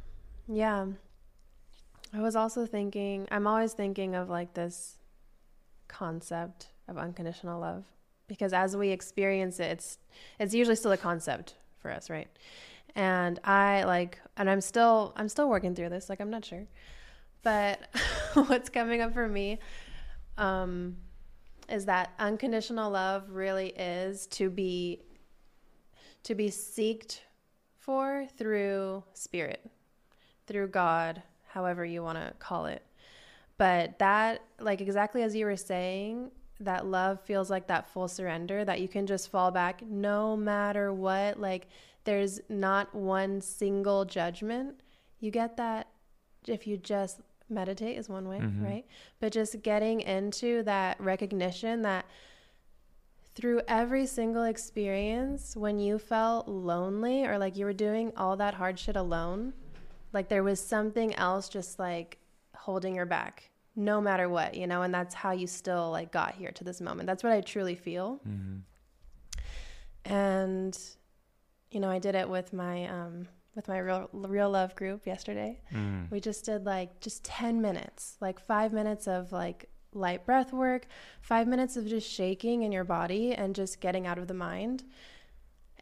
Yeah. 0.48 0.86
I 2.14 2.20
was 2.20 2.36
also 2.36 2.64
thinking, 2.64 3.26
I'm 3.30 3.46
always 3.46 3.72
thinking 3.72 4.14
of 4.14 4.28
like 4.30 4.54
this 4.54 4.98
concept 5.88 6.68
of 6.86 6.96
unconditional 6.96 7.60
love 7.60 7.84
because 8.28 8.52
as 8.52 8.76
we 8.76 8.90
experience 8.90 9.58
it, 9.58 9.72
it's 9.72 9.98
it's 10.38 10.54
usually 10.54 10.76
still 10.76 10.92
a 10.92 10.96
concept 10.96 11.56
for 11.80 11.90
us, 11.90 12.08
right? 12.08 12.28
And 12.94 13.40
I 13.42 13.82
like 13.84 14.20
and 14.36 14.48
I'm 14.48 14.60
still 14.60 15.12
I'm 15.16 15.28
still 15.28 15.48
working 15.48 15.74
through 15.74 15.88
this, 15.88 16.08
like 16.08 16.20
I'm 16.20 16.30
not 16.30 16.44
sure. 16.44 16.66
But 17.42 17.80
what's 18.34 18.68
coming 18.68 19.00
up 19.00 19.12
for 19.12 19.28
me 19.28 19.58
um 20.38 20.96
is 21.68 21.86
that 21.86 22.12
unconditional 22.18 22.90
love 22.90 23.30
really 23.30 23.68
is 23.70 24.26
to 24.28 24.50
be 24.50 25.00
to 26.22 26.34
be 26.34 26.48
seeked 26.48 27.20
for 27.78 28.26
through 28.38 29.02
spirit, 29.14 29.70
through 30.46 30.68
God, 30.68 31.22
however 31.54 31.84
you 31.84 32.02
want 32.02 32.18
to 32.18 32.34
call 32.40 32.66
it. 32.66 32.82
But 33.56 34.00
that, 34.00 34.42
like 34.58 34.80
exactly 34.80 35.22
as 35.22 35.34
you 35.36 35.46
were 35.46 35.56
saying, 35.56 36.32
that 36.60 36.84
love 36.86 37.20
feels 37.20 37.48
like 37.50 37.68
that 37.68 37.86
full 37.86 38.08
surrender 38.08 38.64
that 38.64 38.80
you 38.80 38.88
can 38.88 39.06
just 39.06 39.30
fall 39.30 39.50
back 39.52 39.82
no 39.86 40.36
matter 40.36 40.92
what. 40.92 41.38
Like 41.38 41.68
there's 42.02 42.40
not 42.48 42.92
one 42.94 43.40
single 43.40 44.04
judgment. 44.04 44.80
You 45.20 45.30
get 45.30 45.56
that 45.56 45.88
if 46.46 46.66
you 46.66 46.76
just 46.76 47.20
meditate, 47.48 47.96
is 47.96 48.08
one 48.08 48.28
way, 48.28 48.38
Mhm. 48.40 48.64
right? 48.64 48.84
But 49.20 49.32
just 49.32 49.62
getting 49.62 50.00
into 50.00 50.62
that 50.64 51.00
recognition 51.00 51.82
that 51.82 52.04
through 53.34 53.60
every 53.68 54.06
single 54.06 54.44
experience 54.44 55.56
when 55.56 55.78
you 55.78 55.98
felt 55.98 56.48
lonely 56.48 57.24
or 57.26 57.36
like 57.38 57.56
you 57.56 57.64
were 57.64 57.72
doing 57.72 58.12
all 58.16 58.36
that 58.36 58.54
hard 58.54 58.78
shit 58.78 58.96
alone 58.96 59.52
like 60.14 60.28
there 60.28 60.42
was 60.42 60.60
something 60.60 61.14
else 61.16 61.48
just 61.48 61.78
like 61.78 62.18
holding 62.54 62.94
your 62.94 63.06
back 63.06 63.50
no 63.76 64.00
matter 64.00 64.28
what 64.28 64.54
you 64.54 64.66
know 64.66 64.82
and 64.82 64.94
that's 64.94 65.14
how 65.14 65.32
you 65.32 65.46
still 65.46 65.90
like 65.90 66.12
got 66.12 66.34
here 66.34 66.52
to 66.52 66.64
this 66.64 66.80
moment 66.80 67.06
that's 67.06 67.22
what 67.22 67.32
i 67.32 67.40
truly 67.40 67.74
feel 67.74 68.20
mm-hmm. 68.26 70.12
and 70.12 70.78
you 71.70 71.80
know 71.80 71.90
i 71.90 71.98
did 71.98 72.14
it 72.14 72.28
with 72.28 72.52
my 72.52 72.86
um 72.86 73.26
with 73.56 73.68
my 73.68 73.78
real 73.78 74.08
real 74.12 74.50
love 74.50 74.74
group 74.74 75.06
yesterday 75.06 75.60
mm. 75.72 76.10
we 76.10 76.20
just 76.20 76.44
did 76.44 76.64
like 76.64 77.00
just 77.00 77.24
10 77.24 77.60
minutes, 77.60 78.16
like 78.20 78.40
five 78.40 78.72
minutes 78.72 79.06
of 79.06 79.32
like 79.32 79.68
light 79.92 80.24
breath 80.24 80.52
work, 80.52 80.86
five 81.20 81.46
minutes 81.46 81.76
of 81.76 81.86
just 81.86 82.10
shaking 82.10 82.62
in 82.62 82.72
your 82.72 82.84
body 82.84 83.32
and 83.32 83.54
just 83.54 83.80
getting 83.80 84.06
out 84.06 84.18
of 84.18 84.28
the 84.28 84.34
mind. 84.34 84.84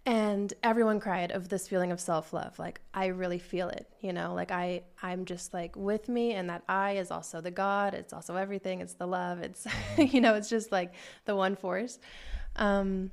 And 0.05 0.53
everyone 0.65 0.99
cried 0.99 1.31
of 1.31 1.49
this 1.49 1.69
feeling 1.69 1.93
of 1.93 2.01
self 2.01 2.33
love. 2.33 2.59
Like 2.59 2.81
I 2.93 3.07
really 3.07 3.39
feel 3.39 3.69
it, 3.69 3.87
you 4.01 4.13
know, 4.13 4.35
like 4.35 4.51
I, 4.51 4.83
I'm 5.01 5.25
just 5.25 5.55
like 5.55 5.77
with 5.77 6.09
me 6.09 6.33
and 6.33 6.51
that 6.51 6.65
I 6.69 6.93
is 6.93 7.11
also 7.13 7.41
the 7.41 7.53
God. 7.53 7.95
It's 7.95 8.13
also 8.13 8.35
everything. 8.35 8.81
It's 8.81 8.95
the 8.95 9.07
love. 9.07 9.39
It's, 9.39 9.67
you 9.97 10.21
know, 10.21 10.35
it's 10.35 10.49
just 10.49 10.73
like 10.73 10.95
the 11.25 11.37
one 11.37 11.55
force. 11.55 12.01
Um, 12.57 13.13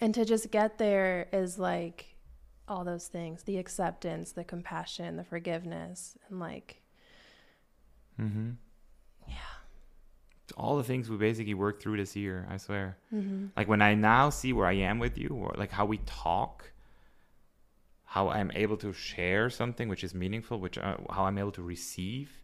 and 0.00 0.12
to 0.14 0.24
just 0.24 0.50
get 0.50 0.78
there 0.78 1.28
is 1.32 1.58
like 1.58 2.16
all 2.66 2.84
those 2.84 3.08
things 3.08 3.42
the 3.42 3.58
acceptance 3.58 4.30
the 4.30 4.44
compassion 4.44 5.16
the 5.16 5.24
forgiveness 5.24 6.16
and 6.28 6.38
like 6.38 6.80
Mm-hmm. 8.20 8.50
All 10.52 10.76
the 10.76 10.84
things 10.84 11.08
we 11.08 11.16
basically 11.16 11.54
worked 11.54 11.82
through 11.82 11.96
this 11.96 12.16
year 12.16 12.46
i 12.50 12.56
swear. 12.56 12.96
Mm-hmm. 13.14 13.46
like 13.56 13.68
when 13.68 13.82
i 13.82 13.94
now 13.94 14.30
see 14.30 14.52
where 14.52 14.66
i 14.66 14.72
am 14.72 14.98
with 14.98 15.18
you 15.18 15.28
or 15.28 15.54
like 15.56 15.70
how 15.70 15.84
we 15.84 15.98
talk 16.06 16.72
how 18.04 18.28
i'm 18.28 18.50
able 18.54 18.76
to 18.78 18.92
share 18.92 19.50
something 19.50 19.88
which 19.88 20.04
is 20.04 20.14
meaningful 20.14 20.58
which 20.60 20.78
uh, 20.78 20.96
how 21.10 21.24
i'm 21.24 21.38
able 21.38 21.52
to 21.52 21.62
receive 21.62 22.40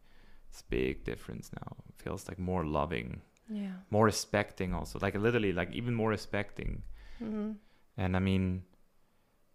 it's 0.57 0.63
big 0.63 1.05
difference 1.05 1.51
now. 1.53 1.77
It 1.87 2.03
feels 2.03 2.29
like 2.29 2.39
more 2.39 2.65
loving 2.65 3.21
yeah. 3.49 3.73
more 3.91 4.07
respecting 4.07 4.73
also. 4.73 4.99
Like 5.01 5.15
literally 5.15 5.53
like 5.53 5.71
even 5.73 5.95
more 5.95 6.11
respecting. 6.11 6.83
Mm-hmm. 7.23 7.53
and 7.97 8.15
i 8.15 8.19
mean 8.19 8.63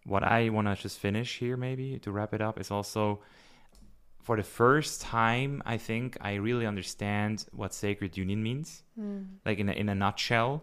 what 0.02 0.24
i 0.24 0.48
want 0.48 0.66
to 0.66 0.74
just 0.74 0.98
finish 0.98 1.38
here 1.38 1.56
maybe 1.56 1.96
to 2.00 2.10
wrap 2.10 2.34
it 2.34 2.40
up 2.40 2.58
is 2.58 2.72
also 2.72 3.20
for 4.22 4.36
the 4.36 4.42
first 4.42 5.00
time 5.00 5.62
i 5.66 5.76
think 5.76 6.16
i 6.20 6.34
really 6.34 6.66
understand 6.66 7.44
what 7.52 7.74
sacred 7.74 8.16
union 8.16 8.42
means 8.42 8.82
mm. 8.98 9.26
like 9.44 9.58
in 9.58 9.68
a, 9.68 9.72
in 9.72 9.88
a 9.88 9.94
nutshell 9.94 10.62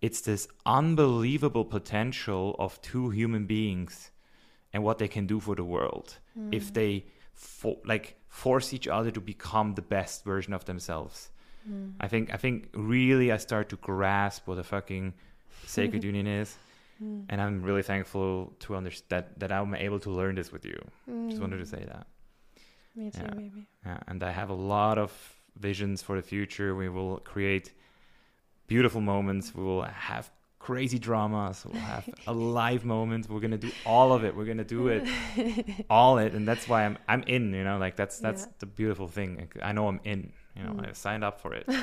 it's 0.00 0.20
this 0.20 0.48
unbelievable 0.64 1.64
potential 1.64 2.54
of 2.58 2.80
two 2.82 3.10
human 3.10 3.46
beings 3.46 4.10
and 4.72 4.82
what 4.82 4.98
they 4.98 5.08
can 5.08 5.26
do 5.26 5.40
for 5.40 5.54
the 5.54 5.64
world 5.64 6.18
hmm. 6.34 6.48
if 6.52 6.72
they 6.72 7.04
fo- 7.34 7.80
like 7.84 8.16
force 8.28 8.72
each 8.72 8.86
other 8.86 9.10
to 9.10 9.20
become 9.20 9.74
the 9.74 9.82
best 9.82 10.24
version 10.24 10.52
of 10.52 10.64
themselves. 10.66 11.30
Hmm. 11.66 11.90
I 12.00 12.08
think 12.08 12.32
I 12.32 12.36
think 12.36 12.68
really 12.74 13.32
I 13.32 13.38
start 13.38 13.68
to 13.70 13.76
grasp 13.76 14.46
what 14.46 14.58
a 14.58 14.64
fucking 14.64 15.14
sacred 15.66 16.04
union 16.04 16.26
is, 16.26 16.56
hmm. 16.98 17.22
and 17.28 17.40
I'm 17.40 17.62
really 17.62 17.82
thankful 17.82 18.52
to 18.60 18.76
understand 18.76 19.08
that 19.10 19.40
that 19.40 19.52
I'm 19.52 19.74
able 19.74 20.00
to 20.00 20.10
learn 20.10 20.34
this 20.34 20.52
with 20.52 20.64
you. 20.64 20.78
Just 21.28 21.40
wanted 21.40 21.58
to 21.58 21.66
say 21.66 21.84
that. 21.84 22.06
Me 22.96 23.10
too, 23.10 23.22
baby. 23.36 23.66
Yeah, 23.86 23.98
and 24.08 24.22
I 24.22 24.30
have 24.32 24.50
a 24.50 24.54
lot 24.54 24.98
of 24.98 25.12
visions 25.56 26.02
for 26.02 26.16
the 26.16 26.22
future. 26.22 26.74
We 26.74 26.88
will 26.88 27.18
create 27.18 27.72
beautiful 28.66 29.00
moments. 29.00 29.54
We 29.54 29.62
will 29.62 29.82
have 29.82 30.30
crazy 30.58 30.98
dramas. 30.98 31.64
We'll 31.64 31.80
have 31.82 32.08
a 32.26 32.32
live 32.60 32.84
moment. 32.84 33.28
We're 33.30 33.40
gonna 33.40 33.56
do 33.58 33.70
all 33.86 34.12
of 34.12 34.24
it. 34.24 34.34
We're 34.36 34.46
gonna 34.46 34.64
do 34.64 34.88
it, 34.88 35.06
all 35.90 36.18
it, 36.18 36.32
and 36.34 36.46
that's 36.46 36.68
why 36.68 36.84
I'm 36.84 36.98
I'm 37.06 37.22
in. 37.26 37.52
You 37.54 37.64
know, 37.64 37.78
like 37.78 37.94
that's 37.96 38.18
that's 38.18 38.42
Yeah. 38.42 38.52
the 38.58 38.66
beautiful 38.66 39.06
thing. 39.08 39.48
I 39.62 39.72
know 39.72 39.86
I'm 39.88 40.00
in. 40.04 40.32
You 40.56 40.64
know, 40.64 40.72
Mm. 40.72 40.88
I 40.88 40.92
signed 40.92 41.22
up 41.24 41.40
for 41.40 41.54
it. 41.54 41.66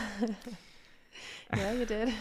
Yeah, 1.55 1.71
you 1.73 1.85
did. 1.85 2.13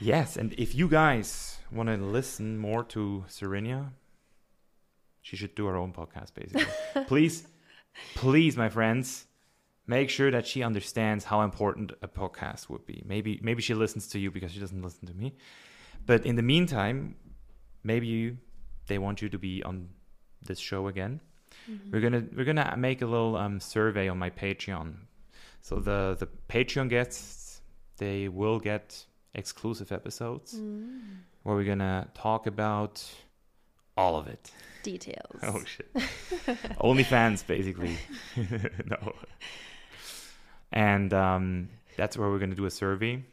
yes, 0.00 0.36
and 0.36 0.54
if 0.54 0.74
you 0.74 0.88
guys 0.88 1.58
want 1.70 1.88
to 1.88 1.96
listen 1.96 2.56
more 2.56 2.82
to 2.84 3.24
Serenia, 3.28 3.90
she 5.28 5.36
should 5.36 5.54
do 5.60 5.64
her 5.70 5.76
own 5.82 5.92
podcast. 5.92 6.30
Basically, 6.34 6.66
please, 7.12 7.36
please, 8.14 8.56
my 8.64 8.68
friends, 8.78 9.26
make 9.86 10.08
sure 10.10 10.30
that 10.36 10.46
she 10.46 10.62
understands 10.62 11.22
how 11.24 11.38
important 11.42 11.92
a 12.02 12.08
podcast 12.08 12.68
would 12.70 12.84
be. 12.86 13.02
Maybe, 13.12 13.32
maybe 13.42 13.60
she 13.62 13.74
listens 13.74 14.08
to 14.12 14.18
you 14.18 14.30
because 14.30 14.50
she 14.52 14.60
doesn't 14.60 14.82
listen 14.88 15.06
to 15.08 15.14
me. 15.14 15.28
But 16.06 16.24
in 16.24 16.36
the 16.36 16.42
meantime, 16.54 16.96
maybe 17.90 18.06
you, 18.06 18.38
they 18.86 18.98
want 18.98 19.20
you 19.22 19.28
to 19.28 19.38
be 19.38 19.62
on 19.70 19.88
this 20.48 20.58
show 20.58 20.88
again. 20.88 21.20
We're 21.92 22.00
gonna 22.00 22.24
we're 22.36 22.44
gonna 22.52 22.74
make 22.78 23.02
a 23.02 23.06
little 23.06 23.36
um, 23.36 23.60
survey 23.60 24.08
on 24.08 24.18
my 24.18 24.30
Patreon. 24.30 24.88
So 25.60 25.72
the 25.88 26.16
the 26.18 26.28
Patreon 26.48 26.88
guests 26.88 27.60
they 27.98 28.28
will 28.28 28.58
get 28.60 29.04
exclusive 29.34 29.90
episodes 29.92 30.54
Mm. 30.54 31.18
where 31.42 31.54
we're 31.56 31.70
gonna 31.74 32.08
talk 32.14 32.46
about 32.46 32.94
all 33.98 34.16
of 34.16 34.28
it. 34.28 34.50
Details. 34.84 35.40
Oh 35.42 35.62
shit. 35.64 35.90
Only 36.80 37.02
fans 37.02 37.42
basically. 37.42 37.98
no. 38.86 39.12
And 40.70 41.12
um, 41.12 41.68
that's 41.96 42.16
where 42.16 42.30
we're 42.30 42.38
gonna 42.38 42.54
do 42.54 42.66
a 42.66 42.70
survey. 42.70 43.24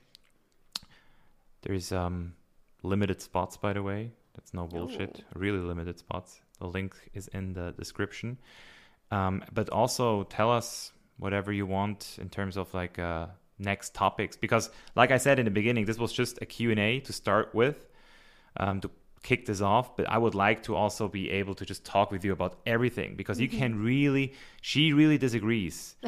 There's 1.61 1.91
um, 1.91 2.33
limited 2.81 3.21
spots 3.21 3.57
by 3.57 3.73
the 3.73 3.83
way. 3.83 4.11
That's 4.33 4.53
no 4.53 4.65
bullshit. 4.65 5.23
Really 5.35 5.59
limited 5.59 5.99
spots. 5.99 6.41
The 6.59 6.67
link 6.67 6.95
is 7.13 7.27
in 7.29 7.53
the 7.53 7.73
description. 7.77 8.37
Um, 9.11 9.43
but 9.53 9.69
also 9.69 10.23
tell 10.23 10.51
us 10.51 10.91
whatever 11.17 11.53
you 11.53 11.67
want 11.67 12.17
in 12.19 12.27
terms 12.29 12.57
of 12.57 12.73
like 12.73 12.97
uh, 12.97 13.27
next 13.59 13.93
topics 13.93 14.35
because 14.35 14.69
like 14.95 15.11
I 15.11 15.17
said 15.17 15.37
in 15.37 15.45
the 15.45 15.51
beginning, 15.51 15.85
this 15.85 15.99
was 15.99 16.11
just 16.11 16.41
a 16.41 16.45
Q&A 16.45 17.01
to 17.01 17.13
start 17.13 17.53
with 17.53 17.87
um, 18.57 18.81
to 18.81 18.89
kick 19.29 19.45
this 19.49 19.61
off 19.73 19.97
but 19.97 20.05
i 20.15 20.17
would 20.23 20.35
like 20.35 20.59
to 20.67 20.75
also 20.81 21.07
be 21.07 21.23
able 21.39 21.55
to 21.59 21.65
just 21.71 21.83
talk 21.83 22.11
with 22.11 22.23
you 22.25 22.31
about 22.31 22.53
everything 22.75 23.15
because 23.15 23.39
you 23.43 23.49
can 23.49 23.71
really 23.91 24.25
she 24.61 24.93
really 24.93 25.17
disagrees 25.17 25.95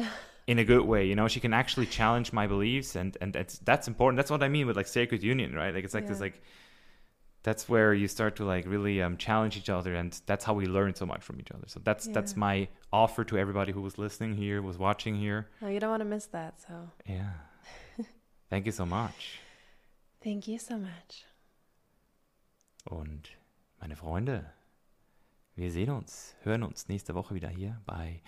in 0.48 0.58
a 0.58 0.64
good 0.64 0.84
way 0.92 1.06
you 1.06 1.14
know? 1.14 1.28
She 1.28 1.40
can 1.40 1.52
actually 1.52 1.86
challenge 1.86 2.32
my 2.32 2.46
beliefs 2.46 2.96
and 2.96 3.16
and 3.20 3.32
that's 3.32 3.58
that's 3.58 3.86
important. 3.86 4.16
That's 4.16 4.30
what 4.30 4.42
i 4.42 4.48
mean 4.48 4.66
with 4.66 4.76
like 4.76 4.88
sacred 4.88 5.22
union 5.22 5.54
right? 5.54 5.74
Like 5.74 5.84
it's 5.84 5.94
like 5.94 6.06
this 6.08 6.20
like 6.20 6.42
that's 7.42 7.68
where 7.68 7.94
you 7.94 8.08
start 8.08 8.36
to 8.36 8.44
like 8.44 8.64
really 8.66 9.00
um, 9.00 9.16
challenge 9.16 9.56
each 9.56 9.70
other 9.70 9.94
and 9.94 10.20
that's 10.26 10.44
how 10.44 10.54
we 10.54 10.66
learn 10.66 10.94
so 10.94 11.06
much 11.06 11.22
from 11.22 11.38
each 11.40 11.52
other. 11.54 11.66
So 11.66 11.80
that's 11.84 12.06
that's 12.08 12.36
my 12.36 12.68
offer 12.92 13.24
to 13.24 13.38
everybody 13.38 13.72
who 13.72 13.80
was 13.80 13.96
listening 13.98 14.34
here 14.34 14.60
was 14.60 14.78
watching 14.78 15.14
here. 15.14 15.48
No, 15.60 15.68
you 15.68 15.80
don't 15.80 15.90
want 15.90 16.00
to 16.00 16.10
miss 16.16 16.26
that. 16.26 16.60
So. 16.66 16.74
Yeah. 17.06 17.30
Thank 18.50 18.66
you 18.66 18.72
so 18.72 18.86
much. 18.86 19.38
Thank 20.22 20.48
you 20.48 20.58
so 20.58 20.76
much. 20.78 21.24
Und 22.88 23.36
meine 23.80 23.96
Freunde, 23.96 24.50
wir 25.54 25.70
sehen 25.70 25.90
uns, 25.90 26.34
hören 26.42 26.62
uns 26.62 26.88
nächste 26.88 27.14
Woche 27.14 27.34
wieder 27.34 27.50
hier 27.50 27.82
bei 27.84 28.22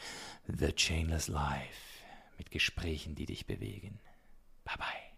The 0.49 0.73
Chainless 0.73 1.29
Life 1.29 2.05
mit 2.37 2.51
Gesprächen, 2.51 3.15
die 3.15 3.27
dich 3.27 3.47
bewegen. 3.47 4.01
Bye 4.65 4.77
bye. 4.77 5.10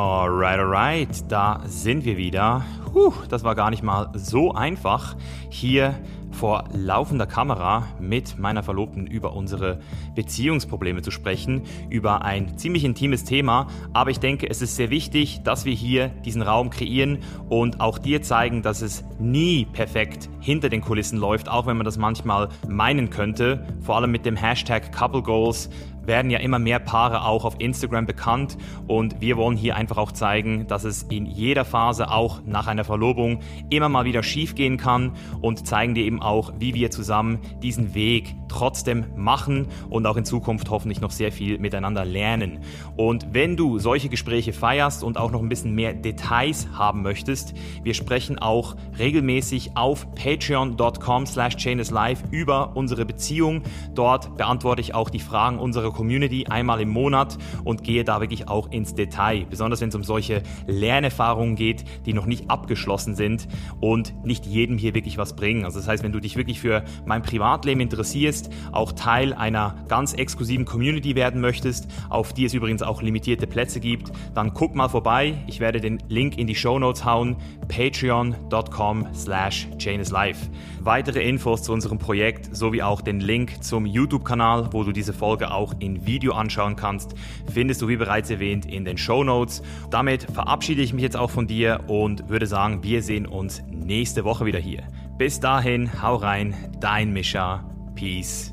Alright, 0.00 0.60
alright, 0.60 1.24
da 1.26 1.60
sind 1.66 2.04
wir 2.04 2.16
wieder. 2.16 2.64
Puh, 2.92 3.12
das 3.28 3.42
war 3.42 3.56
gar 3.56 3.68
nicht 3.70 3.82
mal 3.82 4.12
so 4.14 4.52
einfach, 4.52 5.16
hier 5.50 5.92
vor 6.30 6.68
laufender 6.72 7.26
Kamera 7.26 7.88
mit 7.98 8.38
meiner 8.38 8.62
Verlobten 8.62 9.08
über 9.08 9.32
unsere 9.32 9.80
Beziehungsprobleme 10.14 11.02
zu 11.02 11.10
sprechen, 11.10 11.62
über 11.90 12.22
ein 12.22 12.56
ziemlich 12.58 12.84
intimes 12.84 13.24
Thema. 13.24 13.66
Aber 13.92 14.10
ich 14.10 14.20
denke, 14.20 14.48
es 14.48 14.62
ist 14.62 14.76
sehr 14.76 14.90
wichtig, 14.90 15.42
dass 15.42 15.64
wir 15.64 15.74
hier 15.74 16.10
diesen 16.24 16.42
Raum 16.42 16.70
kreieren 16.70 17.18
und 17.48 17.80
auch 17.80 17.98
dir 17.98 18.22
zeigen, 18.22 18.62
dass 18.62 18.82
es 18.82 19.04
nie 19.18 19.64
perfekt 19.64 20.28
hinter 20.38 20.68
den 20.68 20.80
Kulissen 20.80 21.18
läuft, 21.18 21.48
auch 21.48 21.66
wenn 21.66 21.76
man 21.76 21.84
das 21.84 21.98
manchmal 21.98 22.50
meinen 22.68 23.10
könnte. 23.10 23.66
Vor 23.80 23.96
allem 23.96 24.12
mit 24.12 24.24
dem 24.24 24.36
Hashtag 24.36 24.92
Couple 24.92 25.22
Goals 25.22 25.68
werden 26.08 26.32
ja 26.32 26.40
immer 26.40 26.58
mehr 26.58 26.80
Paare 26.80 27.22
auch 27.24 27.44
auf 27.44 27.54
Instagram 27.60 28.06
bekannt. 28.06 28.58
Und 28.88 29.20
wir 29.20 29.36
wollen 29.36 29.56
hier 29.56 29.76
einfach 29.76 29.98
auch 29.98 30.10
zeigen, 30.10 30.66
dass 30.66 30.82
es 30.82 31.04
in 31.04 31.26
jeder 31.26 31.64
Phase 31.64 32.10
auch 32.10 32.40
nach 32.44 32.66
einer 32.66 32.82
Verlobung 32.82 33.38
immer 33.70 33.88
mal 33.88 34.04
wieder 34.04 34.24
schief 34.24 34.56
gehen 34.56 34.76
kann. 34.76 35.12
Und 35.40 35.68
zeigen 35.68 35.94
dir 35.94 36.04
eben 36.04 36.20
auch, 36.20 36.52
wie 36.58 36.74
wir 36.74 36.90
zusammen 36.90 37.38
diesen 37.62 37.94
Weg 37.94 38.34
trotzdem 38.48 39.06
machen 39.16 39.68
und 39.90 40.06
auch 40.06 40.16
in 40.16 40.24
Zukunft 40.24 40.70
hoffentlich 40.70 41.00
noch 41.00 41.10
sehr 41.10 41.32
viel 41.32 41.58
miteinander 41.58 42.04
lernen. 42.04 42.60
Und 42.96 43.28
wenn 43.32 43.56
du 43.56 43.78
solche 43.78 44.08
Gespräche 44.08 44.52
feierst 44.52 45.04
und 45.04 45.18
auch 45.18 45.30
noch 45.30 45.40
ein 45.40 45.48
bisschen 45.48 45.74
mehr 45.74 45.94
Details 45.94 46.68
haben 46.72 47.02
möchtest, 47.02 47.54
wir 47.82 47.94
sprechen 47.94 48.38
auch 48.38 48.76
regelmäßig 48.98 49.76
auf 49.76 50.06
patreon.com 50.14 51.26
slash 51.26 51.56
live 51.90 52.22
über 52.30 52.76
unsere 52.76 53.04
Beziehung. 53.04 53.62
Dort 53.94 54.36
beantworte 54.36 54.80
ich 54.80 54.94
auch 54.94 55.10
die 55.10 55.20
Fragen 55.20 55.58
unserer 55.58 55.92
Community 55.92 56.46
einmal 56.46 56.80
im 56.80 56.88
Monat 56.88 57.36
und 57.64 57.84
gehe 57.84 58.04
da 58.04 58.20
wirklich 58.20 58.48
auch 58.48 58.70
ins 58.70 58.94
Detail, 58.94 59.46
besonders 59.48 59.80
wenn 59.80 59.90
es 59.90 59.94
um 59.94 60.04
solche 60.04 60.42
Lernerfahrungen 60.66 61.56
geht, 61.56 61.84
die 62.06 62.12
noch 62.12 62.26
nicht 62.26 62.50
abgeschlossen 62.50 63.14
sind 63.14 63.48
und 63.80 64.14
nicht 64.24 64.46
jedem 64.46 64.78
hier 64.78 64.94
wirklich 64.94 65.18
was 65.18 65.36
bringen. 65.36 65.64
Also 65.64 65.78
das 65.78 65.88
heißt, 65.88 66.02
wenn 66.02 66.12
du 66.12 66.20
dich 66.20 66.36
wirklich 66.36 66.60
für 66.60 66.84
mein 67.04 67.22
Privatleben 67.22 67.80
interessierst, 67.80 68.37
auch 68.72 68.92
Teil 68.92 69.32
einer 69.32 69.74
ganz 69.88 70.12
exklusiven 70.12 70.64
Community 70.64 71.14
werden 71.14 71.40
möchtest, 71.40 71.88
auf 72.08 72.32
die 72.32 72.44
es 72.44 72.54
übrigens 72.54 72.82
auch 72.82 73.02
limitierte 73.02 73.46
Plätze 73.46 73.80
gibt, 73.80 74.12
dann 74.34 74.54
guck 74.54 74.74
mal 74.74 74.88
vorbei. 74.88 75.34
Ich 75.46 75.60
werde 75.60 75.80
den 75.80 75.98
Link 76.08 76.38
in 76.38 76.46
die 76.46 76.54
Show 76.54 76.78
Notes 76.78 77.04
hauen, 77.04 77.36
patreon.com 77.68 79.08
slash 79.14 79.68
live. 80.10 80.38
Weitere 80.80 81.22
Infos 81.28 81.62
zu 81.62 81.72
unserem 81.72 81.98
Projekt 81.98 82.54
sowie 82.54 82.82
auch 82.82 83.00
den 83.00 83.20
Link 83.20 83.62
zum 83.62 83.86
YouTube-Kanal, 83.86 84.68
wo 84.72 84.84
du 84.84 84.92
diese 84.92 85.12
Folge 85.12 85.50
auch 85.50 85.74
in 85.80 86.06
Video 86.06 86.32
anschauen 86.32 86.76
kannst, 86.76 87.14
findest 87.52 87.82
du 87.82 87.88
wie 87.88 87.96
bereits 87.96 88.30
erwähnt 88.30 88.66
in 88.66 88.84
den 88.84 88.98
Show 88.98 89.24
Notes. 89.24 89.62
Damit 89.90 90.24
verabschiede 90.32 90.82
ich 90.82 90.92
mich 90.92 91.02
jetzt 91.02 91.16
auch 91.16 91.30
von 91.30 91.46
dir 91.46 91.80
und 91.88 92.28
würde 92.28 92.46
sagen, 92.46 92.82
wir 92.82 93.02
sehen 93.02 93.26
uns 93.26 93.62
nächste 93.70 94.24
Woche 94.24 94.46
wieder 94.46 94.58
hier. 94.58 94.84
Bis 95.18 95.40
dahin, 95.40 96.02
hau 96.02 96.16
rein, 96.16 96.54
dein 96.80 97.12
Mischa. 97.12 97.77
Peace 97.98 98.52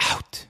out. 0.00 0.47